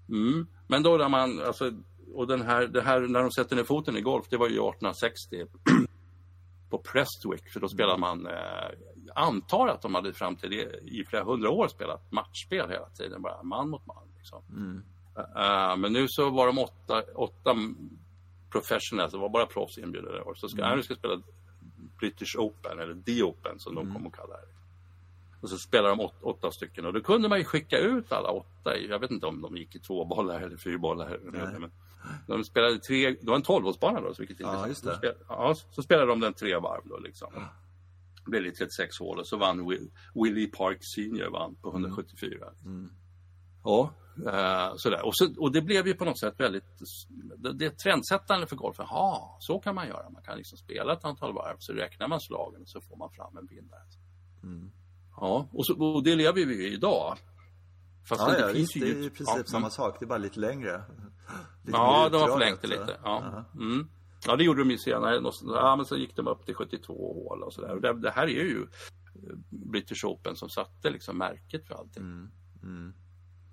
Mm. 0.10 0.48
Men 0.68 0.84
då 0.84 0.98
när 0.98 1.10
man, 1.10 1.42
alltså, 1.42 1.72
och 2.14 2.28
den 2.28 2.42
här, 2.42 2.68
det 2.68 2.82
här 2.82 3.00
när 3.00 3.22
de 3.22 3.32
sätter 3.32 3.56
ner 3.56 3.64
foten 3.64 3.98
i 3.98 4.02
golf, 4.02 4.26
det 4.30 4.38
var 4.38 4.48
ju 4.48 4.54
1860 4.54 5.46
på 6.70 6.78
Prestwick, 6.78 7.50
för 7.54 7.60
då 7.60 7.68
spelade 7.68 8.00
man, 8.00 8.28
eh, 8.28 8.70
antar 9.16 9.68
att 9.68 9.82
de 9.82 9.96
hade 9.96 10.14
fram 10.14 10.36
till 10.36 10.50
det 10.50 10.80
i 10.84 11.06
flera 11.10 11.24
hundra 11.24 11.50
år 11.50 11.68
spelat 11.68 12.12
matchspel 12.12 12.70
hela 12.70 12.90
tiden, 12.90 13.22
bara 13.22 13.44
man 13.44 13.70
mot 13.70 13.86
man. 13.86 14.08
Liksom. 14.18 14.44
Mm. 14.50 14.84
Uh, 15.18 15.78
men 15.78 15.94
nu 15.94 16.08
så 16.08 16.30
var 16.30 16.48
de 16.48 16.60
åtta, 16.60 17.04
åtta 17.16 17.56
professionals, 18.52 19.12
det 19.12 19.18
var 19.18 19.30
bara 19.30 19.46
proffs 19.46 19.78
inbjudna 19.78 20.24
år. 20.24 20.36
Så 20.36 20.50
ska, 20.50 20.64
mm. 20.64 20.78
nu 20.78 20.84
ska 20.84 20.96
spela 20.96 21.22
British 22.00 22.36
Open, 22.38 22.80
eller 22.80 23.02
The 23.02 23.24
Open 23.24 23.60
som 23.60 23.78
mm. 23.78 23.86
de 23.86 23.94
kommer 23.94 24.10
att 24.10 24.16
kalla 24.16 24.34
det. 24.34 24.48
Och 25.46 25.50
så 25.50 25.58
spelar 25.58 25.90
de 25.90 26.00
åt, 26.00 26.14
åtta 26.22 26.52
stycken 26.52 26.86
och 26.86 26.94
då 26.94 27.02
kunde 27.02 27.30
man 27.30 27.38
ju 27.38 27.44
skicka 27.44 27.78
ut 27.78 28.12
alla 28.12 28.30
åtta. 28.30 28.78
Jag 28.78 29.00
vet 29.00 29.12
inte 29.12 29.26
om 29.26 29.42
de 29.42 29.58
gick 29.58 29.76
i 29.76 29.80
två 29.80 30.06
bollar 30.06 30.42
eller 30.42 30.58
fyra 30.58 30.78
bollar. 30.78 31.20
Men 31.24 31.72
de 32.28 32.44
spelade 32.44 32.80
tre, 32.80 33.10
det 33.10 33.28
var 33.28 33.36
en 33.36 33.42
tolvhålsbana 33.42 34.02
då. 34.02 34.14
Så, 34.14 34.22
vilket 34.22 34.40
ja, 34.40 34.68
just 34.68 34.84
det. 34.84 34.96
Spelade, 34.98 35.20
ja, 35.28 35.56
så 35.72 35.84
spelade 35.84 36.08
de 36.08 36.20
den 36.20 36.34
tre 36.34 36.56
varv 36.56 36.82
då 36.86 36.98
liksom. 36.98 37.34
Det 38.26 38.32
blev 38.32 38.44
det 38.44 38.52
36 38.52 39.00
hål 39.00 39.20
och 39.20 39.28
så 39.28 39.38
vann 39.38 39.70
Will, 39.70 39.92
Willie 40.16 40.48
Park 40.48 40.80
Senior 40.96 41.30
vann 41.30 41.56
på 41.56 41.70
174. 41.70 42.48
Mm. 42.66 42.90
Ja, 43.64 43.94
uh, 44.18 44.76
sådär. 44.78 45.06
Och, 45.06 45.16
så, 45.16 45.30
och 45.38 45.52
det 45.52 45.62
blev 45.62 45.88
ju 45.88 45.94
på 45.94 46.06
något 46.06 46.20
sätt 46.20 46.34
väldigt, 46.38 46.80
det, 47.38 47.54
det 47.54 47.66
är 47.66 47.70
trendsättande 47.70 48.48
för 48.48 48.56
golfen. 48.56 48.86
Ja, 48.90 49.38
så 49.40 49.60
kan 49.60 49.76
man 49.76 49.88
göra. 49.88 50.10
Man 50.10 50.24
kan 50.24 50.38
liksom 50.38 50.58
spela 50.58 50.94
ett 50.94 51.06
antal 51.06 51.34
varv 51.34 51.56
så 51.60 51.74
räknar 51.74 52.08
man 52.08 52.22
slagen 52.22 52.62
och 52.62 52.70
så 52.70 52.82
får 52.82 52.98
man 52.98 53.12
fram 53.12 53.38
en 53.38 53.46
vinnare. 53.46 53.82
Mm. 54.44 54.72
Ja, 55.18 55.48
och, 55.52 55.66
så, 55.66 55.94
och 55.94 56.04
det 56.04 56.16
lever 56.16 56.46
vi 56.46 56.68
i 56.68 56.74
idag. 56.74 57.18
Fast 58.10 58.22
ja, 58.22 58.32
det, 58.32 58.40
ja, 58.40 58.48
finns 58.48 58.76
visst, 58.76 58.76
ju... 58.76 58.94
det 58.94 59.00
är 59.00 59.04
i 59.04 59.10
princip 59.10 59.38
ja, 59.38 59.44
samma 59.46 59.58
mm. 59.60 59.72
sak, 59.72 59.96
det 60.00 60.06
är 60.06 60.08
bara 60.08 60.18
lite 60.18 60.40
längre. 60.40 60.84
Lite 61.64 61.78
ja, 61.78 62.10
de 62.12 62.22
har 62.22 62.28
förlängt 62.28 62.62
det 62.62 62.68
lite. 62.68 62.98
Ja. 63.04 63.46
Mm. 63.54 63.88
ja, 64.28 64.36
det 64.36 64.44
gjorde 64.44 64.62
de 64.62 64.72
ju 64.72 64.78
senare. 64.78 65.32
Ja, 65.46 65.76
men 65.76 65.86
så 65.86 65.98
gick 65.98 66.16
de 66.16 66.28
upp 66.28 66.46
till 66.46 66.56
72 66.56 67.14
hål 67.14 67.44
och 67.44 67.54
sådär. 67.54 67.76
Det, 67.76 67.94
det 67.94 68.12
här 68.12 68.24
är 68.24 68.30
ju 68.30 68.62
eh, 68.62 69.36
British 69.50 70.06
Open 70.06 70.36
som 70.36 70.50
satte 70.50 70.90
liksom 70.90 71.18
märket 71.18 71.68
för 71.68 71.76
allting. 71.76 72.04
Mm. 72.04 72.32
Mm. 72.64 72.94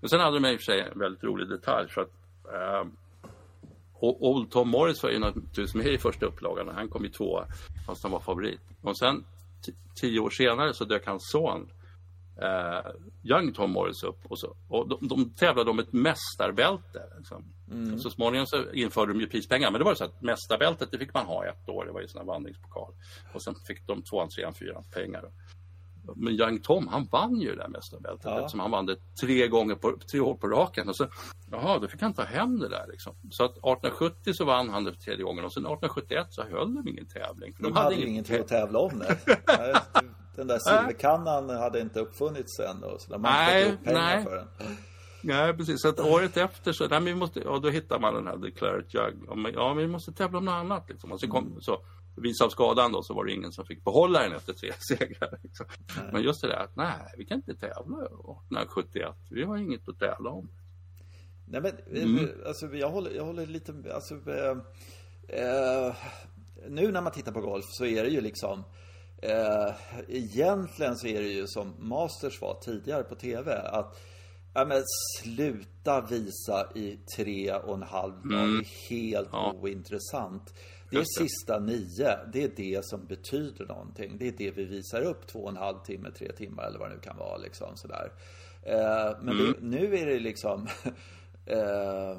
Men 0.01 0.09
sen 0.09 0.21
hade 0.21 0.41
de 0.41 0.49
i 0.49 0.57
och 0.57 0.61
för 0.61 0.65
sig 0.65 0.81
en 0.81 0.99
väldigt 0.99 1.25
rolig 1.25 1.49
detalj 1.49 1.89
för 1.89 2.01
att 2.01 2.13
eh, 2.55 2.91
Old 4.01 4.51
Tom 4.51 4.69
Morris 4.69 5.03
var 5.03 5.11
ju 5.11 5.19
naturligtvis 5.19 5.75
med 5.75 5.87
i 5.87 5.99
första 5.99 6.27
upplagan 6.27 6.69
han 6.69 6.89
kom 6.89 7.05
ju 7.05 7.11
tvåa 7.11 7.47
fast 7.87 8.03
han 8.03 8.13
var 8.13 8.21
favorit. 8.21 8.61
Och 8.83 8.99
sen 8.99 9.25
tio 9.95 10.21
år 10.21 10.31
senare 10.31 10.75
så 10.75 10.85
dök 10.85 11.07
hans 11.07 11.31
son 11.31 11.71
eh, 12.41 12.91
Young 13.23 13.53
Tom 13.53 13.71
Morris 13.71 14.03
upp 14.03 14.27
och, 14.27 14.39
så, 14.39 14.57
och 14.69 14.89
de, 14.89 15.09
de 15.09 15.31
tävlade 15.35 15.71
om 15.71 15.79
ett 15.79 15.93
mästarbälte. 15.93 17.03
Liksom. 17.19 17.45
Mm. 17.71 17.99
Så 17.99 18.11
småningom 18.11 18.47
så 18.47 18.73
införde 18.73 19.13
de 19.13 19.21
ju 19.21 19.27
prispengar 19.27 19.71
men 19.71 19.79
det 19.79 19.85
var 19.85 19.95
så 19.95 20.05
att 20.05 20.23
mästarbältet 20.23 20.91
det 20.91 20.99
fick 20.99 21.15
man 21.15 21.27
ha 21.27 21.47
ett 21.47 21.69
år, 21.69 21.85
det 21.85 21.93
var 21.93 22.01
ju 22.01 22.09
sån 22.09 22.27
vandringspokal. 22.27 22.95
Och 23.35 23.43
sen 23.43 23.55
fick 23.67 23.87
de 23.87 24.03
tvåan, 24.03 24.29
trean, 24.29 24.55
fyran 24.55 24.85
pengar. 24.95 25.25
Men 26.17 26.33
Young 26.33 26.61
Tom, 26.61 26.89
han 26.89 27.09
vann 27.13 27.41
ju 27.41 27.51
det 27.51 27.57
där 27.57 27.69
mästarbältet 27.69 28.25
ja. 28.25 28.39
eftersom 28.39 28.61
han 28.61 28.71
vann 28.71 28.87
det 28.87 28.97
tre 29.21 29.49
gånger 29.49 29.75
på, 29.75 29.99
tre 30.11 30.21
år 30.21 30.35
på 30.35 30.49
raken. 30.49 30.89
Och 30.89 30.97
så, 30.97 31.07
jaha, 31.51 31.79
då 31.79 31.89
fick 31.89 32.03
han 32.03 32.15
ta 32.15 32.23
hem 32.23 32.59
det 32.59 32.69
där 32.69 32.87
liksom. 32.89 33.15
Så 33.31 33.45
att 33.45 33.51
1870 33.51 34.33
så 34.35 34.45
vann 34.45 34.71
han 34.71 34.85
det 34.85 34.93
för 34.93 35.01
tredje 35.01 35.25
gången 35.25 35.45
och 35.45 35.53
sen 35.53 35.63
1871 35.63 36.27
så 36.31 36.43
höll 36.43 36.75
de 36.75 36.89
ingen 36.89 37.07
tävling. 37.07 37.55
De, 37.59 37.63
de 37.63 37.73
hade, 37.73 37.85
hade 37.85 38.07
ingenting 38.07 38.41
att 38.41 38.49
tävla 38.49 38.79
om 38.79 38.99
det. 38.99 39.19
den 40.37 40.47
där 40.47 40.59
silverkannan 40.59 41.51
hade 41.51 41.81
inte 41.81 42.01
uppfunnits 42.01 42.59
än 42.59 42.85
och 42.85 43.01
så 43.01 43.11
där 43.11 43.19
man 43.19 43.33
nej, 43.33 43.73
upp 43.73 43.85
pengar 43.85 44.01
nej. 44.01 44.25
för 44.25 44.37
den. 44.37 44.47
Nej, 45.23 45.55
precis. 45.55 45.83
Så 45.83 45.89
att 45.89 46.01
året 46.01 46.37
efter 46.37 46.73
så, 46.73 46.89
nej, 46.89 47.01
vi 47.01 47.15
måste, 47.15 47.41
ja, 47.41 47.59
då 47.63 47.69
hittar 47.69 47.99
man 47.99 48.15
den 48.15 48.27
här 48.27 48.37
Declared 48.37 48.85
Jug. 48.89 49.55
Ja, 49.55 49.75
vi 49.75 49.87
måste 49.87 50.13
tävla 50.13 50.39
om 50.39 50.45
något 50.45 50.53
annat 50.53 50.89
liksom. 50.89 51.13
Och 51.13 51.21
så 51.21 51.29
kom, 51.29 51.57
så, 51.61 51.79
vis 52.17 52.41
av 52.41 52.49
skadan 52.49 52.93
då 52.93 53.03
så 53.03 53.15
var 53.15 53.25
det 53.25 53.33
ingen 53.33 53.53
som 53.53 53.67
fick 53.67 53.85
behålla 53.85 54.23
den 54.23 54.33
efter 54.33 54.53
tre 54.53 54.73
segrar. 54.89 55.39
Liksom. 55.43 55.67
Men 56.13 56.23
just 56.23 56.43
det 56.43 56.49
där 56.49 56.57
att 56.57 56.77
nej, 56.77 57.15
vi 57.19 57.25
kan 57.25 57.37
inte 57.37 57.55
tävla 57.55 57.97
1871. 57.97 59.17
Vi 59.31 59.45
har 59.45 59.57
inget 59.57 59.89
att 59.89 59.99
tävla 59.99 60.31
om. 60.31 60.49
Nej 61.45 61.61
men, 61.61 62.03
mm. 62.03 62.31
alltså 62.47 62.67
jag 62.67 62.91
håller, 62.91 63.11
jag 63.11 63.25
håller 63.25 63.47
lite, 63.47 63.75
alltså 63.95 64.15
eh, 64.15 64.57
eh, 65.29 65.95
Nu 66.69 66.93
när 66.93 67.01
man 67.01 67.13
tittar 67.13 67.33
på 67.33 67.41
golf 67.41 67.65
så 67.69 67.85
är 67.85 68.05
det 68.05 68.11
ju 68.11 68.21
liksom 68.21 68.65
eh, 69.23 69.75
Egentligen 70.09 70.97
så 70.97 71.07
är 71.07 71.23
det 71.23 71.29
ju 71.29 71.47
som 71.47 71.75
Masters 71.79 72.41
var 72.41 72.61
tidigare 72.61 73.03
på 73.03 73.15
TV 73.15 73.53
att 73.55 74.01
Ja 74.55 74.65
men 74.65 74.83
sluta 75.21 76.01
visa 76.01 76.69
i 76.75 76.99
tre 77.17 77.55
och 77.55 77.75
en 77.75 77.83
halv 77.83 78.29
dag. 78.29 78.45
Mm. 78.45 78.59
Det 78.59 78.65
är 78.65 78.91
helt 78.91 79.29
ja. 79.33 79.53
ointressant. 79.53 80.55
Det 80.93 80.99
är 80.99 81.25
sista 81.25 81.59
nio. 81.59 82.19
Det 82.33 82.45
är 82.45 82.53
det 82.57 82.85
som 82.85 83.07
betyder 83.07 83.67
någonting. 83.67 84.19
Det 84.19 84.29
är 84.29 84.33
det 84.33 84.51
vi 84.51 84.65
visar 84.65 85.03
upp 85.03 85.27
två 85.27 85.39
och 85.39 85.51
en 85.51 85.57
halv 85.57 85.79
timme, 85.79 86.11
tre 86.11 86.33
timmar 86.33 86.65
eller 86.65 86.79
vad 86.79 86.91
det 86.91 86.95
nu 86.95 87.01
kan 87.01 87.17
vara. 87.17 87.37
Liksom, 87.37 87.77
sådär. 87.77 88.13
Eh, 88.63 89.19
men 89.23 89.41
mm. 89.41 89.53
det, 89.53 89.67
nu 89.67 89.97
är 89.97 90.07
det 90.07 90.19
liksom 90.19 90.69
eh, 91.47 92.11
eh, 92.11 92.17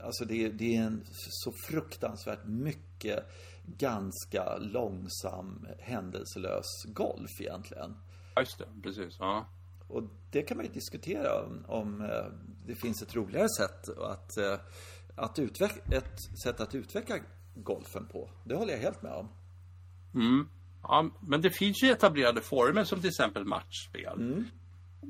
Alltså 0.00 0.24
det, 0.24 0.48
det, 0.48 0.76
är 0.76 0.82
en 0.82 1.04
så 1.14 1.52
fruktansvärt 1.68 2.44
mycket 2.44 3.24
ganska 3.64 4.56
långsam 4.56 5.66
händelselös 5.78 6.84
golf 6.84 7.40
egentligen. 7.40 7.96
Just 8.38 8.58
det, 8.58 8.64
precis. 8.82 9.16
Ja. 9.20 9.46
Och 9.88 10.02
det 10.30 10.42
kan 10.42 10.56
man 10.56 10.66
ju 10.66 10.72
diskutera 10.72 11.44
om, 11.44 11.64
om 11.66 12.00
eh, 12.00 12.26
det 12.66 12.74
finns 12.74 13.02
ett 13.02 13.16
roligare 13.16 13.48
sätt 13.48 13.88
att 13.98 14.30
att 15.18 15.38
utveckla, 15.38 15.96
ett 15.96 16.38
sätt 16.42 16.60
att 16.60 16.74
utveckla 16.74 17.16
golfen 17.54 18.06
på. 18.06 18.30
Det 18.44 18.54
håller 18.54 18.72
jag 18.72 18.80
helt 18.80 19.02
med 19.02 19.12
om. 19.12 19.28
Mm. 20.14 20.48
Ja, 20.82 21.10
men 21.20 21.40
det 21.40 21.50
finns 21.50 21.82
ju 21.82 21.90
etablerade 21.90 22.40
former 22.40 22.84
som 22.84 23.00
till 23.00 23.08
exempel 23.08 23.44
matchspel. 23.44 24.20
Mm. 24.20 24.44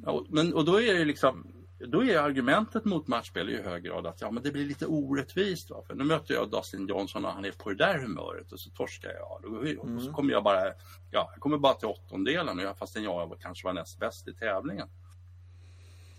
Ja, 0.04 0.24
men, 0.28 0.54
och 0.54 0.64
då 0.64 0.80
är 0.80 0.94
det 0.94 1.04
liksom 1.04 1.52
då 1.78 2.04
är 2.04 2.18
argumentet 2.18 2.84
mot 2.84 3.06
matchspel 3.06 3.50
i 3.50 3.62
hög 3.62 3.82
grad 3.82 4.06
att 4.06 4.20
ja, 4.20 4.30
men 4.30 4.42
det 4.42 4.50
blir 4.50 4.64
lite 4.64 4.86
orättvist. 4.86 5.70
Va? 5.70 5.82
För 5.86 5.94
nu 5.94 6.04
möter 6.04 6.34
jag 6.34 6.50
Dustin 6.50 6.86
Johnson 6.86 7.24
och 7.24 7.32
han 7.32 7.44
är 7.44 7.50
på 7.50 7.70
det 7.70 7.76
där 7.76 7.98
humöret 7.98 8.52
och 8.52 8.60
så 8.60 8.70
torskar 8.70 9.10
jag. 9.10 9.44
Och, 9.44 9.66
mm. 9.66 9.78
och 9.78 10.02
så 10.02 10.12
kommer 10.12 10.32
jag 10.32 10.44
bara, 10.44 10.64
ja, 11.10 11.30
jag 11.32 11.40
kommer 11.40 11.58
bara 11.58 11.74
till 11.74 11.88
åttondelen 11.88 12.74
fastän 12.74 13.02
jag 13.02 13.36
kanske 13.40 13.66
var 13.66 13.74
näst 13.74 13.98
bäst 13.98 14.28
i 14.28 14.34
tävlingen. 14.34 14.88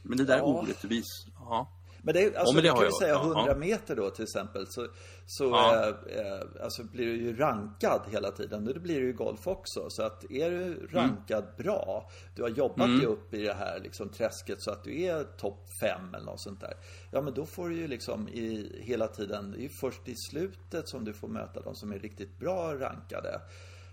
Men 0.04 0.18
det 0.18 0.26
där 0.26 0.38
ja. 0.38 0.44
orättvist. 0.44 1.28
Ja. 1.36 1.79
Men 2.04 2.14
det, 2.14 2.26
alltså, 2.26 2.40
ja, 2.40 2.54
men 2.54 2.64
det 2.64 2.70
kan 2.70 2.86
vi 2.86 2.92
säga 2.92 3.16
100 3.16 3.44
ja. 3.48 3.56
meter 3.56 3.96
då 3.96 4.10
till 4.10 4.24
exempel 4.24 4.68
så, 4.68 4.88
så 5.26 5.44
ja. 5.44 5.88
eh, 5.88 6.64
alltså 6.64 6.84
blir 6.84 7.06
du 7.06 7.16
ju 7.16 7.36
rankad 7.36 8.02
hela 8.12 8.32
tiden. 8.32 8.66
Det 8.66 8.80
blir 8.80 9.00
ju 9.00 9.14
golf 9.14 9.48
också. 9.48 9.90
Så 9.90 10.04
att 10.04 10.32
är 10.32 10.52
du 10.52 10.88
rankad 10.88 11.44
mm. 11.44 11.56
bra, 11.58 12.10
du 12.36 12.42
har 12.42 12.50
jobbat 12.50 12.88
mm. 12.88 12.98
dig 12.98 13.08
upp 13.08 13.34
i 13.34 13.44
det 13.44 13.54
här 13.54 13.80
liksom, 13.80 14.10
träsket 14.10 14.62
så 14.62 14.72
att 14.72 14.84
du 14.84 15.02
är 15.02 15.24
topp 15.24 15.66
5 15.82 16.14
eller 16.14 16.26
något 16.26 16.42
sånt 16.42 16.62
där. 16.62 16.74
Ja 17.12 17.22
men 17.22 17.34
då 17.34 17.46
får 17.46 17.70
du 17.70 17.76
ju 17.76 17.88
liksom 17.88 18.30
i, 18.30 18.82
hela 18.84 19.08
tiden, 19.08 19.52
det 19.52 19.58
är 19.58 19.62
ju 19.62 19.70
först 19.70 20.08
i 20.08 20.16
slutet 20.16 20.90
som 20.90 21.06
du 21.06 21.14
får 21.14 21.28
möta 21.28 21.62
de 21.62 21.76
som 21.76 21.92
är 21.92 22.00
riktigt 22.00 22.40
bra 22.40 22.76
rankade. 22.76 23.42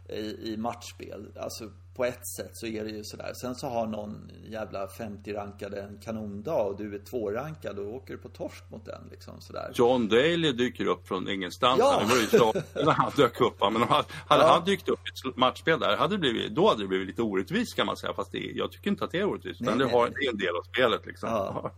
I, 0.09 0.53
i 0.53 0.57
matchspel. 0.57 1.33
Alltså 1.40 1.64
på 1.97 2.05
ett 2.05 2.29
sätt 2.37 2.51
så 2.53 2.66
är 2.66 2.85
det 2.85 2.90
ju 2.90 3.05
sådär. 3.05 3.33
Sen 3.35 3.55
så 3.55 3.66
har 3.69 3.87
någon 3.87 4.31
jävla 4.51 4.87
50-rankade 4.87 5.83
en 5.83 5.99
kanondag 6.01 6.62
och 6.62 6.77
du 6.79 6.95
är 6.95 6.99
tvårankad 6.99 7.79
och 7.79 7.95
åker 7.95 8.16
på 8.16 8.29
torsk 8.29 8.64
mot 8.71 8.85
den 8.85 9.09
liksom 9.11 9.40
sådär. 9.40 9.71
John 9.75 10.09
Daly 10.09 10.53
dyker 10.53 10.87
upp 10.87 11.09
från 11.09 11.29
ingenstans. 11.29 11.79
Ja. 11.79 12.01
Det 12.01 12.07
var 12.14 12.21
ju 12.21 12.27
så 12.27 12.53
när 12.85 12.92
han 13.03 13.12
dök 13.16 13.40
upp. 13.40 13.57
Men 13.61 13.77
om 13.77 13.88
han, 13.88 14.05
hade 14.27 14.42
Ja. 14.42 14.53
han 14.53 14.64
dykt 14.64 14.88
upp 14.88 15.01
i 15.01 15.29
ett 15.29 15.37
matchspel 15.37 15.81
där, 15.81 15.97
hade 15.97 16.14
det 16.14 16.19
blivit, 16.19 16.55
då 16.55 16.69
hade 16.69 16.83
det 16.83 16.88
blivit 16.88 17.07
lite 17.07 17.23
orättvist 17.23 17.77
kan 17.77 17.87
man 17.87 17.97
säga. 17.97 18.12
Fast 18.14 18.33
det, 18.33 18.38
jag 18.38 18.73
tycker 18.73 18.90
inte 18.90 19.05
att 19.05 19.11
det 19.11 19.19
är 19.19 19.25
orättvist. 19.25 19.61
Nej, 19.61 19.71
Men 19.71 19.79
det, 19.79 19.92
har, 19.95 20.07
det 20.09 20.27
är 20.27 20.31
en 20.31 20.38
del 20.38 20.57
av 20.57 20.62
spelet 20.62 21.07
liksom. 21.07 21.29
Ja. 21.29 21.71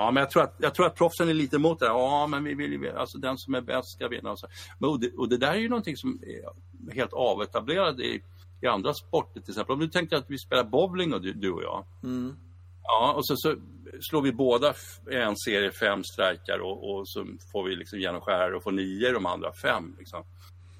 Ja, 0.00 0.10
men 0.10 0.20
jag 0.20 0.30
tror, 0.30 0.42
att, 0.42 0.54
jag 0.58 0.74
tror 0.74 0.86
att 0.86 0.94
proffsen 0.94 1.28
är 1.28 1.34
lite 1.34 1.56
emot 1.56 1.80
det. 1.80 1.86
Ja, 1.86 2.26
men 2.26 2.44
vi 2.44 2.54
vill 2.54 2.72
ju, 2.72 2.98
alltså 2.98 3.18
den 3.18 3.38
som 3.38 3.54
är 3.54 3.60
bäst 3.60 3.92
ska 3.92 4.08
vinna. 4.08 4.30
Och, 4.30 4.38
så. 4.38 4.46
Men, 4.78 4.90
och, 4.90 5.00
det, 5.00 5.12
och 5.16 5.28
det 5.28 5.36
där 5.36 5.52
är 5.52 5.58
ju 5.58 5.68
någonting 5.68 5.96
som 5.96 6.20
är 6.22 6.94
helt 6.94 7.12
avetablerat 7.12 7.98
i, 7.98 8.22
i 8.60 8.66
andra 8.66 8.94
sporter 8.94 9.40
till 9.40 9.50
exempel. 9.50 9.72
Om 9.72 9.80
du 9.80 9.88
tänkte 9.88 10.16
att 10.16 10.30
vi 10.30 10.38
spelar 10.38 10.64
bowling 10.64 11.14
och 11.14 11.22
du, 11.22 11.32
du 11.32 11.50
och 11.50 11.62
jag. 11.62 11.84
Ja, 12.82 13.12
och 13.16 13.26
så, 13.26 13.36
så 13.36 13.54
slår 14.10 14.22
vi 14.22 14.32
båda 14.32 14.74
en 15.10 15.36
serie 15.36 15.72
fem 15.72 16.04
strikar 16.04 16.58
och, 16.58 16.90
och 16.90 17.08
så 17.08 17.26
får 17.52 17.64
vi 17.64 17.76
liksom 17.76 17.98
genomskära 17.98 18.56
och 18.56 18.62
får 18.62 18.72
nio 18.72 19.12
de 19.12 19.26
andra 19.26 19.52
fem. 19.62 19.94
Liksom. 19.98 20.24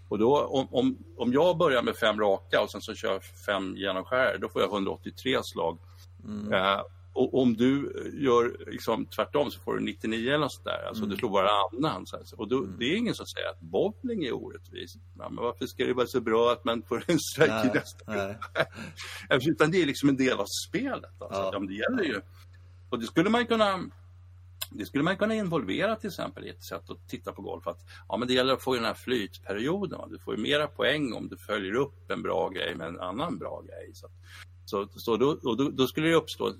Och 0.08 0.18
då 0.18 0.40
om, 0.40 0.68
om, 0.70 0.98
om 1.16 1.32
jag 1.32 1.58
börjar 1.58 1.82
med 1.82 1.96
fem 1.96 2.20
raka 2.20 2.60
och 2.60 2.70
sen 2.70 2.80
så 2.80 2.94
kör 2.94 3.20
fem 3.46 3.76
genomskärare, 3.76 4.38
då 4.38 4.48
får 4.48 4.62
jag 4.62 4.72
183 4.72 5.38
slag. 5.42 5.78
Eh, 6.52 6.80
och 7.18 7.42
om 7.42 7.56
du 7.56 7.92
gör 8.14 8.70
liksom 8.70 9.06
tvärtom 9.06 9.50
så 9.50 9.60
får 9.60 9.74
du 9.74 9.80
99 9.80 10.28
eller 10.28 10.38
något 10.38 10.64
där. 10.64 10.88
Alltså 10.88 11.06
du 11.06 11.16
slår 11.16 11.30
varannan. 11.30 12.06
Så. 12.06 12.36
Och 12.36 12.48
då, 12.48 12.60
det 12.78 12.84
är 12.84 12.96
ingen 12.96 13.14
som 13.14 13.26
säger 13.26 13.48
att 13.48 13.60
bowling 13.60 14.24
är 14.24 14.32
orättvist. 14.32 14.96
Ja, 15.18 15.28
men 15.28 15.44
varför 15.44 15.66
ska 15.66 15.84
det 15.84 15.92
vara 15.92 16.06
så 16.06 16.20
bra 16.20 16.52
att 16.52 16.64
man 16.64 16.82
får 16.82 17.04
en 17.06 17.18
strike 17.18 17.70
i 17.70 17.70
nästa 17.74 18.12
nej. 18.12 18.38
Utan 19.48 19.70
det 19.70 19.82
är 19.82 19.86
liksom 19.86 20.08
en 20.08 20.16
del 20.16 20.38
av 20.38 20.46
spelet. 20.68 21.22
Alltså. 21.22 21.40
Ja. 21.40 21.50
Ja. 21.52 21.58
det 21.58 21.74
gäller 21.74 22.04
ju. 22.04 22.20
Och 22.90 22.98
det 22.98 23.06
skulle 23.06 23.30
man 23.30 23.46
kunna 23.46 23.90
det 24.70 24.86
skulle 24.86 25.04
man 25.04 25.16
kunna 25.16 25.34
involvera 25.34 25.96
till 25.96 26.08
exempel 26.08 26.46
i 26.46 26.50
ett 26.50 26.64
sätt 26.64 26.90
att 26.90 27.08
titta 27.08 27.32
på 27.32 27.42
golf. 27.42 27.66
Att, 27.66 27.80
ja, 28.08 28.16
men 28.16 28.28
det 28.28 28.34
gäller 28.34 28.52
att 28.52 28.62
få 28.62 28.74
den 28.74 28.84
här 28.84 28.94
flytperioden. 28.94 29.98
Va? 29.98 30.06
Du 30.10 30.18
får 30.18 30.36
ju 30.36 30.42
mera 30.42 30.66
poäng 30.66 31.12
om 31.12 31.28
du 31.28 31.36
följer 31.36 31.74
upp 31.74 32.10
en 32.10 32.22
bra 32.22 32.48
grej 32.48 32.74
med 32.74 32.88
en 32.88 33.00
annan 33.00 33.38
bra 33.38 33.62
grej. 33.62 33.90
Så, 33.94 34.08
så, 34.68 34.88
så 34.96 35.16
då, 35.16 35.28
och 35.44 35.56
då, 35.56 35.68
då 35.70 35.86
skulle 35.86 36.08
det 36.08 36.14
uppstå 36.14 36.48
ett, 36.48 36.56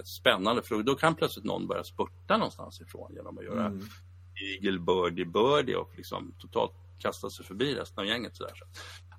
ett 0.00 0.08
spännande, 0.08 0.62
för 0.62 0.82
då 0.82 0.94
kan 0.94 1.14
plötsligt 1.14 1.44
någon 1.44 1.66
börja 1.66 1.84
spurta 1.84 2.36
någonstans 2.36 2.80
ifrån 2.80 3.12
genom 3.14 3.38
att 3.38 3.44
göra 3.44 3.66
Mm. 3.66 3.86
eagle, 4.54 4.78
birdie, 4.78 5.24
birdie 5.24 5.74
och 5.76 5.90
liksom 5.96 6.34
totalt 6.38 6.72
kasta 6.98 7.30
sig 7.30 7.44
förbi 7.46 7.74
resten 7.74 7.98
av 8.00 8.06
gänget. 8.06 8.36
Sådär. 8.36 8.52
Så, 8.54 8.64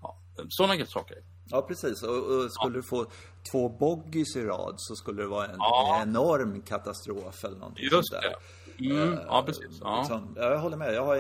ja, 0.01 0.17
sådana 0.49 0.85
saker. 0.85 1.17
Ja, 1.51 1.61
precis. 1.61 2.03
Och, 2.03 2.17
och 2.17 2.51
skulle 2.51 2.73
du 2.77 2.83
få 2.83 3.05
två 3.51 3.69
boggies 3.69 4.35
i 4.35 4.43
rad 4.45 4.73
så 4.77 4.95
skulle 4.95 5.21
det 5.21 5.27
vara 5.27 5.45
en 5.45 5.55
Ja. 5.57 5.99
enorm 6.03 6.61
katastrof 6.61 7.43
eller 7.43 7.57
någonting 7.57 7.83
Just 7.91 8.09
sånt 8.11 8.21
där. 8.21 8.35
det. 8.77 8.85
Mm, 8.91 9.19
ja, 9.27 9.43
precis. 9.45 9.65
Ja. 9.81 9.97
Liksom, 9.99 10.33
ja, 10.37 10.49
jag 10.51 10.59
håller 10.59 10.77
med. 10.77 10.93
Jag 10.93 11.05
har, 11.05 11.17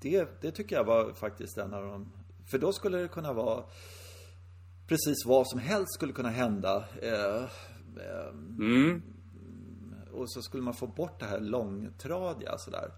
det, 0.00 0.28
det 0.40 0.50
tycker 0.50 0.76
jag 0.76 0.84
var 0.84 1.12
faktiskt 1.12 1.58
en 1.58 1.74
av 1.74 1.82
de... 1.82 2.12
För 2.50 2.58
då 2.58 2.72
skulle 2.72 2.98
det 2.98 3.08
kunna 3.08 3.32
vara 3.32 3.64
precis 4.88 5.24
vad 5.26 5.48
som 5.48 5.58
helst 5.60 5.94
skulle 5.94 6.12
kunna 6.12 6.28
hända. 6.30 6.84
Eh, 7.02 7.42
eh, 8.04 8.28
Mm. 8.58 9.02
och 10.12 10.30
så 10.30 10.42
skulle 10.42 10.62
man 10.62 10.74
få 10.74 10.86
bort 10.86 11.20
det 11.20 11.26
här 11.26 11.40
långtradiga 11.40 12.58
sådär. 12.58 12.90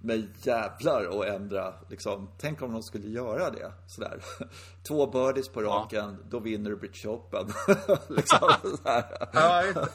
Men 0.00 0.28
jävlar 0.42 1.04
och 1.06 1.26
ändra 1.26 1.74
liksom. 1.90 2.28
Tänk 2.38 2.62
om 2.62 2.72
de 2.72 2.82
skulle 2.82 3.08
göra 3.08 3.50
det 3.50 3.72
sådär. 3.86 4.20
Två 4.88 5.06
birdies 5.06 5.48
på 5.48 5.62
raken, 5.62 6.16
då 6.30 6.38
vinner 6.40 6.70
du 6.70 6.76
British 6.76 7.06
Open. 7.06 7.46
liksom. 8.08 8.50
Ja, 9.32 9.64
just 9.64 9.74
det. 9.74 9.88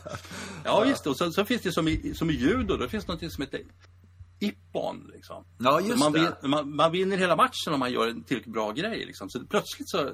ja. 0.64 0.96
Och 1.10 1.18
så, 1.18 1.32
så 1.32 1.46
finns 1.46 1.62
det 1.62 1.72
som 1.72 1.88
i, 1.88 2.14
som 2.16 2.30
i 2.30 2.34
judo, 2.34 2.78
då 2.78 2.88
finns 2.88 3.06
det 3.06 3.12
något 3.14 3.32
som 3.32 3.42
heter 3.42 3.62
ippon. 4.40 5.12
Liksom. 5.14 5.46
Ja, 5.58 5.82
just 5.82 6.00
man, 6.00 6.14
det. 6.14 6.48
man, 6.48 6.76
man 6.76 6.92
vinner 6.92 7.18
hela 7.18 7.36
matchen 7.36 7.74
om 7.74 7.80
man 7.80 7.92
gör 7.92 8.08
en 8.08 8.24
tillräckligt 8.24 8.54
bra 8.54 8.72
grej. 8.72 9.06
Liksom. 9.06 9.30
Så 9.30 9.40
plötsligt 9.40 9.90
så, 9.90 10.10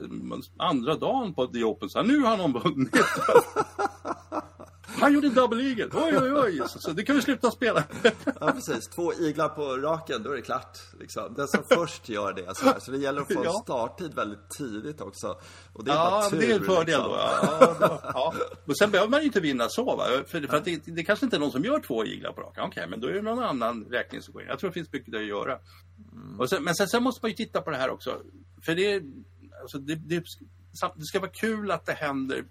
andra 0.58 0.96
dagen 0.96 1.34
på 1.34 1.48
The 1.48 1.64
Open, 1.64 1.90
så 1.90 2.00
här, 2.00 2.06
nu 2.06 2.20
har 2.20 2.38
någon 2.38 2.54
vunnit. 2.54 2.96
Han 5.00 5.14
gjorde 5.14 5.28
en 5.28 5.34
double 5.34 5.64
eagle. 5.64 5.90
Oj, 5.94 6.18
oj, 6.18 6.34
oj. 6.34 6.62
Så, 6.68 6.80
så 6.80 6.92
det 6.92 7.04
kan 7.04 7.16
vi 7.16 7.22
sluta 7.22 7.52
spela. 7.52 7.84
Ja, 8.40 8.52
precis. 8.52 8.88
Två 8.96 9.14
iglar 9.14 9.50
på 9.50 9.78
raken, 9.78 10.24
då 10.24 10.32
är 10.32 10.36
det 10.36 10.42
klart. 10.42 10.78
Liksom. 11.00 11.34
Den 11.34 11.48
som 11.48 11.64
först 11.74 12.10
gör 12.10 12.34
det. 12.34 12.56
Så, 12.58 12.66
här. 12.66 12.80
så 12.80 12.92
det 12.92 12.98
gäller 12.98 13.22
att 13.22 13.34
få 13.34 13.42
Ja. 13.46 13.52
starttid 13.64 14.14
väldigt 14.14 14.50
tidigt 14.58 15.02
också. 15.02 15.40
Och 15.74 15.84
det 15.84 15.92
är 15.92 15.96
Ja, 15.96 16.28
tur, 16.32 16.40
det 16.40 16.52
är 16.52 16.56
en 16.60 16.66
fördel 16.66 16.86
liksom. 16.86 17.04
då. 17.04 17.16
Ja, 17.18 17.76
ja, 17.82 18.00
ja. 18.14 18.34
Men 18.66 18.76
sen 18.76 18.92
behöver 18.92 19.12
man 19.12 19.20
ju 19.20 19.26
inte 19.26 19.40
vinna 19.40 19.70
så. 19.70 19.96
Va? 19.96 20.06
För, 20.28 20.42
för 20.42 20.58
att 20.58 20.66
det, 20.66 20.82
det 20.86 21.04
kanske 21.04 21.26
inte 21.26 21.36
är 21.36 21.40
någon 21.40 21.52
som 21.52 21.64
gör 21.64 21.80
två 21.80 22.06
iglar 22.06 22.32
på 22.34 22.42
raken. 22.42 22.64
Okej, 22.64 22.88
men 22.90 23.00
då 23.02 23.08
är 23.08 23.14
det 23.14 23.22
någon 23.22 23.44
annan 23.44 23.86
räkning 23.92 24.22
som 24.22 24.34
går 24.34 24.42
in. 24.42 24.48
Jag 24.48 24.60
tror 24.60 24.70
det 24.70 24.74
finns 24.74 24.92
mycket 24.94 25.16
att 25.16 25.26
göra. 25.26 25.60
Och 26.40 26.50
sen, 26.50 26.64
men 26.64 26.76
sen, 26.76 26.88
sen 26.88 27.04
måste 27.04 27.20
man 27.24 27.32
ju 27.32 27.36
titta 27.36 27.62
på 27.62 27.70
det 27.72 27.78
här 27.78 27.90
också. 27.90 28.22
För 28.66 28.76
det, 28.76 29.02
alltså 29.62 29.78
det, 29.78 29.96
det, 29.96 30.24
det 30.96 31.06
ska 31.06 31.20
vara 31.20 31.32
kul 31.32 31.72
att 31.72 31.86
det 31.86 31.94
händer 31.94 32.46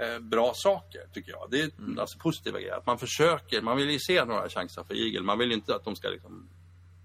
eh, 0.00 0.18
bra 0.18 0.52
saker, 0.54 1.00
tycker 1.12 1.32
jag. 1.32 1.48
Det 1.50 1.60
är 1.60 1.70
alltså 2.00 2.18
positiva 2.18 2.60
grejer. 2.60 2.76
Att 2.76 2.86
man 2.86 2.98
försöker. 2.98 3.62
Man 3.62 3.76
vill 3.76 3.90
ju 3.90 3.98
se 3.98 4.24
några 4.24 4.48
chanser 4.48 4.84
för 4.84 4.94
igel. 4.94 5.22
Man 5.22 5.38
vill 5.38 5.48
ju 5.48 5.54
inte 5.54 5.74
att 5.74 5.84
de 5.84 5.96
ska 5.96 6.08
liksom 6.08 6.48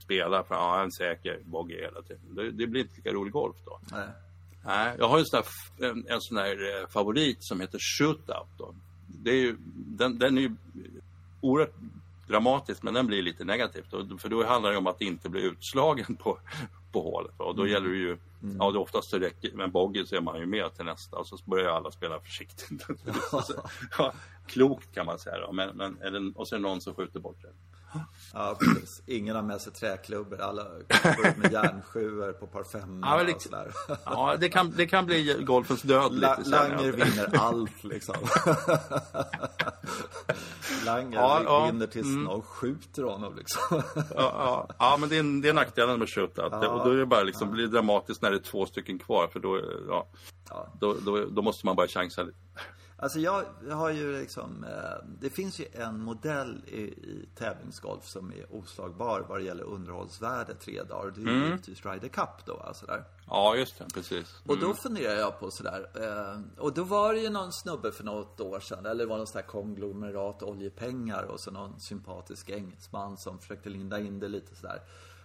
spela 0.04 0.44
för 0.44 0.56
ja, 0.56 0.84
en 0.84 0.92
säker 0.92 1.40
bogey 1.46 1.82
hela 1.82 2.02
tiden. 2.02 2.36
Det, 2.36 2.52
det 2.52 2.68
blir 2.68 2.82
inte 2.82 2.96
lika 2.96 3.12
rolig 3.12 3.34
golf 3.34 3.56
då. 3.66 3.80
Nej. 3.92 4.08
Nej, 4.66 4.96
jag 5.00 5.10
har 5.10 5.20
ju 5.20 5.26
sån 5.26 5.44
här, 5.80 5.90
en, 5.90 6.06
en 6.08 6.22
sån 6.22 6.38
här 6.38 6.82
eh, 6.82 6.88
favorit 6.88 7.38
som 7.44 7.62
heter 7.62 7.80
Shootout. 7.80 8.48
Då. 8.58 8.76
Det 9.08 9.32
är 9.32 9.36
ju, 9.36 9.56
den, 9.76 10.20
den 10.20 10.38
är 10.38 10.42
ju 10.42 10.56
oerhört 11.42 11.76
dramatisk, 12.28 12.84
men 12.84 12.94
den 12.94 13.08
blir 13.08 13.22
lite 13.22 13.44
negativt. 13.44 13.90
För 14.22 14.30
då 14.30 14.46
handlar 14.46 14.72
det 14.72 14.78
om 14.78 14.88
att 14.88 15.02
inte 15.02 15.30
bli 15.30 15.42
utslagen 15.42 16.16
på, 16.16 16.40
på 16.94 17.02
hålet. 17.02 17.34
Och 17.38 17.56
då 17.56 17.68
gäller 17.68 17.90
det 17.90 17.96
ju, 17.96 18.18
ja 18.60 18.72
det 18.72 18.80
oftast 18.80 19.10
så 19.10 19.20
räcker, 19.20 19.52
med 19.52 19.72
bogey 19.72 20.06
så 20.06 20.16
är 20.16 20.22
man 20.22 20.40
ju 20.40 20.46
med 20.46 20.76
till 20.76 20.86
nästa 20.86 21.18
och 21.18 21.28
så 21.28 21.38
börjar 21.46 21.70
alla 21.70 21.92
spela 21.92 22.20
försiktigt. 22.20 22.88
Ja, 23.98 24.14
klokt 24.48 24.96
kan 24.96 25.06
man 25.06 25.20
säga 25.20 25.38
då, 25.40 25.52
men, 25.52 25.78
men, 25.78 26.02
är 26.02 26.12
det, 26.12 26.32
och 26.36 26.48
så 26.48 26.56
är 26.56 26.60
det 26.60 26.64
någon 26.64 26.82
som 26.82 26.94
skjuter 26.94 27.20
bort 27.20 27.42
det. 27.42 27.54
Ja, 28.34 28.56
precis. 28.60 29.02
Ingen 29.08 29.36
har 29.36 29.44
med 29.44 29.62
sig 29.62 29.74
träklubbor. 29.74 30.42
Alla 30.42 30.64
går 30.64 31.28
ut 31.28 31.38
med 31.38 31.52
järnsjuor 31.52 32.32
på 32.34 32.48
par 32.48 32.64
fem 32.64 33.02
Ja, 33.06 33.18
men 33.18 33.36
och 33.36 33.42
sådär. 33.42 33.72
Ja, 34.06 34.36
det 34.40 34.50
kan, 34.50 34.72
det 34.72 34.88
kan 34.88 35.06
bli 35.06 35.44
golfens 35.48 35.82
död 35.82 36.14
La, 36.14 36.36
lite 36.38 36.50
Langer 36.50 36.92
vinner 36.92 37.38
allt 37.38 37.84
liksom. 37.84 38.16
Langer 40.86 41.18
Ja, 41.18 41.42
ja. 41.46 41.64
Mm. 41.64 41.74
vinner 41.76 41.88
tills 41.92 42.08
någon 42.08 42.42
skjuter 42.42 43.04
honom 43.04 43.36
liksom. 43.36 43.62
Ja, 43.96 44.14
ja, 44.16 44.68
ja, 44.80 44.98
men 45.00 45.10
det 45.10 45.18
är, 45.18 45.42
det 45.42 45.50
är 45.50 45.54
nackdelen 45.54 46.00
med 46.00 46.10
shootout. 46.10 46.54
Och 46.54 46.86
då 46.86 46.90
är 46.92 46.98
det 46.98 47.06
bara 47.06 47.24
liksom, 47.24 47.52
blir 47.52 47.64
det 47.64 47.72
dramatiskt 47.72 48.22
när 48.22 48.32
det 48.32 48.38
är 48.38 48.42
två 48.42 48.66
stycken 48.66 49.00
kvar. 49.00 49.28
För 49.28 49.40
då, 49.40 49.62
ja, 49.90 50.08
Ja. 50.50 50.68
då, 50.80 50.94
då, 51.06 51.26
då 51.26 51.42
måste 51.42 51.66
man 51.66 51.76
bara 51.76 51.88
chansa 51.88 52.24
lite. 52.24 52.38
Alltså 53.04 53.20
jag, 53.20 53.46
har 53.72 53.90
ju 53.90 54.20
liksom, 54.20 54.64
eh, 54.64 55.06
det 55.20 55.30
finns 55.30 55.60
ju 55.60 55.66
en 55.74 56.00
modell 56.00 56.62
i, 56.68 56.82
i 56.82 57.30
tävlingsgolf 57.36 58.06
som 58.06 58.32
är 58.32 58.56
oslagbar 58.56 59.26
vad 59.30 59.40
det 59.40 59.44
gäller 59.44 59.64
underhållsvärde 59.64 60.54
tre 60.56 60.84
dagar. 60.84 61.12
Det 61.16 61.22
är 61.22 61.28
Mm. 61.28 61.36
ju 61.42 61.46
givetvis 61.46 61.86
Ryder 61.86 62.08
Cup 62.08 62.46
då, 62.46 62.58
alltså 62.58 62.86
där. 62.86 63.04
Ja, 63.28 63.56
just 63.56 63.78
det. 63.80 63.86
Precis. 63.94 64.42
Och 64.48 64.58
då 64.60 64.74
funderar 64.74 65.16
jag 65.20 65.40
på 65.40 65.52
sådär, 65.52 65.88
eh, 65.96 66.42
och 66.64 66.74
då 66.74 66.84
var 66.84 67.14
det 67.14 67.20
ju 67.20 67.30
någon 67.30 67.54
snubbe 67.54 67.92
för 67.92 68.04
något 68.04 68.40
år 68.42 68.60
sedan, 68.60 68.86
eller 68.86 69.04
det 69.04 69.10
var 69.10 69.18
någon 69.18 69.28
sån 69.28 69.42
här 69.42 69.48
konglomerat 69.48 70.44
oljepengar 70.44 71.24
och 71.24 71.40
så 71.40 71.52
någon 71.52 71.80
sympatisk 71.80 72.50
engelsman 72.50 73.18
som 73.18 73.40
försökte 73.40 73.70
linda 73.70 74.00
in 74.00 74.20
det 74.20 74.28
lite 74.28 74.56
sådär. 74.56 74.82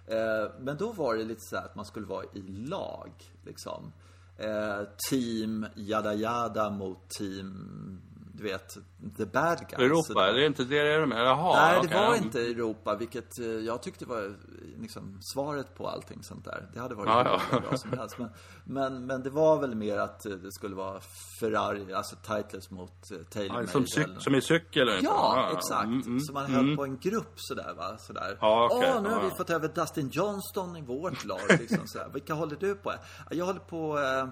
Eh, 0.06 0.50
men 0.60 0.76
då 0.76 0.92
var 0.92 1.16
det 1.16 1.24
lite 1.24 1.40
sådär 1.40 1.62
att 1.64 1.74
man 1.74 1.84
skulle 1.84 2.06
vara 2.06 2.24
i 2.32 2.42
lag, 2.42 3.10
liksom. 3.44 3.92
Eh, 4.38 4.86
team 5.10 5.66
Yada 5.76 6.14
Yada 6.14 6.70
mot 6.70 7.08
team, 7.08 8.00
du 8.34 8.42
vet, 8.42 8.68
the 9.16 9.26
bad 9.26 9.58
guys. 9.58 9.78
Europa, 9.80 10.02
sådär. 10.02 10.26
är 10.28 10.34
det 10.34 10.46
inte 10.46 10.64
det 10.64 10.82
det 10.82 10.94
är 10.94 11.06
med? 11.06 11.18
Jaha, 11.18 11.52
Nej, 11.66 11.80
det 11.82 11.88
okej. 11.88 12.06
var 12.08 12.16
inte 12.16 12.40
Europa, 12.40 12.96
vilket 12.96 13.38
eh, 13.38 13.46
jag 13.46 13.82
tyckte 13.82 14.04
var 14.04 14.34
liksom, 14.80 15.18
svaret 15.34 15.74
på 15.74 15.88
allting 15.88 16.22
sånt 16.22 16.44
där. 16.44 16.66
Det 16.74 16.80
hade 16.80 16.94
varit 16.94 17.08
Ja, 17.08 17.40
ja. 17.52 17.60
bra 17.60 17.76
som 17.76 17.98
helst. 17.98 18.18
Men, 18.18 18.28
men, 18.64 19.06
men 19.06 19.22
det 19.22 19.30
var 19.30 19.58
väl 19.60 19.74
mer 19.74 19.98
att 19.98 20.26
eh, 20.26 20.32
det 20.32 20.52
skulle 20.52 20.74
vara 20.76 21.00
Ferrari, 21.40 21.92
alltså 21.94 22.16
Titles 22.16 22.70
mot 22.70 23.10
eh, 23.10 23.18
Taylor 23.30 23.60
Ja, 23.60 23.66
som, 23.66 23.86
cyk, 23.86 24.06
som 24.18 24.34
i 24.34 24.40
cykel? 24.42 24.88
Eller 24.88 25.02
Ja, 25.02 25.44
inte? 25.46 25.58
exakt. 25.58 25.84
Mm, 25.84 26.00
mm, 26.02 26.20
så 26.20 26.32
man 26.32 26.44
mm. 26.44 26.56
höll 26.66 26.76
på 26.76 26.84
en 26.84 26.98
grupp 26.98 27.32
sådär 27.36 27.74
va. 27.76 27.98
Sådär. 27.98 28.38
Ja, 28.40 28.68
okej. 28.72 28.92
Åh, 28.96 29.02
nu 29.02 29.08
har 29.08 29.16
Ja, 29.16 29.22
vi 29.22 29.28
ja. 29.28 29.34
fått 29.36 29.50
över 29.50 29.68
Dustin 29.68 30.08
Johnston 30.12 30.76
i 30.76 30.82
vårt 30.82 31.24
lag. 31.24 31.40
Liksom, 31.48 31.78
sådär. 31.86 32.08
Vilka 32.14 32.34
håller 32.34 32.56
du 32.56 32.74
på? 32.74 32.92
Ja, 32.92 33.36
Jag 33.36 33.44
håller 33.46 33.60
på 33.60 33.98
eh, 33.98 34.28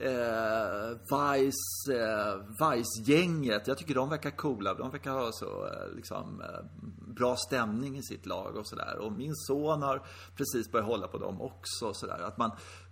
eh, 0.00 0.90
Vice, 1.10 1.94
eh, 1.94 2.34
Vice-gänget. 2.60 3.66
Jag 3.66 3.78
tycker 3.78 3.94
de 3.94 4.08
verkar 4.08 4.30
coola. 4.30 4.74
De 4.74 4.90
verkar 4.90 5.12
ha 5.12 5.32
så 5.32 5.66
eh, 5.66 5.94
liksom, 5.96 6.40
eh, 6.40 6.64
bra 7.14 7.36
stämning 7.36 7.96
i 7.98 8.02
sitt 8.02 8.26
lag 8.26 8.56
och 8.56 8.66
sådär. 8.66 8.96
Och 8.98 9.12
min 9.12 9.34
son 9.34 9.82
har 9.82 10.02
precis 10.36 10.72
börjat 10.72 10.88
hålla 10.88 11.08
på 11.08 11.18
dem 11.18 11.40
också. 11.40 11.94
Sådär. 11.94 12.18
Att 12.18 12.38
man, 12.38 12.50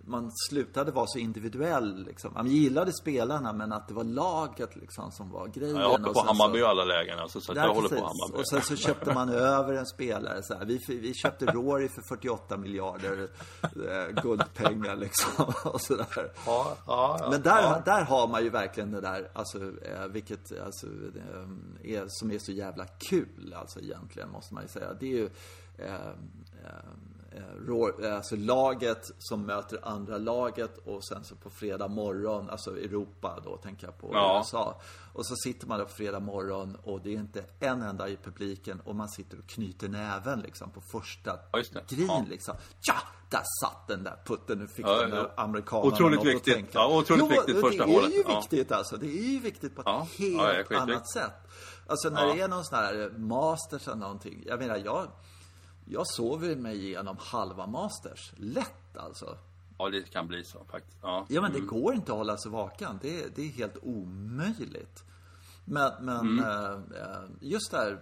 man 0.09 0.31
slutade 0.49 0.91
vara 0.91 1.05
så 1.07 1.19
individuell. 1.19 2.03
Liksom. 2.05 2.33
Man 2.33 2.47
gillade 2.47 2.93
spelarna 2.93 3.53
men 3.53 3.71
att 3.73 3.87
det 3.87 3.93
var 3.93 4.03
laget 4.03 4.75
liksom, 4.75 5.11
som 5.11 5.31
var 5.31 5.47
grejen. 5.47 5.75
Ja, 5.75 5.81
jag 5.81 5.89
håller 5.89 6.13
på 6.13 6.19
Hammarby 6.19 6.59
så- 6.59 6.67
alla 6.67 6.83
lägen. 6.83 7.19
Alltså, 7.19 7.41
så 7.41 7.51
att 7.51 7.57
Ja, 7.57 7.63
jag 7.65 7.73
håller 7.73 7.89
precis. 7.89 8.03
på 8.03 8.07
Hammarby. 8.07 8.41
Och 8.41 8.47
sen 8.49 8.61
så 8.61 8.75
köpte 8.75 9.13
man 9.13 9.29
över 9.29 9.73
en 9.73 9.85
spelare 9.85 10.43
så 10.43 10.53
här. 10.53 10.65
Vi, 10.65 10.79
vi 10.87 11.13
köpte 11.13 11.45
Rory 11.51 11.89
för 11.89 12.01
48 12.01 12.57
miljarder 12.57 13.29
eh, 13.61 14.21
guldpengar 14.23 14.95
liksom. 14.95 15.45
Och 15.73 15.81
sådär. 15.81 16.31
Ja, 16.45 16.77
ja, 16.87 17.17
ja, 17.19 17.27
Men 17.31 17.41
där, 17.41 17.81
där 17.85 18.03
har 18.03 18.27
man 18.27 18.43
ju 18.43 18.49
verkligen 18.49 18.91
det 18.91 19.01
där, 19.01 19.29
alltså, 19.33 19.57
eh, 19.57 20.05
vilket 20.09 20.59
alltså, 20.65 20.87
eh, 20.87 21.93
är, 21.95 22.05
som 22.07 22.31
är 22.31 22.39
så 22.39 22.51
jävla 22.51 22.85
kul, 22.85 23.53
alltså 23.57 23.79
egentligen, 23.79 24.29
måste 24.31 24.53
man 24.53 24.63
ju 24.63 24.69
säga. 24.69 24.93
Det 24.99 25.05
är 25.05 25.17
ju 25.17 25.29
eh, 25.77 25.95
eh, 27.39 28.05
eh, 28.09 28.15
alltså 28.15 28.35
laget 28.35 29.11
som 29.17 29.45
möter 29.45 29.79
andra 29.87 30.17
laget 30.17 30.77
och 30.77 31.03
sen 31.05 31.23
så 31.23 31.35
på 31.35 31.49
fredag 31.49 31.87
morgon, 31.87 32.49
alltså 32.49 32.77
Europa 32.77 33.39
då 33.45 33.57
tänker 33.57 33.87
jag 33.87 33.97
på 33.97 34.09
Ja. 34.13 34.37
USA. 34.39 34.81
Och 35.13 35.25
så 35.25 35.35
sitter 35.35 35.67
man 35.67 35.77
där 35.79 35.85
på 35.85 35.91
fredag 35.91 36.19
morgon 36.19 36.77
och 36.83 37.01
det 37.01 37.09
är 37.09 37.17
inte 37.17 37.43
en 37.59 37.81
enda 37.81 38.09
i 38.09 38.17
publiken 38.17 38.79
och 38.85 38.95
man 38.95 39.09
sitter 39.09 39.39
och 39.39 39.47
knyter 39.47 39.89
näven 39.89 40.39
liksom 40.39 40.69
på 40.71 40.81
första 40.91 41.39
Ja, 41.51 41.59
grin 41.89 42.05
Ja. 42.07 42.25
liksom. 42.29 42.55
Ja, 42.81 42.95
där 43.29 43.41
satt 43.61 43.87
den 43.87 44.03
där 44.03 44.15
putten, 44.25 44.59
nu 44.59 44.67
fick 44.67 44.85
Ja, 44.85 45.01
den 45.01 45.09
där 45.09 45.17
ja. 45.35 45.43
amerikanen 45.43 45.93
Otroligt 45.93 46.19
något 46.19 46.27
att 46.27 46.33
viktigt. 46.33 46.53
tänka. 46.53 46.69
Ja, 46.73 46.97
otroligt 46.97 47.23
jo, 47.23 47.27
viktigt 47.27 47.61
första 47.61 47.85
det 47.85 47.91
är 47.91 47.95
hålet. 47.95 48.13
ju 48.15 48.23
Ja. 48.27 48.39
viktigt 48.39 48.71
alltså. 48.71 48.97
Det 48.97 49.05
är 49.07 49.23
ju 49.33 49.39
viktigt 49.39 49.75
på 49.75 49.81
ett 49.81 49.87
Ja. 49.87 50.07
helt 50.17 50.71
annat 50.71 51.09
sätt. 51.11 51.33
Alltså 51.87 52.09
när 52.09 52.27
Ja. 52.27 52.33
det 52.33 52.41
är 52.41 52.47
någon 52.47 52.65
sån 52.65 52.77
här 52.77 53.09
masters 53.17 53.87
eller 53.87 53.97
någonting. 53.97 54.43
Jag 54.47 54.59
menar, 54.59 54.75
jag, 54.85 55.07
jag 55.89 56.07
sover 56.07 56.55
mig 56.55 56.85
igenom 56.85 57.17
halva 57.19 57.67
masters. 57.67 58.31
Lätt 58.35 58.97
alltså. 58.97 59.37
ja, 59.77 59.89
det 59.89 60.01
kan 60.11 60.27
bli 60.27 60.43
så 60.43 60.63
faktiskt. 60.71 60.97
Ja. 61.01 61.25
Ja, 61.29 61.41
men 61.41 61.53
det 61.53 61.59
går 61.59 61.93
inte 61.93 62.11
att 62.11 62.17
hålla 62.17 62.37
sig 62.37 62.51
vaken. 62.51 62.99
Det, 63.01 63.35
det 63.35 63.41
är 63.41 63.47
helt 63.49 63.77
omöjligt. 63.81 65.03
Men, 65.65 65.91
men 66.05 66.19
Mm. 66.39 66.39
eh, 66.39 67.01
eh, 67.01 67.23
just 67.41 67.71
det 67.71 67.77
här, 67.77 67.99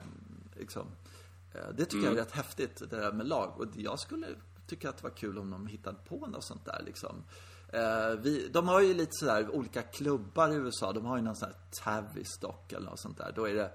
liksom, 0.56 0.88
eh, 1.54 1.70
det 1.78 1.86
tycker 1.86 1.98
Mm. 1.98 2.10
jag 2.10 2.14
är 2.14 2.24
rätt 2.26 2.32
häftigt, 2.32 2.82
det 2.90 3.00
där 3.00 3.12
med 3.12 3.28
lag. 3.28 3.54
Och 3.60 3.66
jag 3.76 4.00
skulle 4.00 4.28
tycka 4.68 4.90
att 4.90 4.98
det 4.98 5.04
var 5.04 5.16
kul 5.16 5.38
om 5.38 5.52
de 5.52 5.68
hittade 5.68 5.98
på 6.08 6.28
något 6.28 6.44
sånt 6.44 6.66
där 6.66 6.82
liksom. 6.86 7.24
Vi, 8.20 8.48
de 8.54 8.68
har 8.68 8.82
ju 8.82 8.94
lite 8.94 9.12
sådär 9.12 9.50
olika 9.56 9.82
klubbar 9.82 10.50
i 10.50 10.56
USA. 10.56 10.94
De 10.94 11.06
har 11.06 11.18
ju 11.18 11.24
någon 11.24 11.36
sån 11.36 11.50
här 11.50 11.58
Tavistock 11.84 12.72
eller 12.74 12.86
något 12.90 13.00
sånt 13.00 13.18
där. 13.18 13.32
Då 13.36 13.48
är 13.48 13.54
det 13.54 13.72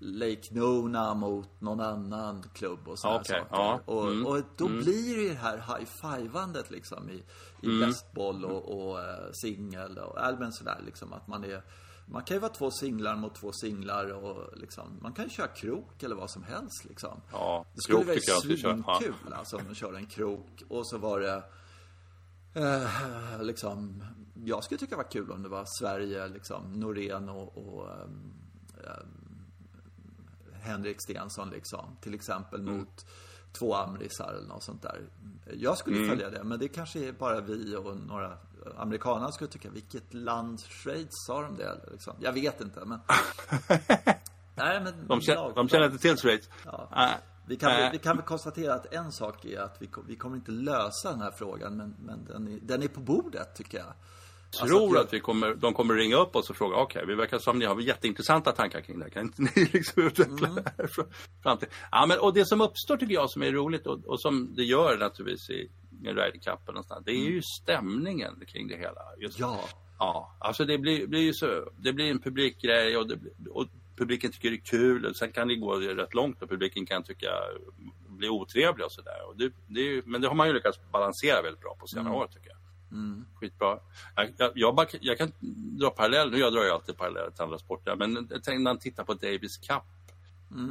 Lake 0.00 0.42
Nona 0.54 1.14
mot 1.14 1.60
någon 1.60 1.80
annan 1.80 2.42
klubb 2.54 2.88
och 2.88 2.98
sådana 2.98 3.20
Okej, 3.20 3.40
saker. 3.40 3.46
ja. 3.50 3.80
Och, 3.84 4.08
Mm. 4.12 4.26
och 4.26 4.42
då 4.56 4.68
blir 4.68 5.16
det 5.16 5.22
ju 5.22 5.28
det 5.28 5.34
här 5.34 5.56
high-fivandet 5.58 6.70
liksom 6.70 7.10
i, 7.10 7.22
i 7.62 7.66
Mm. 7.66 7.80
bästboll 7.80 8.44
och, 8.44 8.88
och 8.90 9.00
eh, 9.00 9.30
singel 9.32 9.98
och 9.98 10.24
allmänt 10.26 10.54
sådär 10.54 10.80
liksom 10.86 11.12
att 11.12 11.26
man 11.28 11.44
är 11.44 11.62
man 12.10 12.22
kan 12.24 12.34
ju 12.36 12.40
vara 12.40 12.52
två 12.52 12.70
singlar 12.70 13.16
mot 13.16 13.34
två 13.34 13.52
singlar 13.52 14.12
och 14.12 14.56
liksom, 14.58 14.98
man 15.02 15.12
kan 15.12 15.24
ju 15.24 15.30
köra 15.30 15.46
krok 15.48 16.02
eller 16.02 16.16
vad 16.16 16.30
som 16.30 16.42
helst 16.42 16.84
liksom. 16.84 17.20
Ja, 17.32 17.66
det 17.74 17.80
skulle 17.80 17.98
krok 17.98 18.06
vara. 18.06 18.16
Ja. 18.26 18.98
svinkul 19.00 19.32
alltså 19.32 19.56
om 19.56 19.64
man 19.64 19.74
kör 19.74 19.94
en 19.94 20.06
krok 20.06 20.62
och 20.68 20.88
så 20.88 20.98
var 20.98 21.20
det 21.20 21.42
eh, 22.54 23.42
liksom, 23.42 24.04
jag 24.44 24.64
skulle 24.64 24.78
tycka 24.78 24.90
det 24.96 25.02
var 25.02 25.10
kul 25.10 25.30
om 25.30 25.42
det 25.42 25.48
var 25.48 25.64
Sverige, 25.80 26.28
liksom, 26.28 26.72
Norén 26.72 27.28
och, 27.28 27.58
och 27.58 27.90
ehm, 27.90 28.32
Henrik 30.68 31.00
Stensson 31.02 31.50
liksom, 31.50 31.96
till 32.00 32.14
exempel 32.14 32.60
Mm. 32.60 32.76
mot 32.78 33.06
två 33.52 33.74
amrisar 33.74 34.34
eller 34.34 34.48
något 34.48 34.62
sånt 34.62 34.82
där. 34.82 35.00
Jag 35.54 35.78
skulle 35.78 35.96
Mm. 35.96 36.08
följa 36.08 36.30
det, 36.30 36.44
men 36.44 36.58
det 36.58 36.68
kanske 36.68 37.08
är 37.08 37.12
bara 37.12 37.40
vi 37.40 37.76
och 37.76 37.96
några 37.96 38.38
amerikaner 38.76 39.30
skulle 39.30 39.50
tycka, 39.50 39.70
vilket 39.70 40.14
land, 40.14 40.60
Schweiz, 40.60 41.08
sa 41.10 41.42
de 41.42 41.56
det 41.56 41.80
liksom? 41.92 42.14
Jag 42.20 42.32
vet 42.32 42.60
inte, 42.60 42.84
men... 42.84 43.00
Nej, 44.54 44.80
men 44.80 45.06
De, 45.08 45.20
känner, 45.20 45.54
de 45.54 45.68
känner 45.68 45.86
inte 45.86 45.98
till 45.98 46.16
Schweiz? 46.16 46.48
Ja. 46.64 47.10
Vi 47.46 47.56
kan, 47.56 47.70
väl, 47.70 47.92
vi 47.92 47.98
kan 47.98 48.16
väl 48.16 48.24
konstatera 48.26 48.74
att 48.74 48.92
en 48.94 49.12
sak 49.12 49.44
är 49.44 49.60
att 49.60 49.76
vi, 49.82 49.88
vi 50.08 50.16
kommer 50.16 50.36
inte 50.36 50.50
lösa 50.50 51.10
den 51.10 51.20
här 51.20 51.30
frågan, 51.30 51.76
men, 51.76 51.94
men 52.04 52.24
den, 52.24 52.48
är, 52.48 52.58
den 52.62 52.82
är 52.82 52.88
på 52.88 53.00
bordet 53.00 53.54
tycker 53.54 53.78
jag. 53.78 53.92
Tror 54.50 54.80
Alltså, 54.86 54.98
att 54.98 55.12
vi 55.12 55.20
kommer, 55.20 55.54
de 55.54 55.74
kommer 55.74 55.94
ringa 55.94 56.16
upp 56.16 56.36
oss 56.36 56.50
och 56.50 56.56
fråga, 56.56 56.76
okej, 56.76 57.04
vi 57.06 57.14
verkar 57.14 57.38
som 57.38 57.58
ni 57.58 57.64
har 57.64 57.80
jätteintressanta 57.80 58.52
tankar 58.52 58.80
kring 58.80 58.98
det 58.98 59.04
här. 59.04 59.10
Kan 59.10 59.22
inte 59.22 59.42
ni 59.56 59.64
liksom 59.72 60.02
utveckla 60.06 60.48
Mm. 60.48 60.54
det 60.64 60.72
här 60.78 60.86
fram- 61.42 61.58
till... 61.58 61.68
Ja, 61.90 62.06
men 62.06 62.18
och 62.18 62.34
det 62.34 62.44
som 62.46 62.60
uppstår 62.60 62.96
tycker 62.96 63.14
jag 63.14 63.30
som 63.30 63.42
är 63.42 63.52
roligt 63.52 63.86
och, 63.86 64.04
och 64.06 64.20
som 64.20 64.54
det 64.54 64.64
gör 64.64 64.98
naturligtvis 64.98 65.50
i, 65.50 65.70
i 66.04 66.08
Ryder 66.08 66.30
Cupen 66.44 66.76
och 66.76 66.84
sånt, 66.84 67.06
det 67.06 67.12
är 67.12 67.30
ju 67.30 67.42
stämningen 67.42 68.42
kring 68.46 68.68
det 68.68 68.76
hela. 68.76 69.00
Just, 69.20 69.38
Mm. 69.40 69.50
Ja, 69.50 69.64
Ja, 70.00 70.36
alltså 70.38 70.64
det 70.64 70.78
blir, 70.78 71.06
blir 71.06 71.20
ju 71.20 71.32
så, 71.34 71.70
det 71.78 71.92
blir 71.92 72.10
en 72.10 72.18
publikgrej 72.18 72.96
och, 72.96 73.08
det, 73.08 73.18
och 73.50 73.66
publiken 73.96 74.32
tycker 74.32 74.50
det 74.50 74.56
är 74.56 74.60
kul. 74.60 75.06
Och 75.06 75.16
sen 75.16 75.32
kan 75.32 75.48
det 75.48 75.56
gå 75.56 75.74
rätt 75.74 76.14
långt 76.14 76.42
och 76.42 76.48
publiken 76.48 76.86
kan 76.86 77.02
tycka 77.02 77.26
bli 78.08 78.28
otrevlig 78.28 78.86
och 78.86 78.92
sådär. 78.92 79.14
Det, 79.36 79.52
det 79.66 79.80
är 79.80 80.02
Men 80.06 80.20
det 80.20 80.28
har 80.28 80.34
man 80.34 80.46
ju 80.48 80.52
lyckats 80.54 80.78
balansera 80.92 81.42
väldigt 81.42 81.60
bra 81.60 81.76
på 81.80 81.86
senare 81.86 82.14
år 82.14 82.26
tycker 82.26 82.48
jag. 82.48 82.57
Skitbra. 83.34 83.78
Jag, 84.16 84.32
jag, 84.36 84.52
jag, 84.54 84.74
bara, 84.74 84.86
jag 85.00 85.18
kan 85.18 85.32
dra 85.78 85.90
parallell, 85.90 86.30
nu 86.30 86.38
jag 86.38 86.52
drar 86.52 86.64
ju 86.64 86.70
alltid 86.70 86.96
paralleller 86.96 87.30
till 87.30 87.42
andra 87.42 87.58
sporter, 87.58 87.96
men 87.96 88.14
jag 88.14 88.28
tänkte 88.28 88.52
när 88.52 88.58
man 88.60 88.78
tittar 88.78 89.04
på 89.04 89.14
Davis 89.14 89.56
Cup 89.58 89.82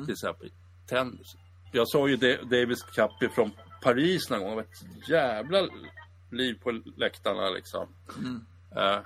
till 0.06 0.14
exempel, 0.14 0.52
tennis. 0.88 1.36
Jag 1.72 1.88
såg 1.90 2.10
ju 2.10 2.16
Da- 2.18 2.44
Davis 2.44 2.84
Cup 2.84 3.34
från 3.34 3.52
Paris 3.82 4.30
någon 4.30 4.40
gång, 4.40 4.50
det 4.50 4.56
var 4.56 4.64
ett 4.64 5.10
jävla 5.10 5.68
liv 6.32 6.60
på 6.64 6.72
läktarna 6.98 7.50
liksom. 7.50 7.88
Eh, 8.76 9.00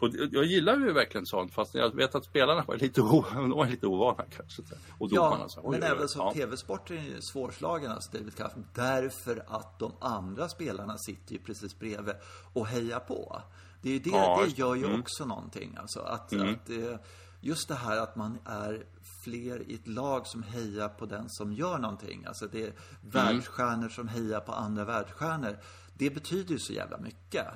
och 0.00 0.10
jag 0.30 0.44
gillar 0.44 0.76
ju 0.76 0.92
verkligen 0.92 1.26
sånt, 1.26 1.54
fast 1.54 1.74
jag 1.74 1.94
vet 1.94 2.14
att 2.14 2.24
spelarna 2.24 2.64
var 2.68 2.76
lite, 2.76 3.00
o, 3.00 3.24
de 3.34 3.50
var 3.50 3.66
lite 3.66 3.86
ovana 3.86 4.24
kanske. 4.36 4.62
Och 4.98 5.08
domarna 5.08 5.36
ja 5.40 5.48
så, 5.48 5.70
men 5.70 5.82
även 5.82 6.08
så 6.08 6.18
ja. 6.18 6.32
tv-sporten 6.32 6.98
är 6.98 7.02
ju 7.02 7.20
svårslagen, 7.20 7.90
alltså 7.90 8.18
David 8.18 8.36
Cup, 8.36 8.52
därför 8.74 9.44
att 9.46 9.78
de 9.78 9.92
andra 10.00 10.48
spelarna 10.48 10.98
sitter 10.98 11.32
ju 11.32 11.38
precis 11.38 11.78
bredvid 11.78 12.14
och 12.52 12.66
hejar 12.66 13.00
på. 13.00 13.42
Det, 13.82 13.88
är 13.88 13.92
ju 13.92 13.98
det, 13.98 14.10
Ja, 14.10 14.42
det 14.44 14.58
gör 14.58 14.74
ju 14.74 14.84
mm. 14.84 15.00
också 15.00 15.24
någonting. 15.24 15.76
Alltså, 15.80 16.00
att, 16.00 16.32
att, 16.32 16.70
eh, 16.70 16.96
just 17.40 17.68
det 17.68 17.74
här 17.74 17.96
att 17.96 18.16
man 18.16 18.38
är 18.44 18.86
fler 19.24 19.70
i 19.70 19.74
ett 19.74 19.88
lag 19.88 20.26
som 20.26 20.42
hejar 20.42 20.88
på 20.88 21.06
den 21.06 21.24
som 21.28 21.52
gör 21.52 21.78
någonting. 21.78 22.24
Alltså 22.26 22.46
det 22.46 22.62
är 22.62 22.62
Mm. 22.64 22.76
världsstjärnor 23.00 23.88
som 23.88 24.08
hejar 24.08 24.40
på 24.40 24.52
andra 24.52 24.84
världsstjärnor. 24.84 25.58
Det 25.94 26.10
betyder 26.10 26.52
ju 26.52 26.58
så 26.58 26.72
jävla 26.72 26.98
mycket. 26.98 27.46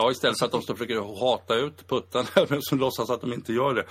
Ja, 0.00 0.10
istället 0.10 0.38
för 0.38 0.46
att 0.46 0.52
de 0.52 0.62
står 0.62 0.74
försöker 0.74 1.20
hata 1.20 1.54
ut 1.54 1.86
puttarna, 1.88 2.28
men 2.48 2.62
som 2.62 2.78
låtsas 2.78 3.10
att 3.10 3.20
de 3.20 3.32
inte 3.32 3.52
gör 3.52 3.74
det. 3.74 3.84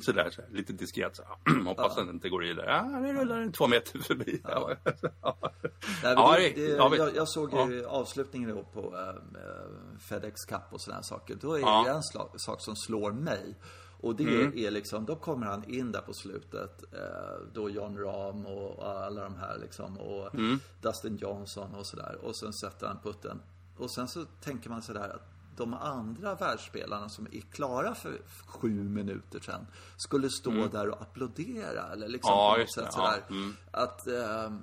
Så 0.02 0.12
här, 0.12 0.30
lite 0.50 0.72
diskret. 0.72 1.16
Så. 1.16 1.22
Hoppas 1.66 1.96
den 1.96 2.10
inte 2.10 2.28
går 2.28 2.44
i 2.44 2.52
där. 2.54 2.64
Ja, 2.66 2.82
nu 2.82 3.12
rullar 3.12 3.40
den 3.40 3.52
två 3.52 3.66
meter 3.66 3.98
förbi. 3.98 4.40
Ja. 4.44 4.70
Nej, 4.84 4.94
men 6.02 6.12
Ja, 6.12 6.36
det, 6.38 6.48
det- 6.48 6.66
det, 6.66 6.76
ja, 6.76 6.96
jag, 6.96 7.16
jag 7.16 7.28
såg 7.28 7.52
ju 7.70 7.86
avslutningen 7.86 8.50
då 8.56 8.62
på 8.62 8.96
eh, 8.96 9.98
Fedex 10.08 10.44
Cup 10.44 10.60
och 10.70 10.80
sådana 10.80 11.02
saker. 11.02 11.34
Då 11.40 11.54
är 11.54 11.60
Ja. 11.60 11.82
det 11.86 11.90
en 11.90 12.02
slag, 12.02 12.30
sak 12.36 12.60
som 12.60 12.76
slår 12.76 13.12
mig. 13.12 13.54
Och 14.00 14.16
det 14.16 14.24
Mm. 14.24 14.52
är 14.58 14.70
liksom, 14.70 15.04
då 15.06 15.16
kommer 15.16 15.46
han 15.46 15.64
in 15.70 15.92
där 15.92 16.00
på 16.00 16.14
slutet. 16.14 16.82
Eh, 16.92 17.46
då 17.54 17.70
John 17.70 17.98
Rahm 17.98 18.46
och 18.46 18.88
alla 18.88 19.22
de 19.22 19.34
här 19.36 19.58
liksom. 19.58 19.98
Och 19.98 20.34
Mm. 20.34 20.60
Dustin 20.82 21.16
Johnson 21.16 21.74
och 21.74 21.86
sådär. 21.86 22.18
Och 22.22 22.36
sen 22.36 22.52
sätter 22.52 22.86
han 22.86 22.98
putten. 23.02 23.42
Och 23.78 23.90
sen 23.94 24.08
så 24.08 24.24
tänker 24.24 24.70
man 24.70 24.82
sådär 24.82 25.08
att 25.14 25.35
de 25.56 25.74
andra 25.74 26.34
världsspelarna 26.34 27.08
som 27.08 27.26
är 27.32 27.40
klara 27.40 27.94
för 27.94 28.18
sju 28.46 28.68
minuter 28.88 29.40
sedan 29.40 29.66
skulle 29.96 30.30
stå 30.30 30.66
där 30.66 30.88
och 30.88 31.02
applådera 31.02 31.92
eller 31.92 32.08
liksom 32.08 32.32
Mm. 32.32 32.44
Ja, 32.44 32.52
på 32.54 32.60
något 32.60 32.72
sätt 32.74 32.84
Ja, 32.86 32.92
sådär. 32.92 33.22
mm. 33.30 33.56
Att 33.70 34.06
ehm, 34.06 34.60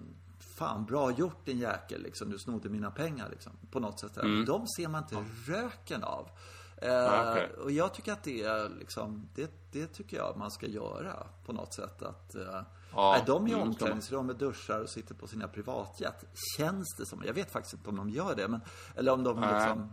Fan, 0.57 0.85
bra 0.85 1.11
gjort 1.11 1.45
din 1.45 1.57
jäkel 1.59 2.01
liksom. 2.03 2.29
Du 2.29 2.39
snodde 2.39 2.69
mina 2.69 2.91
pengar 2.91 3.29
liksom. 3.29 3.51
På 3.71 3.79
något 3.79 3.99
sätt. 3.99 4.13
där. 4.15 4.45
De 4.45 4.67
ser 4.67 4.87
man 4.87 5.03
inte 5.03 5.25
röken 5.51 6.03
av. 6.03 6.29
Eh, 6.77 6.89
Mm. 6.89 7.03
Ja, 7.03 7.31
okej. 7.31 7.51
Och 7.63 7.71
jag 7.71 7.93
tycker 7.93 8.13
att 8.13 8.23
det 8.23 8.43
är 8.43 8.69
liksom, 8.79 9.29
det, 9.35 9.51
det 9.71 9.87
tycker 9.87 10.17
jag 10.17 10.37
man 10.37 10.51
ska 10.51 10.67
göra 10.67 11.27
på 11.45 11.53
något 11.53 11.73
sätt. 11.73 12.01
Att, 12.03 12.35
eh, 12.35 12.61
Ja, 12.95 13.11
nej, 13.17 13.23
de 13.27 13.45
är 13.45 13.49
i 13.49 13.53
mm, 13.53 13.67
omklädningsrummet, 13.67 14.39
duschar 14.39 14.79
och 14.79 14.89
sitter 14.89 15.15
på 15.15 15.27
sina 15.27 15.47
privatjet. 15.47 16.23
Känns 16.57 16.95
det 16.97 17.05
som. 17.05 17.23
Jag 17.25 17.33
vet 17.33 17.51
faktiskt 17.51 17.73
inte 17.73 17.89
om 17.89 17.95
de 17.95 18.09
gör 18.09 18.35
det. 18.35 18.47
Men, 18.47 18.61
eller 18.95 19.11
om 19.13 19.23
de 19.23 19.39
liksom 19.39 19.79
Eh, 19.81 19.85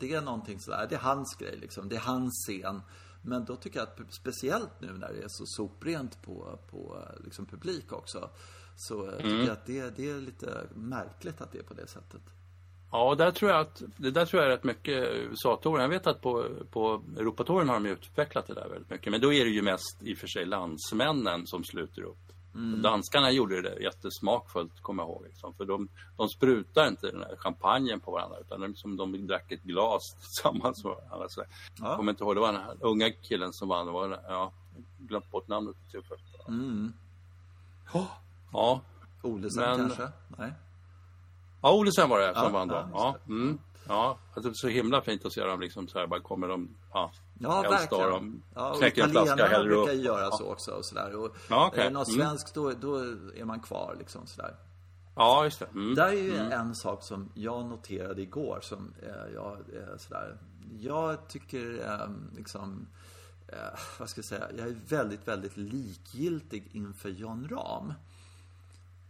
det 0.00 0.12
är 0.14 0.20
någonting 0.20 0.60
sådär, 0.60 0.86
det 0.88 0.94
är 0.94 0.98
hans 1.00 1.34
grej 1.38 1.56
liksom, 1.56 1.88
det 1.88 1.96
är 1.96 2.00
hans 2.00 2.44
scen. 2.46 2.82
Men 3.22 3.44
då 3.44 3.56
tycker 3.56 3.78
jag 3.78 3.88
att 3.88 4.14
speciellt 4.14 4.80
nu 4.80 4.92
när 4.92 5.12
det 5.12 5.22
är 5.22 5.28
så 5.28 5.44
soprent 5.46 6.22
på, 6.22 6.58
på 6.70 6.98
eh, 7.06 7.24
liksom 7.24 7.46
publik 7.46 7.92
också. 7.92 8.30
Så 8.76 9.06
eh, 9.06 9.16
tycker 9.16 9.28
Mm. 9.30 9.40
jag 9.46 9.50
att 9.52 9.66
det, 9.66 9.96
det 9.96 10.10
är 10.10 10.20
lite 10.20 10.66
märkligt 10.74 11.40
att 11.40 11.52
det 11.52 11.58
är 11.58 11.62
på 11.62 11.74
det 11.74 11.86
sättet. 11.86 12.20
Ja, 12.92 13.14
där 13.14 13.30
tror 13.30 13.50
jag 13.50 13.60
att, 13.60 13.82
det 13.96 14.10
där 14.10 14.26
tror 14.26 14.42
jag 14.42 14.52
är 14.52 14.56
rätt 14.56 14.64
mycket 14.64 15.08
USA-touren. 15.14 15.82
Jag 15.82 15.88
vet 15.88 16.06
att 16.06 16.20
på, 16.20 16.44
på 16.70 17.02
Europatouren 17.18 17.68
har 17.68 17.74
de 17.74 17.86
utvecklat 17.86 18.46
det 18.46 18.54
där 18.54 18.68
väldigt 18.68 18.90
mycket. 18.90 19.10
Men 19.10 19.20
då 19.20 19.32
är 19.32 19.44
det 19.44 19.50
ju 19.50 19.62
mest 19.62 19.98
i 20.02 20.14
och 20.14 20.18
för 20.18 20.26
sig 20.26 20.46
landsmännen 20.46 21.46
som 21.46 21.64
sluter 21.64 22.02
upp. 22.02 22.29
Mm. 22.54 22.82
Danskarna 22.82 23.30
gjorde 23.30 23.62
det 23.62 23.82
jättesmakfullt, 23.82 24.80
kommer 24.82 25.02
jag 25.02 25.10
ihåg. 25.10 25.24
Liksom. 25.24 25.54
För 25.54 25.64
de, 25.64 25.88
de 26.16 26.28
sprutar 26.28 26.88
inte 26.88 27.10
den 27.10 27.22
här 27.22 27.36
champagnen 27.36 28.00
på 28.00 28.10
varandra 28.10 28.38
utan 28.38 28.74
de, 28.82 28.96
de 28.96 29.26
drack 29.26 29.52
ett 29.52 29.62
glas 29.62 30.14
tillsammans 30.20 30.84
med 30.84 30.92
varandra. 30.92 31.28
Så, 31.28 31.40
ja. 31.40 31.46
Jag 31.88 31.96
kommer 31.96 32.12
inte 32.12 32.24
ihåg, 32.24 32.36
det 32.36 32.40
var 32.40 32.52
den 32.52 32.62
unga 32.80 33.10
killen 33.10 33.52
som 33.52 33.68
vann. 33.68 33.92
Var 33.92 34.08
det, 34.08 34.20
ja, 34.28 34.52
glömt 34.98 35.30
bort 35.30 35.48
namnet. 35.48 35.76
Typ. 35.92 36.04
Mm. 36.48 36.92
Oh. 37.92 38.06
Ja. 38.52 38.80
Olesen 39.22 39.62
Men, 39.62 39.78
kanske? 39.78 40.08
Nej. 40.38 40.52
Ja, 41.62 41.72
Olesen 41.74 42.08
var 42.08 42.20
det 42.20 42.34
som 42.34 42.42
ja, 42.42 42.48
vann 42.48 42.68
då. 42.68 42.74
Ja, 42.74 42.88
ja. 42.92 43.16
Mm. 43.26 43.58
Ja. 43.90 44.18
Alltså, 44.34 44.54
så 44.54 44.68
himla 44.68 45.02
fint 45.02 45.24
att 45.24 45.32
se 45.32 45.44
dem 45.44 45.60
liksom 45.60 45.88
så 45.88 45.98
här, 45.98 46.06
bara 46.06 46.20
kommer 46.20 46.48
de, 46.48 46.76
ja, 46.92 47.12
Ja, 47.42 47.62
verkligen. 47.62 48.10
De 48.10 48.42
ja, 48.54 48.74
knäcker 48.78 49.04
en 49.04 49.10
flaska, 49.10 49.46
häller 49.46 49.70
upp. 49.70 49.86
brukar 49.86 50.02
göra 50.02 50.30
så 50.30 50.52
också 50.52 50.70
och 50.70 50.84
sådär. 50.84 51.16
Och 51.16 51.36
ja, 51.48 51.68
okay. 51.68 51.80
Är 51.80 51.84
det 51.84 51.90
något 51.90 52.08
mm. 52.08 52.20
svenskt 52.20 52.54
då, 52.54 52.72
då 52.72 52.96
är 53.36 53.44
man 53.44 53.60
kvar 53.60 53.96
liksom 53.98 54.26
sådär. 54.26 54.54
Ja, 55.14 55.44
just 55.44 55.58
det. 55.58 55.66
Mm. 55.66 55.94
Där 55.94 56.08
är 56.08 56.12
ju 56.12 56.36
mm. 56.36 56.52
en 56.52 56.74
sak 56.74 57.02
som 57.02 57.32
jag 57.34 57.66
noterade 57.66 58.22
igår 58.22 58.58
som 58.62 58.94
eh, 59.02 59.34
jag, 59.34 59.52
eh, 59.52 59.96
sådär. 59.98 60.38
Jag 60.78 61.28
tycker 61.28 61.84
eh, 61.84 62.08
liksom, 62.36 62.88
eh, 63.48 63.78
vad 63.98 64.08
ska 64.08 64.18
jag 64.18 64.24
säga, 64.24 64.48
jag 64.58 64.66
är 64.66 64.76
väldigt, 64.88 65.28
väldigt 65.28 65.56
likgiltig 65.56 66.68
inför 66.72 67.08
John 67.08 67.48
Ram. 67.50 67.94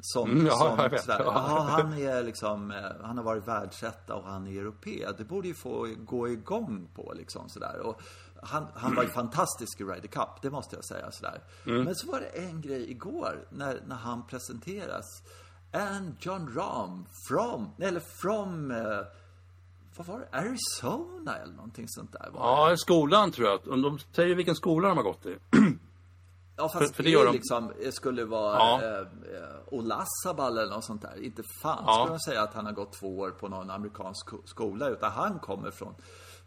Som, 0.02 0.30
mm, 0.30 0.46
ja, 0.46 0.56
som 0.56 0.90
vet. 0.90 1.04
Sådär, 1.04 1.20
aha, 1.20 1.60
han 1.60 1.92
är 1.92 2.22
liksom, 2.22 2.70
eh, 2.70 2.76
han 3.02 3.16
har 3.16 3.24
varit 3.24 3.48
världsetta 3.48 4.14
och 4.14 4.24
han 4.24 4.46
är 4.46 4.60
europé. 4.60 5.06
Det 5.18 5.24
borde 5.24 5.48
ju 5.48 5.54
få 5.54 5.88
gå 5.98 6.28
igång 6.28 6.88
på 6.94 7.12
liksom 7.16 7.48
sådär. 7.48 7.80
Och 7.80 8.02
han, 8.42 8.66
han 8.74 8.94
var 8.94 9.02
ju 9.02 9.08
fantastisk 9.08 9.80
i 9.80 9.84
Ryder 9.84 10.08
Cup, 10.08 10.42
det 10.42 10.50
måste 10.50 10.76
jag 10.76 10.84
säga 10.84 11.10
sådär. 11.10 11.40
Mm. 11.66 11.84
Men 11.84 11.94
så 11.94 12.12
var 12.12 12.20
det 12.20 12.26
en 12.26 12.60
grej 12.60 12.90
igår 12.90 13.46
när, 13.50 13.80
när 13.86 13.96
han 13.96 14.26
presenteras. 14.26 15.22
And 15.72 16.16
John 16.20 16.54
Rahm 16.54 17.06
from, 17.28 17.70
eller 17.78 18.00
from, 18.00 18.70
eh, 18.70 19.06
vad 19.96 20.06
var 20.06 20.18
det? 20.18 20.38
Arizona 20.38 21.36
eller 21.36 21.54
någonting 21.54 21.88
sånt 21.88 22.12
där. 22.12 22.30
Var 22.30 22.70
ja, 22.70 22.76
skolan 22.76 23.32
tror 23.32 23.48
jag. 23.48 23.82
De 23.82 23.98
säger 23.98 24.34
vilken 24.34 24.54
skola 24.54 24.88
de 24.88 24.96
har 24.96 25.04
gått 25.04 25.26
i. 25.26 25.36
Ja 26.60 26.68
fast 26.68 26.86
för, 26.86 26.94
för 26.94 27.02
det, 27.02 27.24
det 27.24 27.32
liksom 27.32 27.72
skulle 27.90 28.24
vara 28.24 28.56
ja. 28.56 28.80
eh, 28.82 29.06
Olasabal 29.66 30.58
eller 30.58 30.74
något 30.74 30.84
sånt 30.84 31.02
där. 31.02 31.24
Inte 31.24 31.42
fan 31.62 31.84
ja. 31.86 31.94
skulle 31.94 32.14
de 32.14 32.20
säga 32.20 32.42
att 32.42 32.54
han 32.54 32.66
har 32.66 32.72
gått 32.72 32.92
två 32.92 33.18
år 33.18 33.30
på 33.30 33.48
någon 33.48 33.70
amerikansk 33.70 34.28
skola. 34.44 34.88
Utan 34.88 35.12
han 35.12 35.38
kommer 35.38 35.70
från 35.70 35.94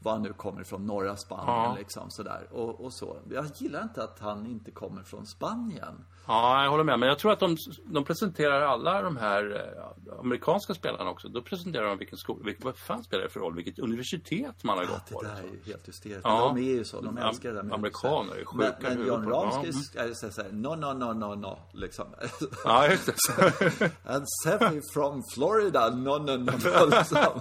var 0.03 0.11
han 0.11 0.21
nu 0.21 0.33
kommer 0.33 0.61
ifrån, 0.61 0.85
norra 0.85 1.17
Spanien 1.17 1.47
ja. 1.47 1.75
liksom 1.79 2.11
sådär. 2.11 2.47
Och, 2.51 2.85
och, 2.85 2.93
så. 2.93 3.17
Jag 3.29 3.45
gillar 3.55 3.83
inte 3.83 4.03
att 4.03 4.19
han 4.19 4.45
inte 4.45 4.71
kommer 4.71 5.03
från 5.03 5.25
Spanien. 5.25 6.05
Ja, 6.27 6.63
jag 6.63 6.71
håller 6.71 6.83
med. 6.83 6.99
Men 6.99 7.09
jag 7.09 7.19
tror 7.19 7.31
att 7.31 7.39
de, 7.39 7.57
de 7.85 8.03
presenterar 8.03 8.61
alla 8.61 9.01
de 9.01 9.17
här 9.17 9.73
eh, 9.77 10.19
amerikanska 10.19 10.73
spelarna 10.73 11.09
också. 11.09 11.27
Då 11.27 11.41
presenterar 11.41 11.85
de 11.85 11.97
vilken 11.97 12.17
skola, 12.17 12.45
vilket, 12.45 12.65
vad 12.65 12.77
fan 12.77 13.03
spelar 13.03 13.23
det 13.23 13.29
för 13.29 13.39
roll, 13.39 13.55
vilket 13.55 13.79
universitet 13.79 14.63
man 14.63 14.77
har 14.77 14.85
ja, 14.85 14.91
gått 14.91 15.09
på. 15.11 15.21
Det 15.21 15.27
där 15.27 15.35
liksom. 15.35 15.49
är 15.49 15.65
ju 15.65 15.71
helt 15.71 15.87
hysteriskt. 15.87 16.21
Ja. 16.23 16.39
De 16.39 16.57
är 16.57 16.61
ju 16.61 16.83
så, 16.85 17.01
de 17.01 17.17
älskar 17.17 17.49
det 17.49 17.55
där 17.55 17.63
med 17.63 17.73
Amerikaner 17.73 18.35
är 18.35 18.45
sjuka 18.45 18.75
Men, 18.81 18.97
men 18.97 19.07
John 19.07 19.29
Ramsky 19.29 19.71
ja. 19.95 20.01
är 20.03 20.13
så 20.13 20.41
här, 20.41 20.51
no, 20.51 20.75
no, 20.75 20.93
no, 20.93 21.13
no, 21.13 21.35
no, 21.35 21.59
liksom. 21.73 22.05
Ja, 22.65 22.87
just 22.87 23.05
det. 23.05 23.91
And 24.05 24.25
Sevi 24.43 24.81
from 24.93 25.23
Florida, 25.33 25.89
no, 25.89 26.17
no, 26.17 26.37
no, 26.37 26.51
no, 26.51 26.85
liksom. 26.85 27.17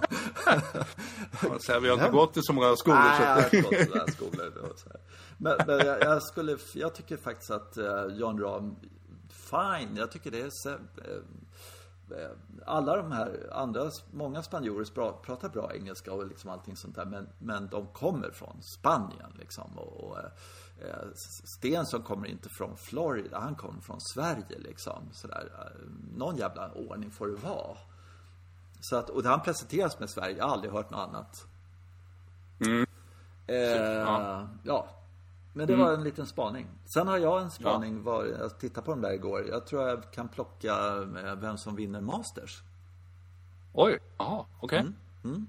ja, 1.67 1.79
vi 1.79 1.89
har 1.89 1.93
inte 1.93 2.09
gått 2.09 2.37
i 2.37 2.39
så 2.43 2.52
många 2.53 2.75
skolor. 2.75 2.97
Nej, 2.97 3.21
jag 3.21 3.27
har 3.27 3.55
inte 3.55 3.61
gått 3.61 3.87
sådana 3.87 4.07
skolor. 4.07 4.73
Men, 5.37 5.55
men 5.67 5.77
jag, 5.87 6.01
jag, 6.01 6.23
skulle, 6.23 6.57
jag 6.73 6.95
tycker 6.95 7.17
faktiskt 7.17 7.51
att 7.51 7.77
uh, 7.77 8.05
John 8.17 8.39
Rahm, 8.39 8.75
fine, 9.29 9.95
jag 9.95 10.11
tycker 10.11 10.31
det 10.31 10.41
är 10.41 10.49
så, 10.51 10.69
uh, 10.69 10.77
alla 12.65 12.95
de 12.95 13.11
här 13.11 13.49
andra, 13.51 13.91
många 14.11 14.43
spanjorer 14.43 14.85
pratar 15.21 15.49
bra 15.49 15.71
engelska 15.75 16.13
och 16.13 16.27
liksom 16.27 16.49
allting 16.49 16.75
sånt 16.75 16.95
där. 16.95 17.05
Men, 17.05 17.29
men 17.39 17.67
de 17.67 17.87
kommer 17.87 18.31
från 18.31 18.61
Spanien 18.61 19.31
liksom. 19.39 19.77
Och, 19.77 20.03
och 20.03 20.17
eh, 20.17 21.07
Stensson 21.57 22.03
kommer 22.03 22.27
inte 22.27 22.49
från 22.49 22.77
Florida, 22.77 23.39
han 23.39 23.55
kommer 23.55 23.81
från 23.81 24.01
Sverige 24.01 24.59
liksom. 24.59 25.09
Sådär. 25.11 25.73
Någon 26.17 26.37
jävla 26.37 26.71
ordning 26.71 27.11
får 27.11 27.27
det 27.27 27.35
vara. 27.35 27.77
Så 28.81 28.95
att, 28.95 29.09
och 29.09 29.23
han 29.23 29.41
presenteras 29.41 29.99
med 29.99 30.09
Sverige, 30.09 30.37
jag 30.37 30.45
har 30.45 30.51
aldrig 30.53 30.73
hört 30.73 30.89
något 30.89 31.07
annat. 31.09 31.45
Mm. 32.59 32.85
Eh, 33.47 33.57
ja. 33.57 34.47
ja. 34.63 34.87
Men 35.53 35.67
det 35.67 35.73
mm. 35.73 35.85
var 35.85 35.93
en 35.93 36.03
liten 36.03 36.27
spaning. 36.27 36.67
Sen 36.85 37.07
har 37.07 37.17
jag 37.17 37.41
en 37.41 37.51
spaning, 37.51 37.97
ja. 37.97 38.03
var, 38.03 38.25
jag 38.25 38.59
tittade 38.59 38.85
på 38.85 38.91
den 38.91 39.01
där 39.01 39.13
igår. 39.13 39.45
Jag 39.49 39.67
tror 39.67 39.89
jag 39.89 40.11
kan 40.11 40.29
plocka 40.29 40.73
eh, 41.25 41.35
vem 41.35 41.57
som 41.57 41.75
vinner 41.75 42.01
Masters. 42.01 42.63
Oj, 43.73 43.99
jaha, 44.17 44.45
okej. 44.59 44.79
Okay. 44.79 44.79
Mm. 44.79 44.95
Mm. 45.23 45.47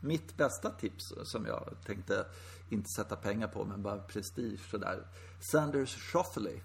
Mitt 0.00 0.36
bästa 0.36 0.70
tips 0.70 1.14
som 1.24 1.46
jag 1.46 1.76
tänkte 1.86 2.26
inte 2.68 2.88
sätta 2.96 3.16
pengar 3.16 3.48
på, 3.48 3.64
men 3.64 3.82
bara 3.82 3.98
prestige 3.98 4.70
sådär. 4.70 5.06
Sanders 5.40 5.96
Schauffele. 5.96 6.60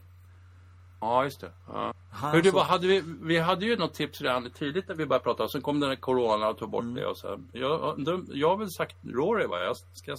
Ja, 1.02 1.24
just 1.24 1.42
det. 1.42 1.52
Ja. 1.68 1.94
Hur 2.34 2.42
det 2.42 2.52
var, 2.52 2.64
hade 2.64 2.88
vi, 2.88 3.04
vi 3.22 3.40
hade 3.40 3.66
ju 3.66 3.78
något 3.78 3.94
tips 3.94 4.22
redan 4.22 4.52
tidigt 4.52 4.88
när 4.88 4.96
vi 4.96 5.06
började 5.06 5.24
prata. 5.24 5.48
Sen 5.48 5.62
kom 5.62 5.80
den 5.80 5.90
här 5.90 5.96
corona 5.96 6.48
och 6.48 6.58
tog 6.58 6.70
bort 6.70 6.84
mm. 6.84 6.96
det. 6.96 7.06
Och 7.06 7.18
så. 7.18 7.40
Jag, 7.52 7.96
jag 8.34 8.50
har 8.50 8.58
väl 8.58 8.72
sagt 8.72 8.96
Rory, 9.04 9.48
va? 9.48 9.60
Jag 9.60 9.78
ska 9.78 10.16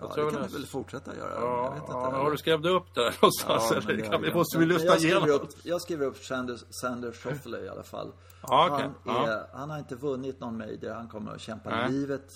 Ja, 0.00 0.12
det 0.14 0.30
kan 0.30 0.46
vi 0.46 0.52
väl 0.52 0.66
fortsätta 0.66 1.16
göra. 1.16 1.34
Ja, 1.34 1.64
jag 1.64 1.70
vet 1.70 1.80
inte, 1.80 1.92
ja, 1.92 2.10
har 2.10 2.30
du 2.30 2.36
skrivit 2.36 2.66
upp 2.66 2.94
det 2.94 3.12
någonstans? 3.22 3.70
Ja, 3.70 3.90
eller 3.90 4.10
kan 4.10 4.22
vi, 4.22 4.34
måste 4.34 4.58
vi 4.58 4.66
lyssna 4.66 4.96
igenom? 4.96 5.30
Upp, 5.30 5.48
jag 5.62 5.80
skriver 5.82 6.06
upp 6.06 6.16
Sanders, 6.16 6.60
Sanders 6.70 7.16
Schauffele 7.16 7.64
i 7.64 7.68
alla 7.68 7.82
fall. 7.82 8.12
Ja, 8.48 8.74
okay. 8.74 8.88
han, 9.04 9.28
är, 9.28 9.46
han, 9.52 9.70
har 9.70 9.78
inte 9.78 9.94
vunnit 9.96 10.40
någon 10.40 10.58
major. 10.58 10.94
Han 10.94 11.08
kommer 11.08 11.32
att 11.32 11.40
kämpa 11.40 11.70
Nej. 11.70 11.92
livet. 11.92 12.28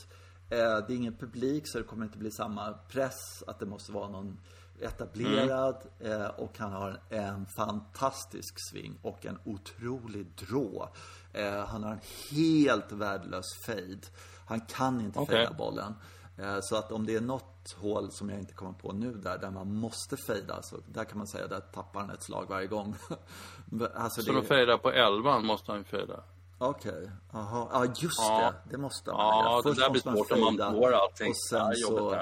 Eh, 0.51 0.59
det 0.59 0.63
är 0.63 0.91
ingen 0.91 1.17
publik 1.17 1.63
så 1.67 1.79
det 1.79 1.85
kommer 1.85 2.05
inte 2.05 2.19
bli 2.19 2.31
samma 2.31 2.73
press 2.73 3.43
att 3.47 3.59
det 3.59 3.67
måste 3.67 3.93
vara 3.93 4.09
någon 4.09 4.41
etablerad. 4.81 5.77
Mm. 6.01 6.23
Eh, 6.23 6.29
och 6.29 6.59
han 6.59 6.73
har 6.73 7.01
en 7.11 7.47
fantastisk 7.47 8.55
sving 8.71 8.99
och 9.03 9.27
en 9.27 9.39
otrolig 9.45 10.27
drå. 10.49 10.89
Eh, 11.33 11.65
han 11.67 11.85
har 11.85 11.93
en 11.93 12.01
helt 12.31 12.93
värdelös 12.93 13.59
fade. 13.67 14.01
Han 14.47 14.61
kan 14.61 15.01
inte 15.01 15.19
okay. 15.19 15.37
fejda 15.37 15.53
bollen. 15.53 15.95
Eh, 16.39 16.59
så 16.61 16.77
att 16.77 16.93
om 16.93 17.07
det 17.07 17.15
är 17.15 17.21
något 17.21 17.77
hål 17.81 18.13
som 18.13 18.31
jag 18.31 18.39
inte 18.39 18.55
kommer 18.55 18.73
på 18.73 18.93
nu 18.93 19.15
där, 19.15 19.39
där 19.39 19.51
man 19.51 19.75
måste 19.75 20.17
fejda, 20.17 20.63
så 20.63 20.77
där 20.87 21.05
kan 21.05 21.19
man 21.19 21.27
säga, 21.27 21.47
där 21.47 21.61
tappar 21.61 22.01
han 22.01 22.11
ett 22.11 22.23
slag 22.23 22.47
varje 22.49 22.67
gång. 22.67 22.97
alltså 23.95 24.23
så 24.23 24.33
det... 24.33 24.41
de 24.41 24.47
fejdar 24.47 24.79
på 24.79 24.91
elvan 24.91 25.47
måste 25.47 25.73
han 25.73 25.85
fejda? 25.85 26.23
Okej, 26.59 26.93
okay. 26.93 27.09
jaha, 27.33 27.69
ja 27.73 27.85
just 27.85 28.21
ja. 28.21 28.53
det, 28.65 28.71
det 28.71 28.79
måste 28.79 29.11
man 29.11 29.21
Ja, 29.21 29.61
Först 29.63 29.77
det 29.77 29.85
där 29.85 29.91
blir 29.91 30.03
svårt 30.03 30.33
om 30.33 30.41
man 30.41 30.73
får 30.73 30.93
allting. 30.93 31.31
Och 31.31 31.37
sen 31.37 31.73
ja, 31.77 31.89
så... 31.89 32.17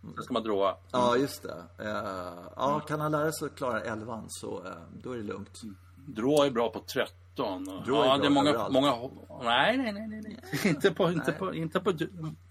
Sen 0.00 0.22
ska 0.22 0.32
man 0.32 0.42
dråa. 0.42 0.68
Mm. 0.68 0.80
Ja, 0.90 1.16
just 1.16 1.42
det. 1.42 1.84
Uh, 1.84 2.48
ja, 2.56 2.80
kan 2.88 3.00
han 3.00 3.12
lära 3.12 3.32
sig 3.32 3.46
att 3.46 3.56
klara 3.56 3.80
elvan 3.80 4.24
så 4.28 4.62
uh, 4.62 4.72
då 5.02 5.12
är 5.12 5.16
det 5.16 5.22
lugnt. 5.22 5.60
Drå 6.06 6.42
är 6.42 6.50
bra 6.50 6.70
på 6.70 6.80
13 6.80 7.14
13. 7.38 7.84
Ja, 7.86 8.18
det 8.18 8.26
är 8.26 8.30
många, 8.30 8.68
många... 8.68 9.10
Nej, 9.42 9.78
nej, 9.78 9.92
nej, 9.92 10.08
nej. 10.08 10.40
inte, 10.64 10.90
på, 10.90 11.10
inte, 11.10 11.32
På, 11.32 11.54
inte, 11.54 11.80
på, 11.80 11.92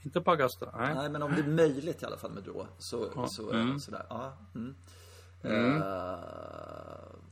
inte 0.01 0.21
på 0.21 0.31
Augusta. 0.31 0.73
Nej. 0.77 0.95
nej, 0.95 1.09
men 1.09 1.21
om 1.21 1.35
det 1.35 1.41
är 1.41 1.47
möjligt 1.47 2.01
i 2.01 2.05
alla 2.05 2.17
fall 2.17 2.31
med 2.31 2.43
då. 2.43 2.67
Så, 2.77 3.09
ja. 3.15 3.27
så 3.27 3.51
mm. 3.51 3.79
sådär. 3.79 4.05
Ja. 4.09 4.33
Mm. 4.55 4.75
Mm. 5.43 5.81
Uh, 5.81 5.83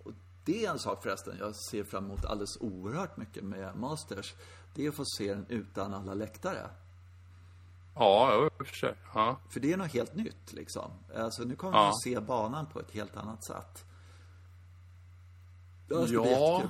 och 0.03 0.11
det 0.45 0.65
är 0.65 0.71
en 0.71 0.79
sak 0.79 1.03
förresten 1.03 1.35
jag 1.39 1.55
ser 1.55 1.83
fram 1.83 2.05
emot 2.05 2.25
alldeles 2.25 2.57
oerhört 2.61 3.17
mycket 3.17 3.43
med 3.43 3.75
Masters. 3.75 4.33
Det 4.75 4.85
är 4.85 4.89
att 4.89 4.95
få 4.95 5.05
se 5.17 5.33
den 5.33 5.45
utan 5.49 5.93
alla 5.93 6.13
läktare. 6.13 6.69
Ja, 7.95 8.45
i 8.45 8.49
och 8.61 8.67
för 8.67 8.75
sig. 8.75 8.95
Ja. 9.13 9.39
För 9.49 9.59
det 9.59 9.73
är 9.73 9.77
något 9.77 9.93
helt 9.93 10.15
nytt 10.15 10.53
liksom. 10.53 10.91
Alltså 11.15 11.43
nu 11.43 11.55
kommer 11.55 11.77
ja. 11.77 11.93
vi 12.05 12.11
se 12.11 12.19
banan 12.19 12.65
på 12.65 12.79
ett 12.79 12.91
helt 12.91 13.17
annat 13.17 13.45
sätt. 13.45 13.85
Det 15.87 16.05
ja. 16.05 16.63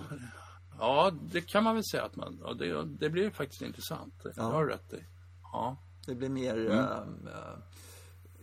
Ja, 0.79 1.11
det 1.21 1.41
kan 1.41 1.63
man 1.63 1.75
väl 1.75 1.83
säga 1.91 2.03
att 2.03 2.15
man... 2.15 2.39
Ja, 2.43 2.53
det, 2.53 2.83
det 2.83 3.09
blir 3.09 3.29
faktiskt 3.29 3.61
intressant. 3.61 4.23
Det 4.23 4.33
ja. 4.35 4.43
har 4.43 4.65
du 4.65 4.71
rätt 4.71 4.93
i. 4.93 5.03
Ja. 5.43 5.77
Det 6.05 6.15
blir 6.15 6.29
mer... 6.29 6.57
Mm. 6.57 7.27
Äh, 7.27 7.57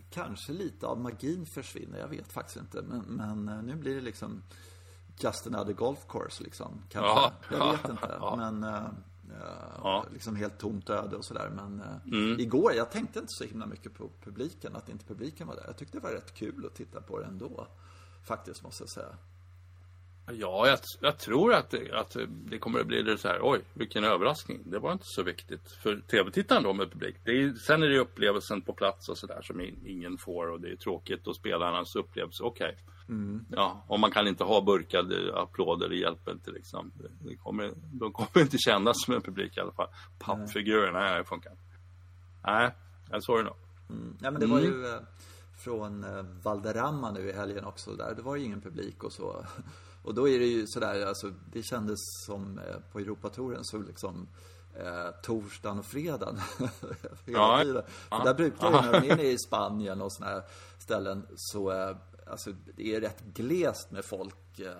kanske 0.09 0.53
lite 0.53 0.87
av 0.87 0.99
magin 0.99 1.45
försvinner. 1.45 1.99
Jag 1.99 2.07
vet 2.07 2.33
faktiskt 2.33 2.57
inte. 2.57 2.81
Men, 2.81 2.99
men 3.01 3.49
äh, 3.49 3.63
nu 3.63 3.75
blir 3.75 3.95
det 3.95 4.01
liksom 4.01 4.43
just 5.19 5.47
another 5.47 5.73
golf 5.73 6.07
course 6.07 6.43
liksom. 6.43 6.83
Kanske. 6.89 7.09
Ja. 7.09 7.31
Jag 7.51 7.71
vet 7.71 7.89
inte. 7.89 8.17
Ja. 8.19 8.35
Men... 8.35 8.63
Ja. 9.77 10.05
Liksom 10.13 10.35
helt 10.35 10.57
tomt 10.57 10.89
öde 10.89 11.15
och 11.15 11.25
sådär. 11.25 11.49
Men 11.55 11.83
mm. 12.05 12.39
igår, 12.39 12.73
jag 12.73 12.91
tänkte 12.91 13.19
inte 13.19 13.31
så 13.31 13.43
himla 13.43 13.65
mycket 13.65 13.93
på 13.93 14.09
publiken. 14.23 14.75
Att 14.75 14.89
inte 14.89 15.05
publiken 15.05 15.47
var 15.47 15.55
där. 15.55 15.63
Jag 15.67 15.77
tyckte 15.77 15.97
det 15.97 16.03
var 16.03 16.11
rätt 16.11 16.33
kul 16.33 16.65
att 16.65 16.75
titta 16.75 17.01
på 17.01 17.19
det 17.19 17.25
ändå. 17.25 17.67
Faktiskt, 18.23 18.63
måste 18.63 18.83
jag 18.83 18.89
säga. 18.89 19.15
Ja, 20.25 20.67
jag, 20.67 20.79
jag 21.01 21.17
tror 21.17 21.53
att 21.53 21.69
det, 21.69 21.91
att 21.91 22.17
det 22.27 22.57
kommer 22.57 22.79
att 22.79 22.87
bli 22.87 23.01
det 23.01 23.17
så 23.17 23.27
här, 23.27 23.39
oj, 23.41 23.61
vilken 23.73 24.03
överraskning. 24.03 24.61
Det 24.65 24.79
var 24.79 24.91
inte 24.91 25.05
så 25.07 25.23
viktigt 25.23 25.71
för 25.71 26.01
tv-tittaren 26.01 26.63
då 26.63 26.73
med 26.73 26.91
publik. 26.91 27.15
Det 27.23 27.31
är, 27.31 27.53
sen 27.53 27.83
är 27.83 27.87
det 27.87 27.99
upplevelsen 27.99 28.61
på 28.61 28.73
plats 28.73 29.09
och 29.09 29.17
sådär 29.17 29.41
som 29.41 29.61
ingen 29.85 30.17
får 30.17 30.47
och 30.47 30.61
det 30.61 30.71
är 30.71 30.75
tråkigt 30.75 31.27
och 31.27 31.35
spelarnas 31.35 31.95
upplevelse, 31.95 32.43
okej. 32.43 32.67
Okay. 32.67 32.93
Mm. 33.09 33.45
Ja, 33.49 33.85
och 33.87 33.99
man 33.99 34.11
kan 34.11 34.27
inte 34.27 34.43
ha 34.43 34.61
burkade 34.61 35.41
applåder, 35.41 35.89
det 35.89 35.95
hjälper 35.95 36.31
inte 36.31 36.51
liksom. 36.51 36.91
Det 37.19 37.35
kommer, 37.35 37.73
de 37.91 38.11
kommer 38.11 38.41
inte 38.41 38.57
kännas 38.57 39.03
som 39.05 39.13
en 39.13 39.21
publik 39.21 39.57
i 39.57 39.59
alla 39.59 39.71
fall. 39.71 39.89
Pappfigurerna, 40.19 40.99
nej, 40.99 41.17
det 41.17 41.23
funkar 41.23 41.53
Nej, 42.45 42.71
jag 43.09 43.23
såg 43.23 43.37
det 43.37 43.43
nog. 43.43 43.55
Mm. 43.89 44.17
Ja, 44.21 44.31
men 44.31 44.41
det 44.41 44.47
var 44.47 44.59
ju 44.59 44.73
mm. 44.73 44.93
eh, 44.93 44.99
från 45.57 46.03
eh, 46.03 46.23
Valderrama 46.43 47.11
nu 47.11 47.29
i 47.29 47.33
helgen 47.33 47.65
också 47.65 47.95
där. 47.95 48.15
Det 48.15 48.21
var 48.21 48.35
ju 48.35 48.43
ingen 48.43 48.61
publik 48.61 49.03
och 49.03 49.11
så. 49.11 49.45
Och 50.03 50.13
då 50.13 50.29
är 50.29 50.39
det 50.39 50.45
ju 50.45 50.67
sådär, 50.67 51.05
alltså 51.05 51.33
det 51.51 51.63
kändes 51.63 51.99
som 52.25 52.59
eh, 52.59 52.79
på 52.91 52.99
Europatouren 52.99 53.63
så 53.63 53.77
liksom 53.77 54.27
eh, 54.75 55.09
torsdagen 55.23 55.79
och 55.79 55.85
fredagen. 55.85 56.39
hela 57.25 57.39
ja. 57.39 57.59
tiden. 57.63 57.83
För 58.09 58.23
där 58.23 58.33
brukar 58.33 58.71
det, 58.71 58.81
när 58.81 59.01
de 59.01 59.09
är 59.09 59.19
i 59.19 59.37
Spanien 59.47 60.01
och 60.01 60.11
sådana 60.11 60.33
här 60.33 60.43
ställen 60.79 61.27
så 61.35 61.71
eh, 61.71 61.95
Alltså 62.27 62.51
det 62.75 62.95
är 62.95 63.01
rätt 63.01 63.21
glest 63.21 63.91
med 63.91 64.05
folk 64.05 64.59
eh, 64.59 64.73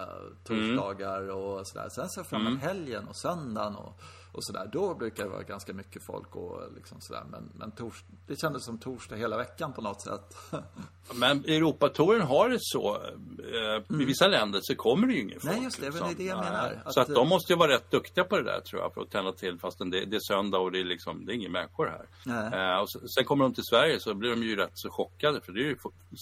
torsdagar 0.43 1.21
mm. 1.21 1.35
och 1.35 1.67
sådär. 1.67 1.89
Sen 1.89 2.09
ser 2.09 2.19
jag 2.19 2.27
fram 2.27 2.41
emot 2.41 2.63
mm. 2.63 2.75
helgen 2.75 3.07
och 3.07 3.15
söndagen 3.15 3.75
och 3.75 3.99
och 4.33 4.45
sådär. 4.45 4.69
Då 4.71 4.95
brukar 4.95 5.23
det 5.23 5.29
vara 5.29 5.43
ganska 5.43 5.73
mycket 5.73 6.03
folk 6.03 6.35
och 6.35 6.61
liksom 6.75 7.01
sådär. 7.01 7.23
Men, 7.29 7.49
men 7.55 7.71
tors, 7.71 8.03
det 8.27 8.35
kändes 8.35 8.65
som 8.65 8.77
torsdag 8.77 9.15
hela 9.15 9.37
veckan 9.37 9.73
på 9.73 9.81
något 9.81 10.01
sätt. 10.01 10.37
men 11.13 11.45
Europatouren 11.45 12.21
har 12.21 12.49
det 12.49 12.57
så. 12.59 12.95
Eh, 12.95 13.83
mm. 13.89 14.01
I 14.01 14.05
vissa 14.05 14.27
länder 14.27 14.59
så 14.63 14.75
kommer 14.75 15.07
det 15.07 15.13
ju 15.13 15.21
ingen 15.21 15.39
folk. 15.39 15.53
Nej, 15.53 15.63
just 15.63 15.79
det. 15.81 15.85
Liksom. 15.85 16.07
Det 16.07 16.13
är 16.13 16.17
det 16.17 16.23
jag 16.23 16.39
menar. 16.39 16.81
Att, 16.85 16.93
så 16.93 17.01
att 17.01 17.07
de 17.07 17.29
måste 17.29 17.53
ju 17.53 17.59
vara 17.59 17.71
rätt 17.71 17.91
duktiga 17.91 18.23
på 18.23 18.37
det 18.37 18.43
där 18.43 18.61
tror 18.61 18.81
jag. 18.81 18.93
För 18.93 19.01
att 19.01 19.11
tända 19.11 19.31
till 19.31 19.59
fastän 19.59 19.89
det, 19.89 20.05
det 20.05 20.15
är 20.15 20.33
söndag 20.33 20.57
och 20.57 20.71
det 20.71 20.79
är 20.79 20.83
liksom, 20.83 21.25
det 21.25 21.33
är 21.33 21.35
inga 21.35 21.49
människor 21.49 21.87
här. 21.87 22.75
Eh, 22.75 22.81
och 22.81 22.89
sen 22.89 23.25
kommer 23.25 23.43
de 23.43 23.53
till 23.53 23.63
Sverige 23.63 23.99
så 23.99 24.13
blir 24.13 24.29
de 24.29 24.43
ju 24.43 24.55
rätt 24.55 24.71
så 24.73 24.89
chockade. 24.89 25.41
För 25.41 25.51
det 25.51 25.59
är 25.59 25.65
ju 25.65 25.77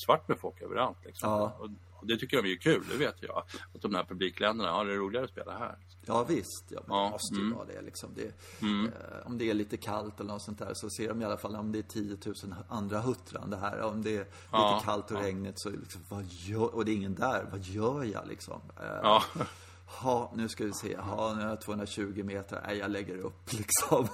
svart 0.05 0.27
med 0.27 0.39
folk 0.39 0.61
överallt. 0.61 0.97
Liksom. 1.05 1.29
Ja. 1.29 1.69
Och, 2.01 2.07
det 2.07 2.17
tycker 2.17 2.41
de 2.41 2.51
är 2.51 2.55
kul, 2.55 2.83
det 2.91 2.97
vet 2.97 3.15
jag. 3.19 3.43
Att 3.75 3.81
de 3.81 3.95
här 3.95 4.03
publikländerna 4.03 4.71
har 4.71 4.85
det 4.85 4.95
roligare 4.95 5.25
att 5.25 5.31
spela 5.31 5.57
här. 5.57 5.77
Ja 6.05 6.23
visst, 6.23 6.65
ja, 6.69 6.81
men 6.87 6.97
ja, 6.97 7.03
det 7.05 7.11
måste 7.11 7.35
ju 7.35 7.41
mm. 7.41 7.57
vara 7.57 7.65
det 7.65 7.81
liksom. 7.81 8.09
Det, 8.15 8.33
mm. 8.61 8.85
eh, 8.85 9.27
om 9.27 9.37
det 9.37 9.49
är 9.49 9.53
lite 9.53 9.77
kallt 9.77 10.19
eller 10.19 10.33
något 10.33 10.41
sånt 10.41 10.59
där 10.59 10.73
så 10.73 10.89
ser 10.89 11.07
de 11.07 11.21
i 11.21 11.25
alla 11.25 11.37
fall 11.37 11.55
om 11.55 11.71
det 11.71 11.79
är 11.79 11.83
10 11.83 12.17
000 12.25 12.55
andra 12.69 12.99
huttrande 12.99 13.57
här. 13.57 13.81
Om 13.81 14.03
det 14.03 14.17
är 14.17 14.25
ja, 14.51 14.73
lite 14.73 14.85
kallt 14.85 15.11
och 15.11 15.17
ja. 15.17 15.23
regnigt 15.23 15.61
så 15.61 15.69
liksom, 15.69 16.01
vad 16.09 16.25
gör, 16.25 16.75
och 16.75 16.85
det 16.85 16.91
är 16.91 16.95
ingen 16.95 17.15
där, 17.15 17.45
vad 17.51 17.61
gör 17.61 18.03
jag 18.03 18.27
liksom? 18.27 18.61
Eh, 18.79 18.99
ja. 19.03 19.23
Ha, 19.85 20.33
nu 20.35 20.49
ska 20.49 20.65
vi 20.65 20.73
se. 20.73 20.97
Ha, 20.97 21.33
nu 21.33 21.41
har 21.41 21.49
jag 21.49 21.61
220 21.61 22.23
meter. 22.23 22.61
Nej, 22.67 22.77
jag 22.77 22.91
lägger 22.91 23.17
upp 23.17 23.53
liksom. 23.53 24.07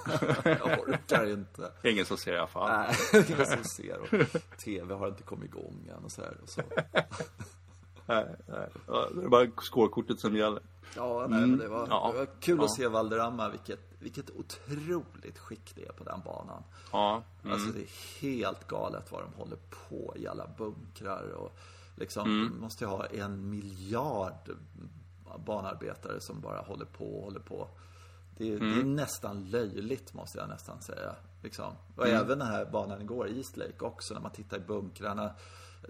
jag 0.43 0.79
orkar 0.79 1.33
inte. 1.33 1.71
Ingen 1.83 2.05
som 2.05 2.17
ser 2.17 2.33
i 2.33 2.37
alla 2.37 2.47
fall. 2.47 2.69
Nej, 2.69 2.95
ingen 3.29 3.45
som 3.45 3.63
ser. 3.63 3.99
Och 3.99 4.57
TV 4.65 4.93
har 4.93 5.07
inte 5.07 5.23
kommit 5.23 5.45
igång 5.45 5.89
än 5.97 6.03
och 6.03 6.11
så 6.11 6.21
här. 6.21 6.37
Och 6.43 6.49
så. 6.49 6.61
Nej, 8.07 8.35
nej. 8.45 8.69
Det 9.15 9.23
är 9.23 9.29
bara 9.29 9.47
skårkortet 9.61 10.19
som 10.19 10.35
gäller. 10.35 10.61
Ja, 10.95 11.27
nej, 11.29 11.37
mm. 11.37 11.49
men 11.49 11.59
det 11.59 11.67
var, 11.67 11.87
ja. 11.89 12.11
det 12.13 12.17
var 12.17 12.27
kul 12.39 12.57
ja. 12.57 12.65
att 12.65 12.75
se 12.75 12.87
Valderrama, 12.87 13.49
vilket, 13.49 13.79
vilket 13.99 14.29
otroligt 14.29 15.37
skick 15.37 15.75
det 15.75 15.85
är 15.85 15.91
på 15.91 16.03
den 16.03 16.21
banan. 16.25 16.63
Ja. 16.91 17.23
Mm. 17.43 17.53
Alltså 17.53 17.69
det 17.69 17.81
är 17.81 18.21
helt 18.21 18.67
galet 18.67 19.11
vad 19.11 19.21
de 19.21 19.33
håller 19.33 19.57
på 19.89 20.13
i 20.15 20.27
alla 20.27 20.47
bunkrar 20.57 21.31
och 21.31 21.57
liksom, 21.95 22.23
mm. 22.23 22.61
måste 22.61 22.83
ju 22.83 22.89
ha 22.89 23.05
en 23.05 23.49
miljard 23.49 24.49
banarbetare 25.45 26.21
som 26.21 26.41
bara 26.41 26.61
håller 26.61 26.85
på 26.85 27.17
och 27.17 27.23
håller 27.23 27.39
på. 27.39 27.67
Det, 28.37 28.47
mm. 28.49 28.59
det, 28.59 28.75
är 28.75 28.81
mm. 28.81 28.95
nästan 28.95 29.49
löjligt 29.49 30.13
måste 30.13 30.37
jag 30.37 30.49
nästan 30.49 30.81
säga. 30.81 31.15
Liksom. 31.43 31.73
Och 31.95 32.07
mm. 32.07 32.21
även 32.21 32.39
den 32.39 32.47
här 32.47 32.65
banan 32.65 33.01
igår, 33.01 33.29
East 33.29 33.57
Lake 33.57 33.85
också, 33.85 34.13
när 34.13 34.21
man 34.21 34.31
tittar 34.31 34.57
i 34.57 34.59
bunkrarna. 34.59 35.31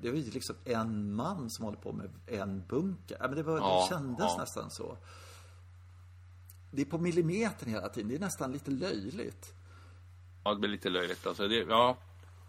Det 0.02 0.10
var 0.12 0.18
ju 0.18 0.32
liksom 0.32 0.56
en 0.66 1.14
man 1.14 1.50
som 1.50 1.66
håller 1.66 1.78
på 1.78 1.94
med 1.94 2.10
en 2.28 2.68
bunker. 2.68 3.18
men 3.20 3.36
det, 3.36 3.44
var, 3.44 3.58
ja, 3.58 3.88
det 3.90 3.96
kändes 3.96 4.26
ja. 4.30 4.38
nästan 4.40 4.70
så. 4.70 4.98
Det 6.72 6.82
är 6.82 6.86
på 6.86 6.98
millimetern 6.98 7.70
hela 7.70 7.90
tiden. 7.90 8.10
Det 8.10 8.16
är 8.16 8.20
nästan 8.20 8.52
lite 8.52 8.72
löjligt. 8.72 9.54
Ja, 10.44 10.54
det 10.54 10.60
blir 10.60 10.70
lite 10.70 10.90
löjligt. 10.90 11.28
Alltså 11.28 11.48
det, 11.48 11.56
ja, 11.56 11.98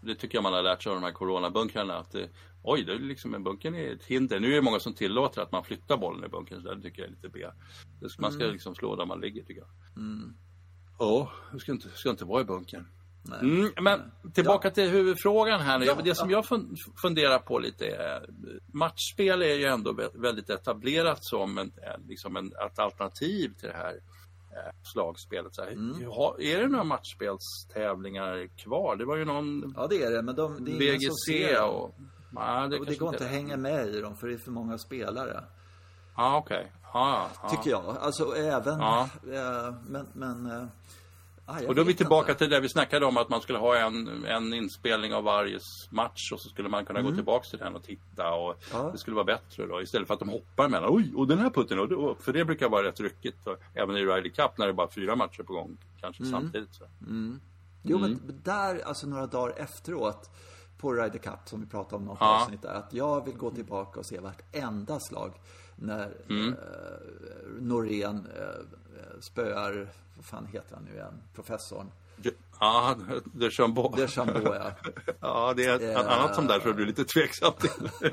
det 0.01 0.15
tycker 0.15 0.37
jag 0.37 0.43
man 0.43 0.53
har 0.53 0.63
lärt 0.63 0.83
sig 0.83 0.89
av 0.89 0.95
de 0.95 1.03
här 1.03 1.11
coronabunkrarna. 1.11 1.97
Att 1.97 2.11
det, 2.11 2.29
oj, 2.63 2.83
det 2.83 2.93
är 2.93 2.99
liksom 2.99 3.33
en 3.33 3.43
bunker 3.43 3.75
är 3.75 3.95
ett 3.95 4.03
hinder. 4.03 4.39
Nu 4.39 4.51
är 4.51 4.55
det 4.55 4.61
många 4.61 4.79
som 4.79 4.93
tillåter 4.93 5.41
att 5.41 5.51
man 5.51 5.63
flyttar 5.63 5.97
bollen 5.97 6.25
i 6.25 6.27
bunkern. 6.27 6.61
Så 6.61 6.73
det 6.73 6.81
tycker 6.81 7.01
jag 7.01 7.07
är 7.07 7.15
lite 7.15 7.29
B. 7.29 7.45
Man 8.19 8.31
ska 8.31 8.43
mm. 8.43 8.53
liksom 8.53 8.75
slå 8.75 8.95
där 8.95 9.05
man 9.05 9.19
ligger 9.19 9.43
tycker 9.43 9.61
jag. 9.61 9.69
Mm. 10.03 10.33
Ja, 10.99 11.31
du 11.51 11.59
ska 11.59 11.71
inte, 11.71 11.89
ska 11.89 12.09
inte 12.09 12.25
vara 12.25 12.41
i 12.41 12.45
bunkern. 12.45 12.87
Mm, 13.41 13.71
men 13.81 14.11
tillbaka 14.33 14.67
ja. 14.67 14.73
till 14.73 14.89
huvudfrågan 14.89 15.61
här. 15.61 15.81
Ja, 15.85 15.97
det 16.03 16.15
som 16.15 16.29
jag 16.29 16.45
funderar 17.01 17.39
på 17.39 17.59
lite 17.59 17.85
är 17.85 18.25
matchspel 18.73 19.41
är 19.41 19.55
ju 19.55 19.65
ändå 19.65 20.09
väldigt 20.13 20.49
etablerat 20.49 21.17
som 21.21 21.57
en, 21.57 21.71
liksom 22.07 22.35
en, 22.35 22.47
ett 22.47 22.79
alternativ 22.79 23.53
till 23.59 23.69
det 23.69 23.75
här 23.75 23.93
eh, 24.51 24.73
slagspelet. 24.93 25.55
Så 25.55 25.61
här, 25.61 25.71
mm. 25.71 26.01
Är 26.39 26.59
det 26.59 26.67
några 26.67 26.83
matchspelstävlingar 26.83 28.47
kvar? 28.57 28.95
Det 28.95 29.05
var 29.05 29.15
ju 29.15 29.25
någon 29.25 29.73
Ja 29.77 29.87
det 29.87 30.03
är 30.03 30.11
det, 30.11 30.21
men 30.21 30.35
de, 30.35 30.65
det 30.65 30.71
är 30.71 30.93
VGC 30.93 31.59
och... 31.59 31.95
Ja, 32.35 32.67
det, 32.67 32.79
och 32.79 32.85
det 32.85 32.95
går 32.95 33.09
inte 33.09 33.25
att 33.25 33.31
hänga 33.31 33.57
med 33.57 33.87
i 33.87 34.01
dem 34.01 34.17
för 34.17 34.27
det 34.27 34.33
är 34.33 34.37
för 34.37 34.51
många 34.51 34.77
spelare. 34.77 35.43
Ja, 36.15 36.37
okej. 36.37 36.57
Okay. 36.57 36.67
Ja, 36.93 37.29
ja. 37.43 37.49
Tycker 37.49 37.69
jag. 37.69 37.97
Alltså 38.01 38.35
även... 38.35 38.81
Äh, 38.81 39.05
men, 39.87 40.07
men 40.13 40.51
äh, 40.51 40.67
Ah, 41.51 41.67
och 41.67 41.75
då 41.75 41.81
är 41.81 41.85
vi 41.85 41.93
tillbaka 41.93 42.31
inte. 42.31 42.39
till 42.39 42.49
det 42.49 42.59
vi 42.59 42.69
snackade 42.69 43.05
om 43.05 43.17
att 43.17 43.29
man 43.29 43.41
skulle 43.41 43.59
ha 43.59 43.75
en, 43.77 44.25
en 44.25 44.53
inspelning 44.53 45.13
av 45.13 45.23
varje 45.23 45.59
match 45.91 46.31
och 46.31 46.41
så 46.41 46.49
skulle 46.49 46.69
man 46.69 46.85
kunna 46.85 46.99
mm. 46.99 47.11
gå 47.11 47.15
tillbaka 47.15 47.49
till 47.49 47.59
den 47.59 47.75
och 47.75 47.83
titta 47.83 48.33
och 48.33 48.55
ja. 48.73 48.89
det 48.91 48.97
skulle 48.97 49.15
vara 49.15 49.25
bättre 49.25 49.65
då 49.67 49.81
istället 49.81 50.07
för 50.07 50.13
att 50.13 50.19
de 50.19 50.29
hoppar 50.29 50.69
mellan 50.69 50.89
oj 50.95 51.13
och 51.15 51.27
den 51.27 51.39
här 51.39 51.49
putten 51.49 51.79
och, 51.79 51.91
och 51.91 52.21
för 52.21 52.33
det 52.33 52.45
brukar 52.45 52.69
vara 52.69 52.87
rätt 52.87 52.99
ryckigt 52.99 53.47
och, 53.47 53.57
även 53.73 53.97
i 53.97 54.05
Ryder 54.05 54.29
Cup 54.29 54.57
när 54.57 54.65
det 54.65 54.71
är 54.71 54.73
bara 54.73 54.89
fyra 54.89 55.15
matcher 55.15 55.43
på 55.43 55.53
gång 55.53 55.77
kanske 56.01 56.23
mm. 56.23 56.41
samtidigt 56.41 56.75
så. 56.75 56.83
Mm. 57.01 57.39
Jo 57.83 57.99
men 57.99 58.13
mm. 58.13 58.41
där 58.43 58.81
alltså 58.85 59.07
några 59.07 59.27
dagar 59.27 59.53
efteråt 59.57 60.29
på 60.77 60.93
Ryder 60.93 61.19
Cup 61.19 61.39
som 61.45 61.61
vi 61.61 61.67
pratade 61.67 61.95
om 61.95 62.05
något 62.05 62.17
ja. 62.21 62.41
avsnitt 62.41 62.61
där 62.61 62.73
att 62.73 62.93
jag 62.93 63.25
vill 63.25 63.37
gå 63.37 63.51
tillbaka 63.51 63.99
och 63.99 64.05
se 64.05 64.19
vartenda 64.19 64.99
slag 64.99 65.33
när 65.81 66.11
mm. 66.29 66.47
eh, 66.47 66.55
Norén 67.59 68.27
eh, 68.37 69.19
spöar 69.19 69.89
vad 70.15 70.25
fan 70.25 70.45
heter 70.45 70.75
han 70.75 70.83
nu 70.83 70.93
igen, 70.93 71.21
professorn? 71.33 71.91
Ja, 72.59 72.95
de 73.23 73.49
Chambeau. 73.49 73.95
De 73.95 74.07
Chambeau, 74.07 74.55
ja. 74.55 74.71
ja, 75.19 75.53
det 75.53 75.65
är 75.65 75.75
ett 75.75 76.05
uh, 76.05 76.11
annat 76.13 76.35
som 76.35 76.47
där 76.47 76.59
tror 76.59 76.73
du 76.73 76.83
är 76.83 76.87
lite 76.87 77.05
tveksam 77.05 77.53
till. 77.59 77.89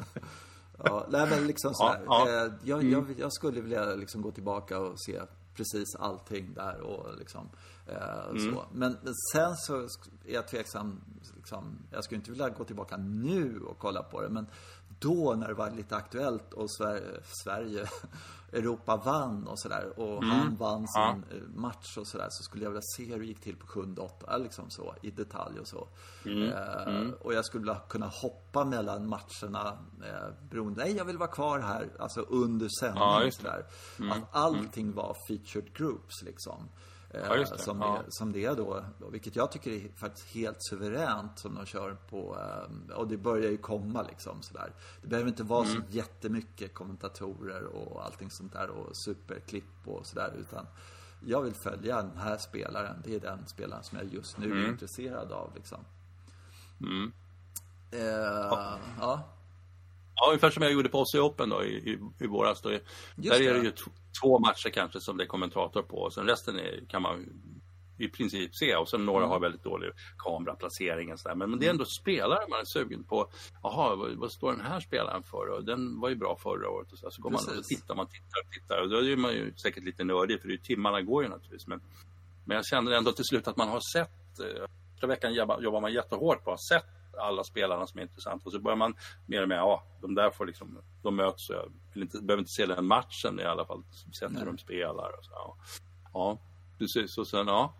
ja, 0.84 1.06
nej 1.10 1.30
men 1.30 1.46
liksom 1.46 1.74
så 1.74 1.88
här. 1.88 2.02
Ja, 2.06 2.28
ja. 2.30 2.46
Eh, 2.46 2.52
jag, 2.62 2.84
jag, 2.84 3.02
mm. 3.02 3.14
jag, 3.18 3.32
skulle 3.32 3.60
vilja 3.60 3.94
liksom 3.94 4.22
gå 4.22 4.30
tillbaka 4.30 4.78
och 4.78 5.00
se 5.00 5.20
precis 5.54 5.96
allting 5.98 6.54
där 6.54 6.80
och 6.80 7.18
liksom 7.18 7.48
eh, 7.86 8.28
mm. 8.30 8.54
så. 8.54 8.64
Men, 8.72 8.96
men 9.02 9.14
sen 9.32 9.56
så 9.56 9.76
är 10.24 10.34
jag 10.34 10.48
tveksam, 10.48 11.00
liksom, 11.36 11.78
jag 11.90 12.04
skulle 12.04 12.18
inte 12.18 12.30
vilja 12.30 12.48
gå 12.48 12.64
tillbaka 12.64 12.96
nu 12.96 13.60
och 13.60 13.78
kolla 13.78 14.02
på 14.02 14.22
det, 14.22 14.28
men 14.28 14.46
då 14.98 15.34
när 15.38 15.48
det 15.48 15.54
var 15.54 15.70
lite 15.70 15.96
aktuellt 15.96 16.52
och 16.52 16.70
Sverige, 16.70 17.20
Sverige 17.44 17.88
Europa 18.52 18.96
vann 18.96 19.46
och 19.46 19.58
sådär 19.58 19.98
och 20.00 20.22
mm. 20.22 20.30
han 20.30 20.56
vann 20.56 20.88
sin 20.88 21.02
ja. 21.02 21.16
Eh, 21.30 21.42
match 21.54 21.96
och 21.98 22.06
sådär 22.06 22.28
så 22.30 22.42
skulle 22.42 22.64
jag 22.64 22.70
vilja 22.70 22.82
se 22.96 23.04
hur 23.04 23.18
det 23.18 23.26
gick 23.26 23.40
till 23.40 23.56
på 23.56 23.66
sjunde 23.66 24.00
åtta 24.00 24.36
liksom 24.36 24.70
så 24.70 24.94
i 25.02 25.10
detalj 25.10 25.60
och 25.60 25.68
så. 25.68 25.88
Mm. 26.24 26.52
Eh, 26.52 26.82
mm. 26.86 27.14
Och 27.20 27.34
jag 27.34 27.44
skulle 27.44 27.60
vilja 27.60 27.80
kunna 27.88 28.06
hoppa 28.06 28.64
mellan 28.64 29.08
matcherna 29.08 29.78
eh, 30.04 30.48
beroende, 30.50 30.84
nej 30.84 30.96
jag 30.96 31.04
vill 31.04 31.18
vara 31.18 31.30
kvar 31.30 31.58
här, 31.58 31.88
alltså 31.98 32.20
under 32.20 32.68
sändning 32.80 33.02
ja, 33.02 33.26
och 33.26 33.34
sådär. 33.34 33.66
Mm. 33.98 34.12
Att 34.12 34.28
allting 34.30 34.92
var 34.92 35.16
featured 35.28 35.74
groups 35.74 36.22
liksom. 36.22 36.68
Ja, 37.28 37.36
det. 37.36 37.58
Som, 37.58 37.80
ja. 37.80 38.02
det, 38.04 38.12
som 38.12 38.32
det 38.32 38.44
är 38.44 38.54
då, 38.54 38.84
vilket 39.10 39.36
jag 39.36 39.52
tycker 39.52 39.70
är 39.70 39.88
faktiskt 39.96 40.26
helt 40.26 40.56
suveränt 40.60 41.38
som 41.38 41.54
de 41.54 41.66
kör 41.66 41.94
på, 42.10 42.36
eh, 42.40 42.96
och 42.96 43.08
det 43.08 43.16
börjar 43.16 43.50
ju 43.50 43.56
komma 43.56 44.02
liksom 44.02 44.42
sådär. 44.42 44.72
Det 45.02 45.08
behöver 45.08 45.28
inte 45.28 45.42
vara 45.42 45.64
mm. 45.64 45.76
så 45.76 45.82
jättemycket 45.88 46.74
kommentatorer 46.74 47.64
och 47.64 48.04
allting 48.04 48.30
sånt 48.30 48.52
där 48.52 48.70
och 48.70 48.96
superklipp 48.96 49.86
och 49.86 50.06
sådär 50.06 50.32
utan 50.38 50.66
jag 51.26 51.42
vill 51.42 51.54
följa 51.54 52.02
den 52.02 52.18
här 52.18 52.36
spelaren. 52.36 53.02
Det 53.04 53.14
är 53.14 53.20
den 53.20 53.46
spelaren 53.46 53.82
som 53.82 53.98
jag 53.98 54.14
just 54.14 54.38
nu 54.38 54.46
mm. 54.46 54.64
är 54.64 54.68
intresserad 54.68 55.32
av 55.32 55.54
liksom. 55.54 55.84
Mm. 56.80 57.12
Eh, 57.90 58.00
ja. 58.00 58.78
ja. 59.00 59.35
Ja, 60.16 60.26
ungefär 60.28 60.50
som 60.50 60.62
jag 60.62 60.72
gjorde 60.72 60.88
på 60.88 60.98
Aussie 60.98 61.20
Open 61.20 61.48
då 61.48 61.64
i, 61.64 61.76
i, 61.76 61.98
i 62.20 62.26
våras. 62.26 62.62
Då. 62.62 62.68
Där 63.16 63.42
är 63.42 63.54
det 63.54 63.60
ju 63.60 63.72
två 64.22 64.38
matcher 64.38 64.70
kanske 64.70 65.00
som 65.00 65.16
det 65.16 65.24
är 65.24 65.28
kommentator 65.28 65.82
på. 65.82 65.96
Och 65.96 66.14
sen 66.14 66.26
resten 66.26 66.58
är, 66.58 66.84
kan 66.88 67.02
man 67.02 67.26
i 67.98 68.08
princip 68.08 68.54
se. 68.54 68.76
Och 68.76 68.88
sen 68.88 69.06
några 69.06 69.18
mm. 69.18 69.30
har 69.30 69.40
väldigt 69.40 69.62
dålig 69.62 69.90
kameraplacering 70.18 71.12
och 71.12 71.20
sådär. 71.20 71.34
Men, 71.34 71.50
men 71.50 71.58
det 71.58 71.66
är 71.66 71.70
ändå 71.70 71.84
spelare 71.84 72.48
man 72.48 72.60
är 72.60 72.64
sugen 72.64 73.04
på. 73.04 73.30
Jaha, 73.62 73.96
vad, 73.96 74.10
vad, 74.16 74.32
står 74.32 74.52
den 74.52 74.60
här 74.60 74.80
spelaren 74.80 75.22
för? 75.22 75.48
Och 75.48 75.64
den 75.64 76.00
var 76.00 76.08
ju 76.08 76.14
bra 76.14 76.36
förra 76.42 76.70
året. 76.70 76.92
Och 76.92 76.98
så, 76.98 77.10
så 77.10 77.22
går 77.22 77.30
Precis. 77.30 77.48
man 77.48 77.58
och 77.58 77.64
tittar, 77.64 77.94
man 77.94 78.06
tittar 78.06 78.40
och 78.44 78.52
tittar. 78.52 78.82
Och 78.82 78.90
då 78.90 78.96
är 78.96 79.16
man 79.16 79.32
ju 79.32 79.54
säkert 79.56 79.84
lite 79.84 80.04
nördig 80.04 80.40
för 80.40 80.48
det, 80.48 80.62
timmarna 80.62 81.02
går 81.02 81.22
ju 81.22 81.28
naturligtvis. 81.28 81.66
Men, 81.66 81.80
men 82.44 82.56
jag 82.56 82.66
känner 82.66 82.92
ändå 82.92 83.12
till 83.12 83.24
slut 83.24 83.48
att 83.48 83.56
man 83.56 83.68
har 83.68 83.80
sett 83.92 84.40
eh, 84.40 84.66
Förra 85.00 85.08
veckan 85.08 85.34
jobbar 85.34 85.80
man 85.80 85.92
jättehårt 85.92 86.44
på 86.44 86.52
att 86.52 86.60
ha 86.60 86.78
sett 86.78 86.95
alla 87.18 87.44
spelarna 87.44 87.86
som 87.86 87.98
är 87.98 88.02
intressanta. 88.02 88.42
Och 88.44 88.52
så 88.52 88.58
börjar 88.58 88.76
man 88.76 88.94
mer 89.26 89.42
och 89.42 89.48
mer, 89.48 89.56
ja, 89.56 89.82
de 90.00 90.14
där 90.14 90.30
får 90.30 90.46
liksom, 90.46 90.78
de 91.02 91.16
möts. 91.16 91.50
Jag 91.50 91.72
vill 91.94 92.02
inte, 92.02 92.18
behöver 92.20 92.40
inte 92.40 92.52
se 92.52 92.66
den 92.66 92.86
matchen 92.86 93.40
i 93.40 93.44
alla 93.44 93.66
fall, 93.66 93.82
sett 94.18 94.40
hur 94.40 94.46
de 94.46 94.58
spelar. 94.58 95.18
Och 95.18 95.24
så, 95.24 95.30
ja. 95.32 95.56
ja, 96.12 96.38
precis. 96.78 97.18
Och 97.18 97.26
sen, 97.26 97.46
ja. 97.46 97.74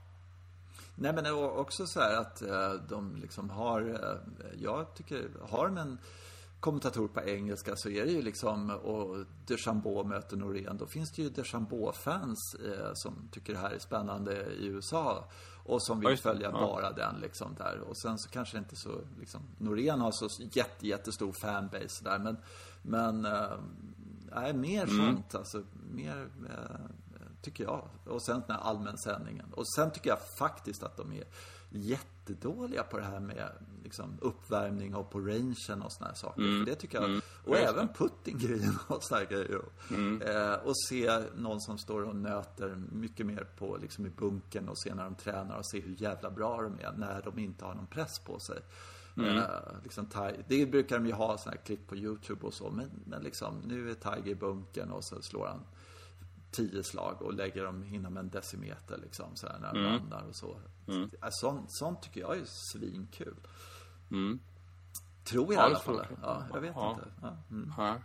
Nej 0.94 1.12
men 1.12 1.34
också 1.34 1.86
så 1.86 2.00
här 2.00 2.20
att 2.20 2.42
eh, 2.42 2.72
de 2.88 3.16
liksom 3.16 3.50
har, 3.50 3.80
eh, 3.80 4.62
jag 4.62 4.94
tycker, 4.94 5.30
har 5.50 5.66
de 5.66 5.78
en 5.78 5.98
kommentator 6.60 7.08
på 7.08 7.20
engelska 7.20 7.76
så 7.76 7.88
är 7.88 8.04
det 8.04 8.12
ju 8.12 8.22
liksom, 8.22 8.70
och 8.70 9.16
Deschambault 9.46 10.08
möter 10.08 10.36
Norén, 10.36 10.76
då 10.76 10.86
finns 10.86 11.12
det 11.12 11.22
ju 11.22 11.28
Deschambault-fans 11.28 12.54
eh, 12.54 12.90
som 12.94 13.28
tycker 13.32 13.52
det 13.52 13.58
här 13.58 13.70
är 13.70 13.78
spännande 13.78 14.32
i 14.60 14.66
USA. 14.66 15.30
Och 15.66 15.82
som 15.82 16.00
vill 16.00 16.16
följa 16.16 16.50
ja. 16.50 16.60
bara 16.60 16.92
den 16.92 17.20
liksom 17.20 17.54
där. 17.54 17.80
Och 17.80 17.96
sen 17.96 18.18
så 18.18 18.30
kanske 18.30 18.58
inte 18.58 18.76
så, 18.76 19.00
liksom, 19.20 19.40
Norén 19.58 20.00
har 20.00 20.10
så 20.12 20.28
jätte, 20.52 20.86
jättestor 20.86 21.32
fanbase 21.32 22.04
där. 22.04 22.18
Men, 22.18 22.36
men, 22.82 23.24
äh, 23.24 24.52
mer 24.54 24.82
mm. 24.82 24.96
sånt 24.96 25.34
alltså. 25.34 25.62
Mer, 25.90 26.28
äh, 26.50 26.80
tycker 27.46 27.64
jag. 27.64 27.88
Och 28.04 28.22
sen 28.22 28.42
den 28.46 28.56
här 28.56 28.62
allmänsändningen. 28.62 29.52
Och 29.52 29.68
sen 29.68 29.90
tycker 29.90 30.10
jag 30.10 30.18
faktiskt 30.38 30.82
att 30.82 30.96
de 30.96 31.12
är 31.12 31.24
jättedåliga 31.70 32.82
på 32.82 32.98
det 32.98 33.04
här 33.04 33.20
med 33.20 33.50
liksom, 33.82 34.18
uppvärmning 34.20 34.94
och 34.94 35.10
på 35.10 35.20
rangen 35.20 35.82
och 35.82 35.92
såna 35.92 36.08
här 36.08 36.14
saker. 36.14 36.42
Mm. 36.42 36.64
Det 36.64 36.74
tycker 36.74 36.98
jag. 36.98 37.04
Mm. 37.04 37.20
Och 37.44 37.56
Just 37.56 37.68
även 37.68 37.88
puttinggrejen 37.88 38.78
och 38.86 39.04
såna 39.04 39.20
här 39.20 39.26
grejer. 39.26 39.60
Mm. 39.90 40.22
Eh, 40.22 40.52
och 40.52 40.78
se 40.88 41.22
någon 41.36 41.60
som 41.60 41.78
står 41.78 42.02
och 42.02 42.16
nöter 42.16 42.76
mycket 42.92 43.26
mer 43.26 43.46
på 43.58 43.76
liksom 43.76 44.06
i 44.06 44.10
bunken 44.10 44.68
och 44.68 44.78
se 44.78 44.94
när 44.94 45.04
de 45.04 45.14
tränar 45.14 45.58
och 45.58 45.66
se 45.66 45.80
hur 45.80 46.02
jävla 46.02 46.30
bra 46.30 46.62
de 46.62 46.80
är 46.80 46.92
när 46.92 47.22
de 47.22 47.38
inte 47.38 47.64
har 47.64 47.74
någon 47.74 47.86
press 47.86 48.18
på 48.18 48.38
sig. 48.40 48.58
Mm. 49.16 49.36
Eh, 49.36 49.44
liksom, 49.82 50.08
det 50.48 50.66
brukar 50.66 50.98
de 50.98 51.06
ju 51.06 51.12
ha 51.12 51.38
såna 51.38 51.56
här 51.56 51.64
klipp 51.64 51.86
på 51.86 51.96
YouTube 51.96 52.46
och 52.46 52.54
så. 52.54 52.70
Men, 52.70 52.90
men 53.04 53.22
liksom, 53.22 53.62
nu 53.66 53.90
är 53.90 53.94
Tiger 53.94 54.30
i 54.30 54.34
bunken 54.34 54.90
och 54.90 55.04
så 55.04 55.22
slår 55.22 55.46
han 55.46 55.60
tio 56.50 56.82
slag 56.82 57.22
och 57.22 57.34
lägger 57.34 57.64
dem 57.64 57.84
inom 57.84 58.16
en 58.16 58.28
decimeter 58.28 58.98
liksom 59.02 59.36
så 59.36 59.46
här, 59.46 59.58
när 59.58 59.74
de 59.74 59.78
mm. 59.78 59.92
landar 59.92 60.24
och 60.28 60.36
så. 60.36 60.60
Mm. 60.88 61.10
Sånt, 61.30 61.64
sånt 61.68 62.02
tycker 62.02 62.20
jag 62.20 62.36
är 62.36 62.44
svinkul. 62.44 63.36
Mm. 64.10 64.40
Tror 65.24 65.54
jag 65.54 65.62
ja, 65.62 65.68
i 65.68 65.70
alla 65.70 65.78
fall. 65.78 66.06
Ja, 66.22 66.44
jag 66.54 66.60
vet 66.60 66.72
ja. 66.74 66.90
inte. 66.90 67.10
Ja. 67.22 67.36
Mm. 67.50 67.98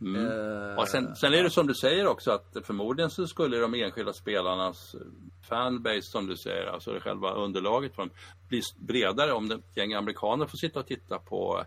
Mm. 0.00 0.26
Uh, 0.26 0.78
och 0.78 0.88
sen, 0.88 1.16
sen, 1.16 1.34
är 1.34 1.42
det 1.42 1.50
som 1.50 1.66
du 1.66 1.74
säger 1.74 2.06
också 2.06 2.30
att 2.30 2.56
förmodligen 2.64 3.10
så 3.10 3.26
skulle 3.26 3.58
de 3.58 3.74
enskilda 3.74 4.12
spelarnas 4.12 4.96
fanbase 5.48 6.02
som 6.02 6.26
du 6.26 6.36
säger, 6.36 6.66
alltså 6.66 6.92
det 6.92 7.00
själva 7.00 7.34
underlaget 7.34 7.94
för 7.94 8.02
dem, 8.02 8.10
bli 8.48 8.60
bredare 8.78 9.32
om 9.32 9.48
det 9.48 9.60
gäng 9.74 9.94
amerikaner 9.94 10.46
får 10.46 10.58
sitta 10.58 10.80
och 10.80 10.86
titta 10.86 11.18
på 11.18 11.64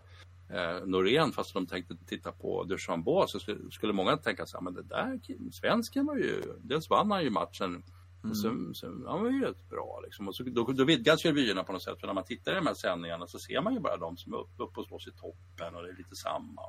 eh, 0.50 0.86
Norén 0.86 1.32
fast 1.32 1.54
de 1.54 1.66
tänkte 1.66 1.96
titta 2.06 2.32
på 2.32 2.64
Duchambeau 2.64 3.26
så 3.26 3.38
skulle, 3.70 3.92
många 3.92 4.16
tänka 4.16 4.46
så 4.46 4.56
här, 4.56 4.64
men 4.64 4.74
det 4.74 4.82
där 4.82 5.20
svensken 5.52 6.06
var 6.06 6.16
ju, 6.16 6.42
dels 6.62 6.90
vann 6.90 7.10
han 7.10 7.24
ju 7.24 7.30
matchen 7.30 7.82
Mm. 8.24 8.34
Så, 8.34 8.74
så, 8.74 8.86
han 8.86 9.22
var 9.22 9.30
ju 9.30 9.44
rätt 9.44 9.68
bra 9.68 10.00
liksom. 10.04 10.28
Och 10.28 10.36
så, 10.36 10.42
då, 10.42 10.64
då 10.72 10.84
vidgas 10.84 11.24
ju 11.24 11.32
vyerna 11.32 11.64
på 11.64 11.72
något 11.72 11.82
sätt. 11.82 12.00
För 12.00 12.06
när 12.06 12.14
man 12.14 12.24
tittar 12.24 12.52
i 12.52 12.54
de 12.54 12.66
här 12.66 12.74
sändningarna 12.74 13.26
så 13.26 13.38
ser 13.38 13.62
man 13.62 13.74
ju 13.74 13.80
bara 13.80 13.96
de 13.96 14.16
som 14.16 14.32
är 14.32 14.36
uppe 14.36 14.62
upp 14.62 14.78
och 14.78 14.86
slåss 14.86 15.06
i 15.06 15.10
toppen 15.10 15.74
och 15.74 15.82
det 15.82 15.88
är 15.88 15.96
lite 15.96 16.16
samma. 16.16 16.62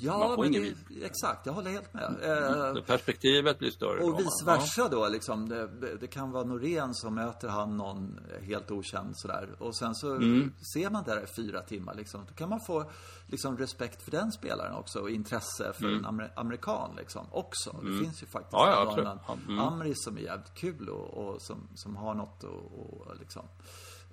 Ja, 0.00 0.36
men 0.38 0.52
det, 0.52 0.74
exakt. 1.02 1.46
Jag 1.46 1.52
håller 1.52 1.70
helt 1.70 1.94
med. 1.94 2.16
Mm. 2.22 2.76
Eh, 2.76 2.82
Perspektivet 2.82 3.58
blir 3.58 3.70
större. 3.70 4.00
Och 4.00 4.18
vice 4.18 4.44
versa 4.46 4.80
ja. 4.80 4.88
då. 4.88 5.08
Liksom. 5.08 5.48
Det, 5.48 5.96
det, 6.00 6.06
kan 6.06 6.30
vara 6.30 6.44
Norén 6.44 6.94
som 6.94 7.14
möter 7.14 7.48
han 7.48 7.76
någon 7.76 8.20
helt 8.42 8.70
okänd 8.70 9.12
sådär. 9.18 9.48
Och 9.58 9.76
sen 9.76 9.94
så 9.94 10.14
mm. 10.14 10.52
ser 10.74 10.90
man 10.90 11.04
där 11.04 11.24
i 11.24 11.26
fyra 11.26 11.62
timmar. 11.62 11.94
Liksom. 11.94 12.24
Då 12.28 12.34
kan 12.34 12.48
man 12.48 12.60
få 12.66 12.90
liksom, 13.26 13.58
respekt 13.58 14.02
för 14.02 14.10
den 14.10 14.32
spelaren 14.32 14.74
också. 14.74 15.00
Och 15.00 15.10
intresse 15.10 15.72
för 15.72 15.84
mm. 15.84 15.98
en 15.98 16.04
amer 16.04 16.32
amerikan 16.36 16.90
liksom, 16.96 17.26
också. 17.30 17.76
Det 17.82 17.88
mm. 17.88 18.04
finns 18.04 18.22
ju 18.22 18.26
faktiskt 18.26 18.52
ja, 18.52 18.70
ja, 18.70 18.84
någon 18.84 19.06
annan 19.06 19.40
mm. 19.48 19.58
Amri 19.58 19.92
som 19.96 20.16
är 20.16 20.20
jävligt 20.20 20.54
kul 20.54 20.88
och, 20.88 21.08
och 21.14 21.42
som, 21.42 21.68
som 21.74 21.96
har 21.96 22.14
något 22.14 22.44
att 22.44 23.18
liksom, 23.18 23.48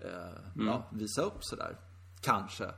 eh, 0.02 0.10
ja, 0.54 0.62
mm. 0.62 0.82
visa 0.90 1.22
upp 1.22 1.38
sådär. 1.40 1.78
Kanske. 2.22 2.72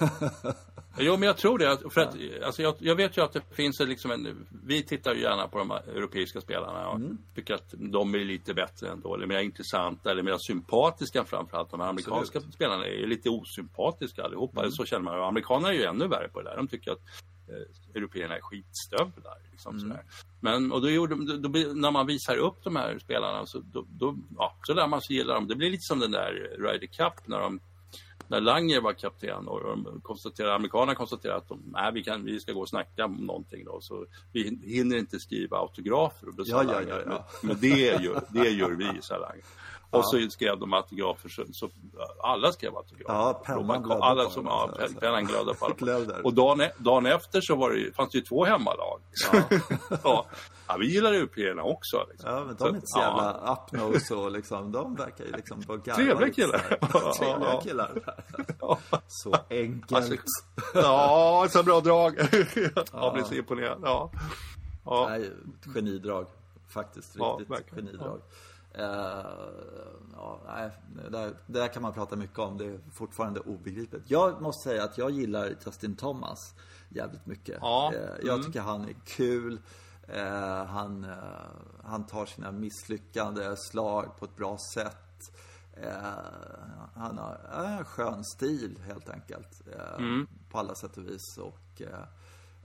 jo, 0.98 1.16
men 1.16 1.26
jag 1.26 1.36
tror 1.36 1.58
det. 1.58 1.78
För 1.90 2.00
att, 2.00 2.16
alltså 2.44 2.62
jag, 2.62 2.74
jag, 2.78 2.94
vet 2.94 3.16
ju 3.16 3.22
att 3.22 3.32
det 3.32 3.42
finns 3.50 3.80
liksom 3.80 4.10
en... 4.10 4.46
Vi 4.64 4.82
tittar 4.82 5.14
ju 5.14 5.20
gärna 5.20 5.48
på 5.48 5.58
de 5.58 5.70
europeiska 5.70 6.40
spelarna 6.40 6.88
och 6.88 6.96
mm. 6.96 7.18
tycker 7.34 7.54
att 7.54 7.74
de 7.76 8.14
är 8.14 8.18
lite 8.18 8.54
bättre 8.54 8.88
ändå, 8.88 9.14
eller 9.14 9.26
mer 9.26 9.38
intressanta, 9.38 10.10
eller 10.10 10.22
mer 10.22 10.36
sympatiska 10.38 11.24
framförallt. 11.24 11.70
De 11.70 11.80
amerikanska 11.80 12.38
Absolut. 12.38 12.54
spelarna 12.54 12.86
är 12.86 13.06
lite 13.06 13.30
osympatiska 13.30 14.22
allihopa. 14.22 14.60
Mm. 14.60 14.72
Så 14.72 14.84
känner 14.84 15.04
man. 15.04 15.18
Och 15.18 15.26
amerikanerna 15.26 15.68
är 15.68 15.72
ju 15.72 15.84
ännu 15.84 16.08
värre 16.08 16.28
på 16.28 16.42
det 16.42 16.50
där. 16.50 16.56
De 16.56 16.68
tycker 16.68 16.92
att 16.92 17.02
eh, 17.48 17.94
européerna 17.96 18.36
är 18.36 18.40
skitstövlar. 18.40 19.38
Liksom, 19.50 19.78
mm. 19.78 19.98
Men 20.40 20.72
och 20.72 20.82
då, 20.82 20.90
gjorde, 20.90 21.14
då, 21.14 21.48
då, 21.48 21.58
när 21.74 21.90
man 21.90 22.06
visar 22.06 22.36
upp 22.36 22.64
de 22.64 22.76
här 22.76 22.98
spelarna 22.98 23.46
så, 23.46 23.58
då, 23.58 23.84
då, 23.88 24.16
ja, 24.38 24.56
så 24.62 24.74
lär 24.74 24.86
man 24.86 25.00
sig 25.02 25.16
gilla 25.16 25.34
dem. 25.34 25.48
Det 25.48 25.56
blir 25.56 25.70
lite 25.70 25.82
som 25.82 25.98
den 25.98 26.10
där 26.10 26.56
Ryder 26.58 26.86
Cup 26.86 27.26
när 27.26 27.40
de 27.40 27.60
när 28.28 28.40
Langer 28.40 28.80
var 28.80 28.92
kapten 28.92 29.48
och 29.48 29.60
de 29.60 30.00
konstaterade, 30.02 30.54
amerikanerna 30.54 30.94
konstaterade 30.94 31.38
att 31.38 31.48
de, 31.48 31.62
nej, 31.72 31.92
vi, 31.92 32.04
kan, 32.04 32.24
vi 32.24 32.40
ska 32.40 32.52
gå 32.52 32.60
och 32.60 32.68
snacka 32.68 33.04
om 33.04 33.14
någonting 33.14 33.64
då, 33.64 33.80
så 33.80 34.06
vi 34.32 34.58
hinner 34.62 34.96
inte 34.96 35.20
skriva 35.20 35.56
autografer. 35.56 36.28
Och 36.28 36.34
då 36.34 36.44
ja, 36.46 36.64
ja, 36.64 36.80
ja, 36.88 37.00
ja. 37.06 37.26
Men, 37.42 37.56
det, 37.60 38.02
gör, 38.02 38.22
det 38.28 38.50
gör 38.50 38.70
vi, 38.70 39.02
sa 39.02 39.18
Langer. 39.18 39.44
Ja. 39.90 39.98
Och 39.98 40.06
så 40.06 40.30
skrev 40.30 40.58
de 40.58 40.72
autografer, 40.72 41.28
så, 41.28 41.44
så 41.52 41.70
alla 42.22 42.52
skrev 42.52 42.76
autografer. 42.76 43.14
Ja, 43.14 43.42
pennan 43.46 43.82
glödde 43.82 44.02
alla 44.02 44.30
som, 44.30 44.46
ja, 44.46 44.70
pennan 45.00 45.24
glödde 45.24 45.54
på 45.54 45.64
alla. 45.64 46.22
Och 46.24 46.34
dagen, 46.34 46.60
e- 46.60 46.72
dagen 46.78 47.06
efter 47.06 47.40
så 47.40 47.56
var 47.56 47.70
det, 47.70 47.92
fanns 47.96 48.10
det 48.10 48.18
ju 48.18 48.24
två 48.24 48.44
hemmalag. 48.44 49.00
Ja. 49.32 49.42
ja. 50.04 50.26
ja 50.68 50.76
vi 50.76 50.86
gillar 50.86 51.14
UP-erna 51.14 51.62
också. 51.62 52.06
Liksom. 52.10 52.30
Ja, 52.30 52.44
men 52.44 52.56
de 52.56 52.64
är 52.64 52.74
inte 52.74 52.86
så 52.86 52.98
jävla 52.98 53.40
ja. 53.44 53.66
up 53.72 54.10
och 54.10 54.32
liksom, 54.32 54.72
de 54.72 54.94
verkar 54.94 55.24
ju 55.24 55.32
liksom 55.32 55.60
vara 55.60 55.80
Trevliga 55.80 56.32
killar. 56.32 56.58
Trevliga 57.18 57.60
killar. 57.62 57.90
Så 59.06 59.36
enkelt. 59.50 59.92
Alltså, 59.92 60.14
ja, 60.74 61.46
så 61.50 61.62
bra 61.62 61.80
drag. 61.80 62.16
Jag 62.92 63.12
blir 63.14 63.24
så 63.24 63.34
imponerad. 63.34 63.78
Ja. 63.82 64.10
Ja. 64.84 65.06
Nej, 65.08 65.30
genidrag. 65.74 66.26
Faktiskt, 66.68 67.16
riktigt 67.16 67.46
ja, 67.48 67.76
genidrag. 67.76 68.20
Uh, 68.78 68.84
ja, 70.12 70.40
nej, 70.46 70.70
det, 70.94 71.10
där, 71.10 71.34
det 71.46 71.58
där 71.58 71.68
kan 71.68 71.82
man 71.82 71.92
prata 71.92 72.16
mycket 72.16 72.38
om. 72.38 72.58
Det 72.58 72.64
är 72.64 72.78
fortfarande 72.92 73.40
obegripligt. 73.40 74.02
Jag 74.06 74.42
måste 74.42 74.68
säga 74.68 74.84
att 74.84 74.98
jag 74.98 75.10
gillar 75.10 75.56
Justin 75.66 75.96
Thomas 75.96 76.54
jävligt 76.88 77.26
mycket. 77.26 77.58
Ja. 77.60 77.92
Uh, 77.94 78.00
jag 78.22 78.34
mm. 78.34 78.46
tycker 78.46 78.60
han 78.60 78.88
är 78.88 78.94
kul. 79.04 79.60
Uh, 80.16 80.64
han, 80.64 81.06
han 81.84 82.06
tar 82.06 82.26
sina 82.26 82.52
misslyckande 82.52 83.56
slag 83.56 84.16
på 84.18 84.24
ett 84.24 84.36
bra 84.36 84.58
sätt. 84.74 84.98
han 86.94 87.18
har 87.18 87.38
en 87.54 87.84
skön 87.84 88.24
stil 88.24 88.78
helt 88.86 89.08
enkelt. 89.08 89.62
Mm. 89.98 90.26
På 90.50 90.58
alla 90.58 90.74
sätt 90.74 90.96
och 90.96 91.08
vis. 91.08 91.38
Och, 91.38 91.82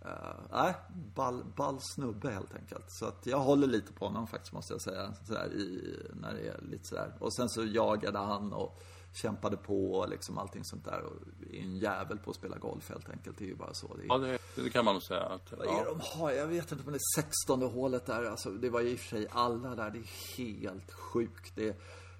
Uh, 0.07 0.39
nej, 0.51 0.73
ball, 1.15 1.43
ball 1.55 1.79
snubbe 1.81 2.29
helt 2.29 2.55
enkelt. 2.55 2.85
Så 2.87 3.05
att 3.05 3.25
jag 3.25 3.39
håller 3.39 3.67
lite 3.67 3.93
på 3.93 4.05
honom 4.05 4.27
faktiskt 4.27 4.53
måste 4.53 4.73
jag 4.73 4.81
säga. 4.81 5.13
Sådär, 5.25 5.53
i, 5.53 5.95
när 6.13 6.33
det 6.33 6.47
är 6.47 6.61
lite 6.61 6.87
sådär. 6.87 7.13
Och 7.19 7.33
sen 7.33 7.49
så 7.49 7.65
jagade 7.65 8.19
han 8.19 8.53
och 8.53 8.83
kämpade 9.13 9.57
på 9.57 9.91
och 9.91 10.09
liksom 10.09 10.37
allting 10.37 10.63
sånt 10.63 10.85
där. 10.85 11.01
Och 11.01 11.13
är 11.53 11.61
en 11.61 11.77
jävel 11.77 12.17
på 12.17 12.29
att 12.29 12.35
spela 12.35 12.57
golf 12.57 12.89
helt 12.89 13.09
enkelt. 13.09 13.37
Det 13.37 13.43
är 13.45 13.47
ju 13.47 13.55
bara 13.55 13.73
så. 13.73 13.95
Det, 13.95 14.03
är... 14.03 14.07
ja, 14.07 14.17
det, 14.17 14.63
det, 14.63 14.69
kan 14.69 14.85
man 14.85 14.93
nog 14.93 15.03
säga. 15.03 15.23
Att, 15.23 15.51
Vad 15.57 15.67
är 15.67 15.85
de 15.85 15.99
har? 16.03 16.31
Jag 16.31 16.47
vet 16.47 16.71
inte 16.71 16.83
om 16.85 16.91
det 16.91 16.97
är 16.97 17.21
16 17.21 17.61
hålet 17.61 18.05
där. 18.05 18.23
Alltså, 18.23 18.49
det 18.49 18.69
var 18.69 18.81
i 18.81 18.95
och 18.95 18.99
för 18.99 19.07
sig 19.07 19.27
alla 19.31 19.75
där. 19.75 19.91
Det 19.91 19.99
är 19.99 20.37
helt 20.37 20.91
sjukt. 20.91 21.55
Det 21.55 21.77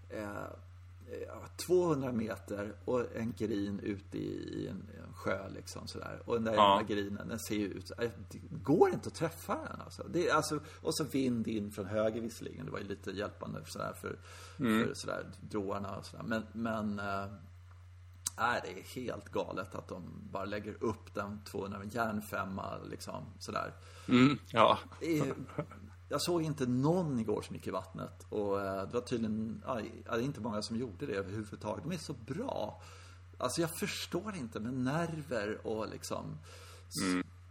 är, 0.10 0.58
eh, 1.10 1.48
200 1.68 2.12
meter 2.12 2.76
och 2.86 3.16
en 3.16 3.34
green 3.38 3.80
ute 3.80 4.18
i, 4.18 4.68
en 4.68 5.07
sjö 5.18 5.50
liksom 5.50 5.88
sådär. 5.88 6.22
Och 6.26 6.36
den 6.36 6.44
där 6.44 6.54
ja. 6.54 6.84
grinen, 6.88 7.28
den 7.28 7.40
ser 7.40 7.56
ju 7.56 7.68
ut 7.68 7.92
äh, 8.00 8.10
Det 8.32 8.40
går 8.52 8.90
inte 8.90 9.08
att 9.08 9.16
träffa 9.16 9.56
den 9.56 9.82
alltså. 9.82 10.04
Det 10.10 10.32
alltså. 10.32 10.60
Och 10.82 10.96
så 10.96 11.04
vind 11.04 11.48
in 11.48 11.72
från 11.72 11.86
höger 11.86 12.22
visserligen. 12.22 12.66
Det 12.66 12.72
var 12.72 12.80
ju 12.80 12.88
lite 12.88 13.12
hjälpande 13.12 13.64
för, 13.64 13.72
sådär, 13.72 13.94
för, 13.94 14.20
mm. 14.60 14.88
för 14.88 14.94
sådär, 14.94 15.26
dråarna 15.42 15.96
och 15.98 16.06
sådär. 16.06 16.24
Men, 16.24 16.44
men 16.54 17.00
äh, 17.00 17.26
det 18.36 18.80
är 18.80 18.96
helt 18.96 19.30
galet 19.30 19.76
att 19.76 19.88
de 19.88 20.04
bara 20.32 20.46
lägger 20.46 20.84
upp 20.84 21.14
den 21.14 21.44
200 21.44 21.80
järnfemma 21.92 22.78
liksom 22.90 23.26
sådär. 23.40 23.74
Mm, 24.08 24.38
ja. 24.52 24.80
Är 25.02 25.34
jag 26.10 26.22
såg 26.22 26.42
inte 26.42 26.66
någon 26.66 27.20
igår 27.20 27.42
som 27.42 27.56
gick 27.56 27.68
i 27.68 27.72
vattnet. 27.72 28.26
Och 28.30 28.62
eh, 28.62 28.88
det 28.88 28.94
var 28.94 29.02
tydligen 29.02 29.64
ja, 29.66 29.82
det 30.06 30.10
är 30.10 30.20
inte 30.20 30.42
många 30.42 30.62
som 30.62 30.78
gjorde 30.78 31.06
det 31.06 31.14
överhuvudtaget. 31.14 31.84
De 31.84 31.92
är 31.92 31.98
så 31.98 32.14
bra. 32.14 32.82
Alltså 33.38 33.62
jag 33.62 33.70
förstår 33.80 34.36
inte 34.36 34.60
med 34.60 34.74
nerver 34.74 35.68
och 35.68 35.90
liksom 35.90 36.38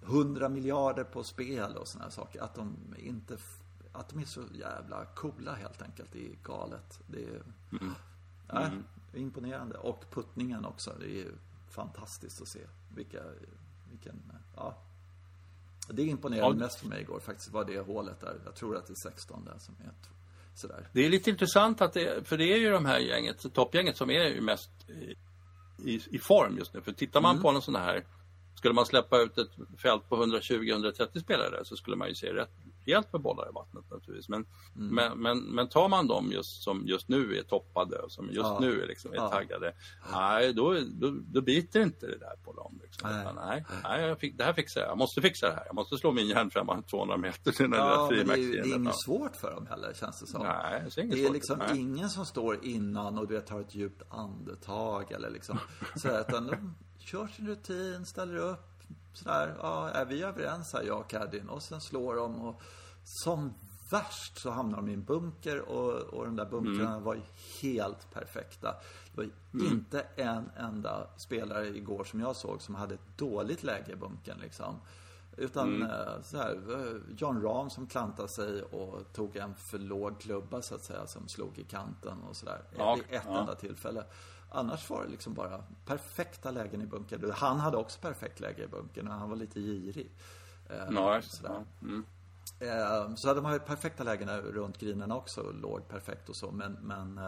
hundra 0.03 0.49
miljarder 0.49 1.05
på 1.05 1.25
spel 1.25 1.77
och 1.77 1.87
här 2.01 2.11
saker. 2.11 2.41
Att 2.43 2.55
de 2.55 2.95
inte, 2.99 3.37
att 3.93 4.09
de 4.09 4.19
är 4.21 4.25
så 4.25 4.43
jävla 4.55 5.05
coola 5.05 5.55
helt 5.55 5.83
enkelt. 5.83 6.13
Det 6.13 6.27
är 6.27 6.37
galet. 6.43 7.01
Det 7.07 7.25
är, 7.25 7.43
ja, 8.49 8.71
det 9.13 9.19
är 9.19 9.23
imponerande. 9.23 9.77
Och 9.79 10.05
puttningen 10.11 10.65
också. 10.65 10.97
Det 11.01 11.07
är 11.07 11.15
ju 11.15 11.33
fantastiskt 11.71 12.43
att 12.43 12.49
se. 12.49 12.61
Vilka, 12.95 13.23
vilken, 13.91 14.33
ja. 14.57 14.79
Det 15.89 16.03
imponerade 16.03 16.55
Ja. 16.55 16.59
mest 16.59 16.81
för 16.81 16.89
mig 16.89 17.01
igår 17.01 17.21
faktiskt 17.21 17.53
var 17.53 17.65
det 17.65 17.79
hålet 17.81 18.21
där. 18.21 18.41
Jag 18.45 18.55
tror 18.55 18.77
att 18.77 18.87
det 18.87 18.93
är 18.93 19.11
16 19.11 19.45
där 19.45 19.59
som 19.59 19.75
är 19.85 19.93
sådär. 20.55 20.89
Det 20.93 21.07
är 21.07 21.11
lite 21.11 21.31
intressant 21.31 21.81
att 21.81 21.93
det, 21.93 22.29
för 22.29 22.37
det 22.39 22.45
är 22.45 22.59
ju 22.59 22.71
de 22.71 22.85
här 22.87 22.99
gänget, 22.99 23.55
toppgänget 23.55 23.97
som 23.97 24.11
är 24.11 24.25
ju 24.25 24.41
mest 24.41 24.71
i, 25.79 26.01
i, 26.11 26.19
form 26.19 26.59
just 26.59 26.75
nu. 26.75 26.81
För 26.81 26.93
tittar 26.93 27.21
man 27.21 27.43
på 27.43 27.49
en 27.49 27.63
sån 27.63 27.77
här, 27.77 28.05
skulle 28.55 28.75
man 28.75 28.87
släppa 28.87 29.19
ut 29.23 29.39
ett 29.39 29.51
fält 29.83 30.09
på 30.09 30.17
120-130 30.25 31.21
spelare 31.21 31.65
så 31.65 31.77
skulle 31.77 31.97
man 31.97 32.09
ju 32.09 32.15
se 32.15 32.35
rätt 32.35 32.51
rejält 32.87 33.13
med 33.13 33.23
bollar 33.23 33.49
i 33.49 33.53
vattnet 33.53 33.91
naturligtvis. 33.91 34.29
Men, 34.29 34.47
men, 34.75 35.19
men, 35.19 35.39
men 35.39 35.69
tar 35.69 35.89
man 35.89 36.07
dem 36.07 36.33
just 36.33 36.63
som 36.63 36.87
just 36.87 37.09
nu 37.09 37.37
är 37.39 37.43
toppade 37.43 37.99
och 37.99 38.13
som 38.13 38.27
just 38.27 38.37
Ja. 38.39 38.59
nu 38.61 38.83
är, 38.83 38.87
liksom, 38.87 39.13
är 39.13 39.17
Ja. 39.17 39.29
taggade, 39.29 39.73
nej 40.13 40.53
då, 40.55 40.77
då, 40.87 41.11
då 41.27 41.41
biter 41.41 41.81
inte 41.81 42.07
det 42.07 42.19
där 42.19 42.37
på 42.45 42.53
dem. 42.53 42.81
Liksom. 42.83 43.11
Nej. 43.11 43.21
Utan, 43.23 43.35
nej, 43.35 43.65
nej 43.83 44.07
jag 44.09 44.19
fick, 44.19 44.39
det 44.39 44.45
här 44.45 44.53
fixar 44.53 44.81
jag. 44.81 44.91
Jag 44.91 44.99
måste 44.99 45.21
fixa 45.23 45.47
det 45.47 45.55
här. 45.55 45.63
Jag 45.67 45.75
måste 45.75 45.97
slå 45.99 46.13
min 46.13 46.27
järnfemma 46.29 46.83
200 46.83 47.17
meter 47.17 47.53
till 47.53 47.71
den 47.71 47.81
Ja, 47.81 48.09
där 48.11 48.17
men 48.17 48.27
det 48.27 48.33
är, 48.33 48.63
det 48.63 48.71
är 48.71 48.77
inget 48.77 49.05
svårt 49.07 49.37
för 49.37 49.51
dem 49.51 49.67
heller 49.67 49.93
känns 49.95 50.21
det 50.21 50.27
som. 50.27 50.43
Nej, 50.43 50.81
jag 50.83 50.93
ser 50.93 51.03
inget 51.03 51.15
Det 51.17 51.27
är 51.27 51.33
liksom 51.33 51.59
Nej. 51.59 51.81
ingen 51.81 52.09
som 52.11 52.25
står 52.27 52.65
innan 52.65 53.19
och 53.19 53.29
du 53.29 53.35
vet, 53.35 53.47
tar 53.47 53.61
ett 53.61 53.75
djupt 53.75 54.03
andetag 54.09 55.13
eller 55.13 55.31
liksom 55.31 55.59
sådär. 55.97 56.21
Utan 56.29 56.47
de 56.47 56.75
kör 56.99 57.27
sin 57.27 57.47
rutin, 57.49 58.07
ställer 58.07 58.37
upp 58.37 58.76
sådär. 59.17 59.55
Ja, 59.63 59.89
är 59.91 60.05
vi 60.05 60.23
överens 60.23 60.73
här, 60.73 60.83
jag 60.83 60.99
och 61.01 61.09
Caddien? 61.11 61.49
Och 61.49 61.63
sen 61.63 61.81
slår 61.81 62.17
de 62.17 62.41
och 62.41 62.63
som 63.05 63.55
värst 63.91 64.39
så 64.39 64.51
hamnar 64.51 64.77
de 64.77 64.89
i 64.89 64.93
en 64.95 65.05
bunker 65.05 65.61
och, 65.61 65.93
och 65.95 66.25
de 66.25 66.37
där 66.37 66.45
bunkrarna 66.47 66.91
Mm. 66.91 67.03
var 67.03 67.15
ju 67.15 67.21
helt 67.63 68.11
perfekta. 68.13 68.75
Det 69.13 69.17
var 69.17 69.25
ju 69.25 69.67
inte 69.71 70.01
en 70.17 70.51
enda 70.57 71.07
spelare 71.17 71.67
igår 71.69 72.05
som 72.05 72.21
jag 72.21 72.37
såg 72.37 72.63
som 72.63 72.75
hade 72.75 72.95
ett 72.95 73.19
dåligt 73.19 73.63
läge 73.63 73.93
i 73.93 73.97
bunkern 73.97 74.39
liksom. 74.41 74.75
Utan 75.37 75.83
eh, 75.83 76.23
så 76.23 76.37
här, 76.37 76.53
eh, 76.75 76.97
John 77.17 77.43
Rahm 77.43 77.71
som 77.71 77.87
klantade 77.87 78.29
sig 78.29 78.63
och 78.63 79.13
tog 79.13 79.37
en 79.37 79.55
för 79.55 79.79
låg 79.79 80.21
klubba 80.21 80.63
så 80.63 80.75
att 80.75 80.85
säga 80.85 81.07
som 81.07 81.29
slog 81.29 81.59
i 81.59 81.65
kanten 81.65 82.23
och 82.23 82.37
sådär. 82.37 82.61
Ja, 82.77 82.95
Vid 82.95 83.05
ett 83.17 83.23
ja. 83.27 83.41
enda 83.41 83.55
tillfälle. 83.55 84.05
Annars 84.57 84.91
var 84.91 85.05
det 85.05 85.11
liksom 85.11 85.35
bara 85.35 85.65
perfekta 85.85 86.51
lägen 86.51 86.83
i 86.83 86.87
bunkern. 86.87 87.31
Han 87.35 87.61
hade 87.61 87.77
också 87.77 88.01
perfekt 88.01 88.41
läge 88.41 88.65
i 88.65 88.67
bunkern 88.67 89.09
och 89.09 89.15
han 89.15 89.29
var 89.31 89.37
lite 89.37 89.61
girig. 89.61 90.11
Eh, 90.71 91.21
sådär. 91.21 91.51
Ja. 91.55 91.65
Mm. 91.83 92.05
Eh, 92.61 93.15
Så 93.15 93.35
de 93.35 93.45
har 93.45 93.53
ju 93.53 93.59
perfekta 93.59 94.05
lägena 94.05 94.41
runt 94.41 94.79
grinerna 94.79 95.17
också, 95.17 95.41
och 95.41 95.55
låg 95.55 95.89
perfekt 95.89 96.29
och 96.29 96.37
så. 96.37 96.51
Men, 96.51 96.73
men 96.73 97.19
eh, 97.19 97.27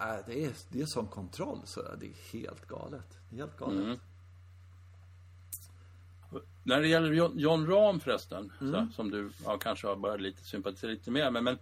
äh, 0.00 0.16
det, 0.26 0.44
är, 0.44 0.52
det 0.68 0.82
är 0.82 0.86
sån 0.86 1.06
kontroll 1.06 1.60
så 1.64 1.82
det 2.00 2.06
är 2.06 2.32
helt 2.32 2.66
galet. 2.68 3.18
Det 3.30 3.36
är 3.36 3.40
helt 3.40 3.56
galet. 3.56 3.80
Mm. 3.84 3.98
När 6.62 6.80
det 6.80 6.88
gäller 6.88 7.12
John, 7.40 7.66
Rahm 7.66 8.00
förresten, 8.00 8.52
Mm. 8.60 8.72
så, 8.88 8.94
som 8.94 9.10
du 9.10 9.30
ja, 9.44 9.58
kanske 9.58 9.86
har 9.86 9.96
börjat 9.96 10.20
lite 10.20 10.44
sympatisera 10.44 10.90
lite 10.90 11.10
med. 11.10 11.32
Men, 11.32 11.58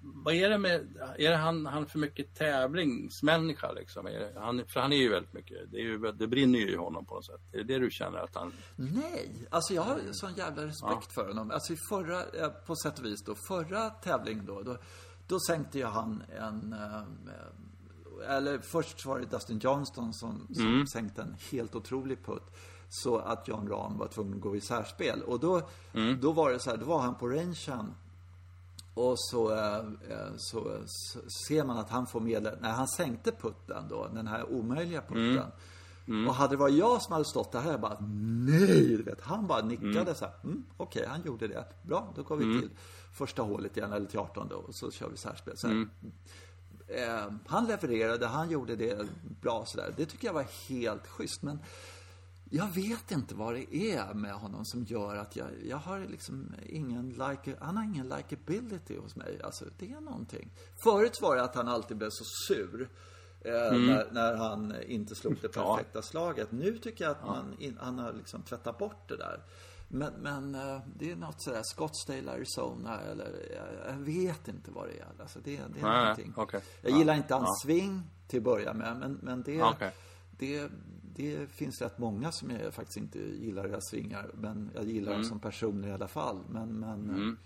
vad 0.00 0.34
är 0.34 0.50
det 0.50 0.58
med, 0.58 0.96
är 1.18 1.30
det 1.30 1.36
han, 1.36 1.66
han 1.66 1.86
för 1.86 1.98
mycket 1.98 2.34
tävlingsmänniska 2.34 3.72
liksom? 3.72 4.06
Är 4.06 4.20
det, 4.20 4.32
han, 4.36 4.62
för 4.72 4.80
han 4.80 4.92
är 4.92 4.96
ju 4.96 5.08
väldigt 5.08 5.32
mycket, 5.32 5.70
det, 5.70 5.76
är 5.76 5.82
ju, 5.82 5.98
det 6.12 6.26
brinner 6.26 6.58
ju 6.58 6.70
i 6.70 6.76
honom 6.76 7.06
på 7.06 7.14
något 7.14 7.26
sätt. 7.26 7.40
Är 7.52 7.58
det 7.58 7.64
det 7.64 7.78
du 7.78 7.90
känner 7.90 8.18
att 8.18 8.34
han... 8.34 8.52
Nej, 8.76 9.30
alltså 9.50 9.74
jag 9.74 9.82
har 9.82 10.00
sån 10.12 10.34
jävla 10.34 10.66
respekt 10.66 11.14
för 11.14 11.28
honom. 11.28 11.50
Alltså 11.50 11.72
i 11.72 11.76
förra, 11.88 12.24
eh, 12.24 12.48
på 12.48 12.76
sätt 12.76 12.98
och 12.98 13.04
vis 13.04 13.22
då, 13.24 13.34
förra 13.48 13.90
tävlingen 13.90 14.46
då, 14.46 14.62
då, 14.62 14.76
då 15.26 15.40
sänkte 15.48 15.78
ju 15.78 15.84
han 15.84 16.22
en, 16.38 16.72
eh, 16.72 18.36
eller 18.36 18.58
först 18.58 19.06
var 19.06 19.18
det 19.18 19.26
Dustin 19.26 19.58
Johnston 19.58 20.14
som, 20.14 20.46
som 20.54 20.86
sänkte 20.86 21.22
en 21.22 21.36
helt 21.50 21.74
otrolig 21.74 22.24
putt. 22.24 22.56
Så 22.88 23.18
att 23.18 23.48
John 23.48 23.68
Rahm 23.68 23.98
var 23.98 24.08
tvungen 24.08 24.34
att 24.34 24.40
gå 24.40 24.56
i 24.56 24.60
särspel. 24.60 25.22
Och 25.22 25.40
då, 25.40 25.68
då 26.20 26.32
var 26.32 26.50
det 26.50 26.58
så 26.58 26.70
här, 26.70 26.76
då 26.76 26.84
var 26.86 27.00
han 27.00 27.14
på 27.14 27.28
rangen 27.28 27.94
och 28.94 29.14
så, 29.18 29.52
eh, 29.52 29.76
eh, 30.10 30.32
så, 30.36 30.78
så 30.86 31.18
ser 31.48 31.64
man 31.64 31.78
att 31.78 31.90
han 31.90 32.06
får 32.06 32.20
medel... 32.20 32.58
När 32.60 32.70
han 32.70 32.88
sänkte 32.88 33.32
putten 33.32 33.88
då, 33.88 34.08
den 34.14 34.26
här 34.26 34.52
omöjliga 34.52 35.00
putten. 35.00 35.46
Och 36.28 36.34
hade 36.34 36.52
det 36.52 36.56
varit 36.56 36.74
jag 36.74 37.02
som 37.02 37.12
hade 37.12 37.24
stått 37.24 37.52
där 37.52 37.70
jag 37.70 37.80
bara 37.80 37.96
nej, 38.00 38.96
du 38.96 39.02
vet. 39.02 39.20
Han 39.20 39.46
bara 39.46 39.62
nickade 39.62 40.14
så 40.14 40.24
här. 40.24 40.34
Mm, 40.44 40.64
Okej, 40.76 41.06
han 41.08 41.22
gjorde 41.22 41.48
det. 41.48 41.64
Bra, 41.82 42.12
då 42.16 42.22
går 42.22 42.36
vi 42.36 42.60
till 42.60 42.70
första 43.12 43.42
hålet 43.42 43.76
igen, 43.76 43.92
eller 43.92 44.06
till 44.06 44.18
18 44.18 44.48
då. 44.48 44.56
Och 44.56 44.74
så 44.74 44.90
kör 44.90 45.08
vi 45.08 45.16
särspel. 45.16 45.56
Så 45.56 45.68
här, 45.68 45.88
eh, 46.88 47.32
han 47.46 47.66
levererade, 47.66 48.26
han 48.26 48.50
gjorde 48.50 48.76
det 48.76 49.06
bra 49.40 49.64
sådär. 49.66 49.94
Det 49.96 50.06
tycker 50.06 50.26
jag 50.26 50.34
var 50.34 50.46
helt 50.68 51.06
schysst. 51.06 51.42
Men 51.42 51.58
jag 52.50 52.66
vet 52.74 53.10
inte 53.10 53.34
vad 53.34 53.54
det 53.54 53.74
är 53.74 54.14
med 54.14 54.34
honom 54.34 54.64
som 54.64 54.84
gör 54.84 55.16
att 55.16 55.36
jag, 55.36 55.48
jag 55.64 55.76
har 55.76 56.00
liksom 56.00 56.54
ingen 56.66 57.08
like, 57.08 57.56
han 57.60 57.76
har 57.76 57.84
ingen 57.84 58.08
likability 58.08 58.98
hos 58.98 59.16
mig. 59.16 59.40
Alltså 59.44 59.64
det 59.78 59.92
är 59.92 60.00
någonting. 60.00 60.50
Förut 60.84 61.18
var 61.22 61.36
det 61.36 61.42
att 61.42 61.54
han 61.54 61.68
alltid 61.68 61.96
blev 61.96 62.08
så 62.10 62.24
sur. 62.48 62.88
Eh, 63.40 63.78
när, 63.78 64.10
när 64.12 64.34
han 64.34 64.74
inte 64.86 65.14
slog 65.14 65.36
det 65.42 65.48
perfekta 65.48 66.02
slaget. 66.02 66.52
Nu 66.52 66.78
tycker 66.78 67.04
jag 67.04 67.10
att 67.10 67.26
man 67.26 67.56
in, 67.58 67.78
han 67.80 67.98
har 67.98 68.12
liksom 68.12 68.42
tvättat 68.42 68.78
bort 68.78 69.08
det 69.08 69.16
där. 69.16 69.42
Men, 69.88 70.12
men 70.12 70.54
eh, 70.54 70.80
det 70.98 71.10
är 71.10 71.16
något 71.16 71.42
sådär 71.42 71.62
Scottsdale, 71.62 72.32
Arizona 72.32 73.00
eller 73.00 73.24
jag, 73.54 73.94
jag 73.94 74.00
vet 74.00 74.48
inte 74.48 74.70
vad 74.70 74.88
det 74.88 74.98
är. 74.98 75.22
Alltså 75.22 75.38
det, 75.44 75.50
det 75.50 75.80
är 75.80 75.82
Nej, 75.82 76.00
någonting. 76.00 76.32
okej. 76.36 76.60
Jag 76.82 76.98
gillar 76.98 77.14
inte 77.14 77.34
hans 77.34 77.62
sving 77.62 78.02
till 78.28 78.38
att 78.38 78.44
börja 78.44 78.72
med. 78.72 78.96
Men, 78.96 79.18
men 79.22 79.42
det, 79.42 79.62
Okej. 79.62 79.94
det, 80.38 80.70
det 81.16 81.50
finns 81.50 81.82
rätt 81.82 81.98
många 81.98 82.32
som 82.32 82.50
jag 82.50 82.74
faktiskt 82.74 82.96
inte 82.96 83.18
gillar 83.18 83.68
deras 83.68 83.88
svingar. 83.90 84.30
Men 84.34 84.70
jag 84.74 84.84
gillar 84.84 85.12
dem 85.12 85.24
som 85.24 85.40
personer 85.40 85.88
i 85.88 85.92
alla 85.92 86.08
fall. 86.08 86.38
Men, 86.48 86.68
men 86.80 87.38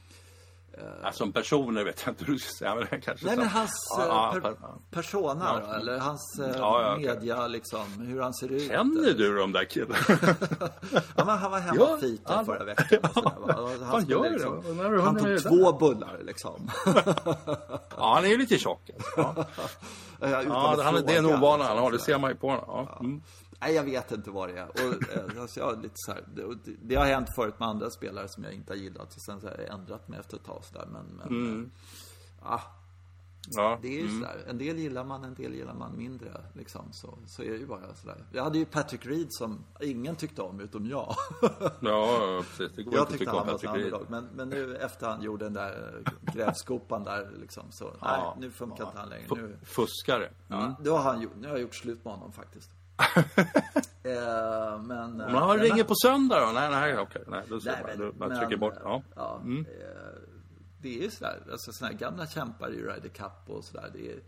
Ja, 1.02 1.12
som 1.12 1.32
personer 1.32 1.84
vet 1.84 2.02
jag 2.06 2.12
inte 2.12 2.24
hur 2.24 2.32
du 2.32 2.38
ska 2.38 2.50
säga, 2.58 2.74
men 2.74 3.00
kanske 3.00 3.26
Nej 3.26 3.34
så- 3.34 3.40
men 3.40 3.48
hans 3.50 3.70
Ja, 3.98 4.36
eh, 4.36 4.42
per, 4.42 4.54
persona 4.90 5.60
Ja. 5.66 5.74
eller 5.76 5.98
hans 5.98 6.38
eh, 6.42 6.50
Ja, 6.56 6.96
media 6.98 7.46
liksom, 7.46 7.92
hur 7.98 8.20
han 8.20 8.34
ser 8.34 8.52
ut. 8.52 8.68
Känner 8.68 9.12
du 9.14 9.36
de 9.36 9.52
där 9.52 9.64
killarna? 9.64 9.96
Ja, 11.16 11.24
men 11.24 11.38
han 11.38 11.50
var 11.50 11.58
hemma 11.60 11.76
Ja, 11.78 11.94
och 11.94 12.00
fitade 12.00 12.36
han- 12.36 12.46
förra 12.46 12.64
veckan. 12.64 12.98
Vad 13.90 14.02
skulle 14.02 14.16
gör 14.18 14.30
du 14.30 14.38
då? 14.38 14.72
När 14.82 14.90
du 14.90 15.00
Han 15.00 15.16
tog 15.18 15.42
två 15.42 15.72
bullar 15.72 16.18
liksom. 16.22 16.70
ja, 17.96 18.14
han 18.14 18.24
är 18.24 18.28
ju 18.28 18.38
lite 18.38 18.58
tjock. 18.58 18.90
alltså. 19.16 19.44
Ja, 20.20 20.82
han, 20.82 20.94
det 21.06 21.14
är 21.14 21.18
en 21.18 21.26
ovana 21.26 21.56
liksom, 21.56 21.66
han 21.68 21.78
har, 21.78 21.90
det 21.92 21.98
ser 21.98 22.18
man 22.18 22.30
ju 22.30 22.36
på 22.36 22.48
honom. 22.50 22.88
Mm. 23.00 23.22
Nej, 23.60 23.74
jag 23.74 23.84
vet 23.84 24.12
inte 24.12 24.30
vad 24.30 24.48
det 24.48 24.58
är. 24.58 24.68
Och, 24.68 25.16
eh, 25.36 25.40
alltså, 25.42 25.60
jag 25.60 25.72
är 25.72 25.82
lite 25.82 25.94
så 25.96 26.12
här, 26.12 26.24
det, 26.34 26.72
det, 26.82 26.94
har 26.94 27.04
hänt 27.06 27.28
förut 27.34 27.54
med 27.58 27.68
andra 27.68 27.90
spelare 27.90 28.28
som 28.28 28.44
jag 28.44 28.52
inte 28.52 28.72
har 28.72 28.78
gillat. 28.78 29.14
Och 29.16 29.22
sen 29.22 29.40
så 29.40 29.46
har 29.48 29.54
jag 29.58 29.74
ändrat 29.74 30.08
mig 30.08 30.18
efter 30.20 30.36
ett 30.36 30.44
tag 30.44 30.64
sådär. 30.64 30.86
Men, 30.92 31.06
men 31.06 31.28
Mm. 31.28 31.70
eh, 32.42 32.52
ah, 32.52 32.60
Ja. 33.50 33.78
det 33.82 33.88
är 33.88 34.02
ju 34.02 34.08
sådär. 34.08 34.44
En 34.48 34.58
del 34.58 34.78
gillar 34.78 35.04
man, 35.04 35.24
en 35.24 35.34
del 35.34 35.54
gillar 35.54 35.74
man 35.74 35.96
mindre. 35.96 36.44
Liksom. 36.54 36.92
Så, 36.92 37.18
så 37.26 37.42
är 37.42 37.50
det 37.50 37.56
ju 37.56 37.66
bara 37.66 37.94
sådär. 37.94 38.24
Jag 38.32 38.44
hade 38.44 38.58
ju 38.58 38.64
Patrick 38.64 39.06
Reed 39.06 39.26
som 39.30 39.64
ingen 39.80 40.16
tyckte 40.16 40.42
om 40.42 40.60
utom 40.60 40.86
jag. 40.86 41.14
ja, 41.80 42.42
precis. 42.56 42.76
Det 42.76 42.82
går 42.82 42.94
Jag 42.94 43.00
inte 43.00 43.02
att 43.02 43.08
tyckte 43.08 43.18
tycka 43.18 43.30
han 43.30 43.40
om 43.40 43.46
Patrick 43.46 43.70
så 43.70 43.76
Reed. 43.76 43.84
underdog. 43.84 44.10
Men, 44.10 44.24
men 44.34 44.48
nu 44.48 44.76
efter 44.76 45.06
han 45.08 45.22
gjorde 45.22 45.44
den 45.44 45.52
där 45.54 46.02
grävskopan 46.34 47.04
där 47.04 47.30
liksom. 47.40 47.64
Så 47.70 47.84
nej, 47.84 47.94
Ja. 48.00 48.36
nu 48.40 48.50
funkar 48.50 48.84
inte 48.84 48.98
han 48.98 49.08
längre. 49.08 49.26
Nu, 49.30 49.56
Fuskare. 49.62 50.30
ja, 50.48 50.74
då 50.84 50.96
har 50.96 51.12
han 51.12 51.20
nu 51.40 51.46
har 51.48 51.54
jag 51.54 51.60
gjort 51.62 51.74
slut 51.74 52.04
med 52.04 52.14
honom 52.14 52.32
faktiskt. 52.32 52.70
eh, 54.02 54.82
men... 54.82 55.16
Men 55.16 55.34
han 55.34 55.58
ringer 55.58 55.84
på 55.84 55.94
söndag 55.94 56.40
då? 56.46 56.52
Nej, 56.52 56.70
nej, 56.70 56.98
okej. 56.98 57.22
Nej, 57.26 57.42
då 57.48 57.60
Nej, 57.64 57.74
man. 57.82 57.90
men, 57.90 57.98
Då- 57.98 58.12
Man 58.18 58.28
men, 58.28 58.38
trycker 58.38 58.56
bort. 58.56 58.74
Ja. 58.84 59.02
ja 59.16 59.36
Mm. 59.42 59.66
eh, 59.66 60.18
det 60.80 60.98
är 60.98 61.02
ju 61.02 61.10
sådär, 61.10 61.42
alltså 61.50 61.72
sådana 61.72 61.92
här 61.92 61.98
gamla 62.00 62.26
kämpar 62.26 62.70
i 62.70 62.82
Ryder 62.82 63.08
Cup 63.08 63.50
och 63.56 63.64
sådär. 63.64 63.90
Det 63.92 64.12
är, 64.12 64.18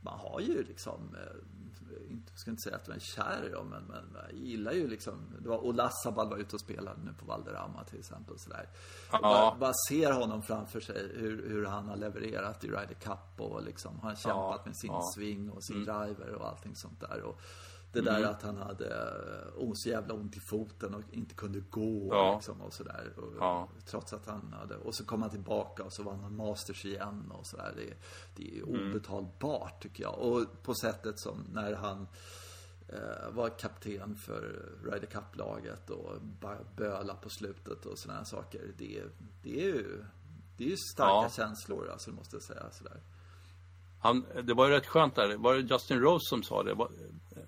man 0.00 0.18
har 0.18 0.40
ju 0.40 0.62
liksom, 0.64 1.14
eh, 1.14 1.36
inte, 2.10 2.30
jag 2.32 2.38
ska 2.38 2.50
inte 2.50 2.62
säga 2.62 2.76
att 2.76 2.88
man 2.88 2.96
är 2.96 3.00
kär 3.00 3.46
i 3.48 3.52
dem, 3.52 3.68
men, 3.68 3.82
men 3.84 4.12
man 4.12 4.22
gillar 4.46 4.72
ju 4.72 4.88
liksom, 4.88 5.14
det 5.38 5.48
var 5.48 5.58
Olasabal 5.64 6.28
var 6.30 6.36
ute 6.36 6.56
och 6.56 6.60
spelade 6.60 7.00
nu 7.04 7.12
på 7.12 7.26
Valderrama 7.26 7.84
till 7.84 7.98
exempel. 7.98 8.38
Sådär. 8.38 8.68
Ja. 9.12 9.18
Bara, 9.22 9.54
bara 9.58 9.72
ser 9.88 10.12
honom 10.12 10.42
framför 10.42 10.80
sig, 10.80 11.12
hur, 11.14 11.48
hur 11.48 11.64
han 11.66 11.88
har 11.88 11.96
levererat 11.96 12.64
i 12.64 12.66
Ryder 12.68 12.94
Cup 13.00 13.40
och 13.40 13.62
liksom, 13.62 14.00
har 14.00 14.10
kämpat 14.14 14.26
Ja, 14.26 14.62
med 14.64 14.76
sin 14.76 14.90
ja. 14.90 14.94
Mm. 14.96 15.02
swing 15.14 15.50
och 15.50 15.64
sin 15.64 15.84
driver 15.84 16.34
och 16.34 16.48
allting 16.48 16.76
sånt 16.76 17.00
där. 17.00 17.22
Och, 17.22 17.40
det 17.92 18.00
där 18.00 18.22
att 18.24 18.42
han 18.42 18.56
hade 18.56 19.12
oh, 19.56 19.72
så 19.74 19.88
jävla 19.88 20.14
ont 20.14 20.36
i 20.36 20.40
foten 20.40 20.94
och 20.94 21.02
inte 21.10 21.34
kunde 21.34 21.60
gå 21.60 22.08
Ja. 22.10 22.34
liksom, 22.34 22.60
och 22.60 22.72
sådär. 22.72 23.12
Ja. 23.38 23.68
Trots 23.86 24.12
att 24.12 24.26
han 24.26 24.52
hade, 24.58 24.76
och 24.76 24.94
så 24.94 25.04
kom 25.04 25.22
han 25.22 25.30
tillbaka 25.30 25.84
och 25.84 25.92
så 25.92 26.02
vann 26.02 26.20
han 26.20 26.36
Masters 26.36 26.84
igen 26.84 27.30
och 27.38 27.46
sådär. 27.46 27.72
Det, 27.76 27.94
det 28.36 28.58
är 28.58 28.62
Mm. 28.62 28.90
obetalbart 28.90 29.82
tycker 29.82 30.02
jag. 30.02 30.18
Och 30.18 30.62
på 30.62 30.74
sättet 30.74 31.18
som 31.20 31.46
när 31.52 31.72
han 31.72 32.06
eh, 32.88 33.30
var 33.30 33.48
kapten 33.58 34.16
för 34.16 34.68
Ryder 34.84 35.06
Cup-laget 35.06 35.90
och 35.90 36.20
böla 36.76 37.14
på 37.14 37.28
slutet 37.30 37.86
och 37.86 37.98
sådana 37.98 38.24
saker. 38.24 38.72
Det, 38.78 39.02
det 39.42 39.60
är 39.60 39.64
ju 39.64 40.04
det 40.56 40.64
är 40.64 40.68
ju 40.68 40.76
starka 40.94 41.12
Ja. 41.12 41.28
känslor 41.30 41.88
alltså, 41.90 42.10
måste 42.10 42.36
jag 42.36 42.42
säga. 42.42 42.70
Sådär. 42.70 43.00
Han, 44.06 44.26
det 44.42 44.54
var 44.54 44.66
ju 44.66 44.72
rätt 44.72 44.86
skönt 44.86 45.14
där. 45.14 45.36
Var 45.36 45.54
det 45.54 45.60
Justin 45.60 46.00
Rose 46.00 46.28
som 46.28 46.42
sa 46.42 46.62
det? 46.62 46.74
Var, 46.74 46.90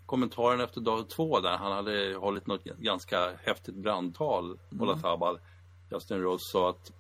kommentaren 0.07 0.61
efter 0.61 0.81
dag 0.81 1.09
två 1.09 1.41
där. 1.41 1.57
Han 1.57 1.73
hade 1.73 2.15
hållit 2.15 2.47
något 2.47 2.65
ganska 2.65 3.33
häftigt 3.45 3.75
brandtal, 3.75 4.59
Ola 4.81 4.99
Tabal. 4.99 5.39
Justin 5.91 6.23
Rose 6.23 6.53
sa 6.53 6.71
att 6.71 6.93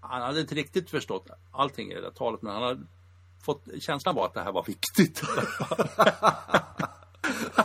han 0.00 0.22
hade 0.22 0.40
inte 0.40 0.54
riktigt 0.54 0.90
förstått 0.90 1.30
allting 1.50 1.90
i 1.90 1.94
det 1.94 2.00
där 2.00 2.10
talet, 2.10 2.42
men 2.42 2.52
han 2.52 2.62
hade 2.62 2.80
fått 3.44 3.64
känslan 3.80 4.14
var 4.14 4.26
att 4.26 4.34
det 4.34 4.42
här 4.42 4.52
var 4.52 4.64
viktigt. 4.64 5.22
ja, 7.56 7.64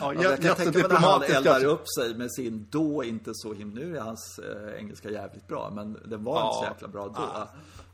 Ja, 0.00 0.14
jag 0.14 0.42
kan 0.42 0.56
tänka 0.56 0.78
mig 0.78 0.88
när 0.88 0.96
han 0.96 1.22
eldar 1.22 1.64
upp 1.64 1.84
sig 1.98 2.14
med 2.14 2.32
sin 2.32 2.66
då 2.70 3.04
inte 3.04 3.30
så 3.34 3.54
himla... 3.54 3.80
Nu 3.80 3.96
är 3.96 4.00
hans 4.00 4.38
eh, 4.38 4.78
engelska 4.78 5.10
jävligt 5.10 5.46
bra, 5.48 5.70
men 5.74 5.98
den 6.04 6.24
var 6.24 6.34
inte 6.46 6.54
så 6.58 6.64
Ja. 6.64 6.70
jäkla 6.72 6.88
bra 6.88 7.08
då. 7.08 7.48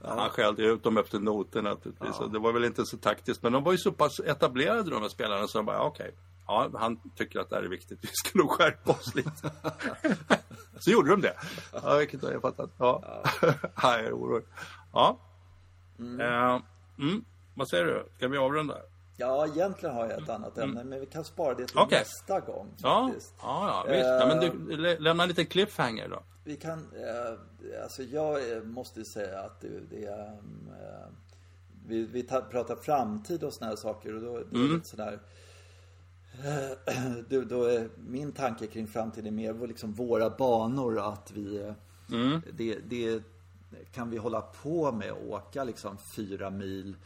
Han 0.09 0.30
skällde 0.30 0.62
ut 0.62 0.82
dem 0.82 0.99
efter 0.99 1.18
noten 1.18 1.64
naturligtvis. 1.64 2.18
Och 2.18 2.30
Det 2.30 2.39
var 2.39 2.53
väl 2.53 2.64
inte 2.64 2.87
så 2.87 2.97
taktiskt. 2.97 3.43
Men 3.43 3.53
de 3.53 3.64
var 3.64 3.72
ju 3.72 3.78
så 3.78 3.93
pass 3.93 4.20
etablerade 4.20 4.91
de 4.91 5.03
här 5.03 5.09
spelarna 5.09 5.47
så 5.49 5.59
de 5.59 5.66
bara, 5.66 5.76
ja, 5.76 5.82
okej. 5.85 6.14
Ja, 6.47 6.70
han 6.74 7.01
tycker 7.16 7.41
att 7.41 7.51
det 7.51 7.57
här 7.57 7.62
är 7.62 7.68
viktigt. 7.68 7.99
Vi 8.03 8.09
ska 8.12 8.39
nog 8.39 8.51
skärpa 8.51 8.93
oss 8.93 9.14
lite. 9.14 9.30
så 10.78 10.91
gjorde 10.91 11.11
de 11.11 11.20
det. 11.20 11.35
Ja, 11.82 11.97
vilket 11.97 12.22
har 12.22 12.30
jag 12.32 12.43
fattat. 12.43 12.70
Ja. 12.78 13.03
Ja. 13.43 13.53
jag 13.82 14.01
är 14.01 14.12
orolig. 14.12 14.47
Ja. 14.93 15.18
Eh, 15.99 16.61
mm. 16.99 17.24
Vad 17.55 17.68
säger 17.68 17.85
du? 17.85 18.07
Ska 18.16 18.28
vi 18.28 18.39
avrunda? 18.39 18.74
Ja, 19.16 19.46
egentligen 19.46 19.94
har 19.94 20.06
jag 20.10 20.22
ett 20.22 20.28
annat 20.28 20.58
ämne, 20.58 20.84
men 20.84 21.00
vi 21.00 21.06
kan 21.06 21.24
spara 21.24 21.54
det 21.54 21.66
till 21.66 21.78
Okej. 21.78 21.98
nästa 21.98 22.40
gång. 22.40 22.68
Ja, 22.76 23.06
Faktiskt. 23.08 23.34
ja, 23.42 23.84
ja 23.86 23.92
visst. 23.92 24.06
Ja, 24.06 24.26
men 24.26 24.40
du, 24.68 24.76
lä- 24.76 24.98
lämna 24.98 25.22
en 25.22 25.28
liten 25.28 25.46
cliffhanger 25.46 26.08
då. 26.08 26.22
Vi 26.44 26.56
kan, 26.56 26.78
eh, 26.78 27.82
alltså 27.82 28.02
jag 28.02 28.52
eh, 28.56 28.62
måste 28.62 29.04
säga 29.04 29.40
att 29.40 29.60
det, 29.60 29.80
det 29.90 30.04
är, 30.04 30.26
eh, 30.28 31.06
vi, 31.86 32.06
vi 32.06 32.22
tar, 32.22 32.40
pratar 32.42 32.76
framtid 32.76 33.44
och 33.44 33.52
såna 33.52 33.68
här 33.70 33.76
saker 33.76 34.14
och 34.14 34.20
då 34.22 34.32
det 34.38 34.56
är 34.56 34.60
Mm. 34.60 34.74
lite 34.74 34.88
sådär 34.88 35.18
eh, 36.44 37.12
då, 37.28 37.40
då 37.42 37.64
är 37.64 37.88
min 37.96 38.32
tanke 38.32 38.66
kring 38.66 38.86
framtiden 38.86 39.26
är 39.26 39.52
mer 39.52 39.66
liksom 39.66 39.92
våra 39.92 40.30
banor 40.30 40.98
att 41.12 41.30
vi 41.34 41.56
eh, 41.62 41.72
Mm. 42.12 42.42
det, 42.52 42.78
det 42.78 43.22
kan 43.92 44.10
vi 44.10 44.16
hålla 44.16 44.40
på 44.40 44.92
med 44.92 45.12
att 45.12 45.22
åka 45.28 45.64
liksom 45.64 45.98
fyra 45.98 46.50
mil 46.50 46.88
eh, 46.88 46.96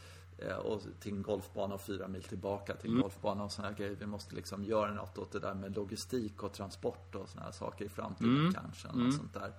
och 0.65 0.81
till 0.99 1.11
en 1.13 1.21
golfbana 1.23 1.73
och 1.75 1.81
fyra 1.81 2.07
mil 2.07 2.23
tillbaka 2.23 2.75
till 2.75 2.85
en 2.89 2.91
Mm. 2.91 3.01
golfbana 3.01 3.43
och 3.43 3.51
sådana 3.51 3.73
grejer. 3.73 3.95
Vi 3.99 4.05
måste 4.05 4.35
liksom 4.35 4.63
göra 4.63 4.93
något 4.93 5.17
åt 5.17 5.31
det 5.31 5.39
där 5.39 5.53
med 5.53 5.75
logistik 5.75 6.43
och 6.43 6.53
transport 6.53 7.15
och 7.15 7.29
sådana 7.29 7.51
saker 7.51 7.85
i 7.85 7.89
framtiden 7.89 8.37
Mm. 8.39 8.53
kanske. 8.53 8.87
Något 8.87 9.15
sånt 9.15 9.33
där. 9.33 9.53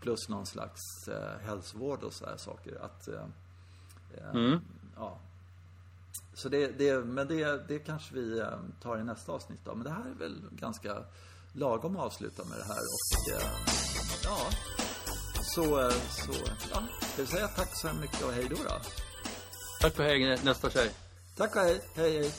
Plus 0.00 0.28
någon 0.28 0.46
slags 0.46 1.08
eh, 1.08 1.38
hälsovård 1.46 2.02
och 2.02 2.12
sådana 2.12 2.38
saker. 2.38 2.78
Att, 2.84 3.08
eh, 3.08 3.24
eh, 4.16 4.30
Mm. 4.30 4.60
ja. 4.96 5.18
Så 6.34 6.48
det, 6.48 6.66
det, 6.78 7.04
men 7.04 7.28
det, 7.28 7.68
det 7.68 7.78
kanske 7.78 8.14
vi 8.14 8.38
eh, 8.38 8.58
tar 8.82 8.98
i 8.98 9.04
nästa 9.04 9.32
avsnitt 9.32 9.60
då. 9.64 9.74
Men 9.74 9.84
det 9.84 9.90
här 9.90 10.10
är 10.10 10.14
väl 10.18 10.42
ganska 10.50 11.02
lagom 11.52 11.96
att 11.96 12.02
avsluta 12.02 12.44
med 12.44 12.58
det 12.58 12.64
här 12.64 12.78
och 12.80 13.32
eh, 13.34 13.50
ja. 14.24 14.38
Så, 15.54 15.80
eh, 15.80 15.90
så, 15.90 16.32
ja. 16.72 16.82
Ska 17.12 17.22
vi 17.22 17.26
säga 17.28 17.48
tack 17.48 17.70
så 17.72 17.88
mycket 18.00 18.22
och 18.24 18.32
hej 18.32 18.46
då 18.50 18.56
då? 18.56 18.74
Tack 19.80 19.98
och 19.98 20.04
hej, 20.04 20.38
nästa 20.44 20.70
tjej. 20.70 20.90
Tack 21.36 21.56
och 21.56 21.62
hej, 21.62 21.80
hej 21.94 22.18
hej. 22.18 22.30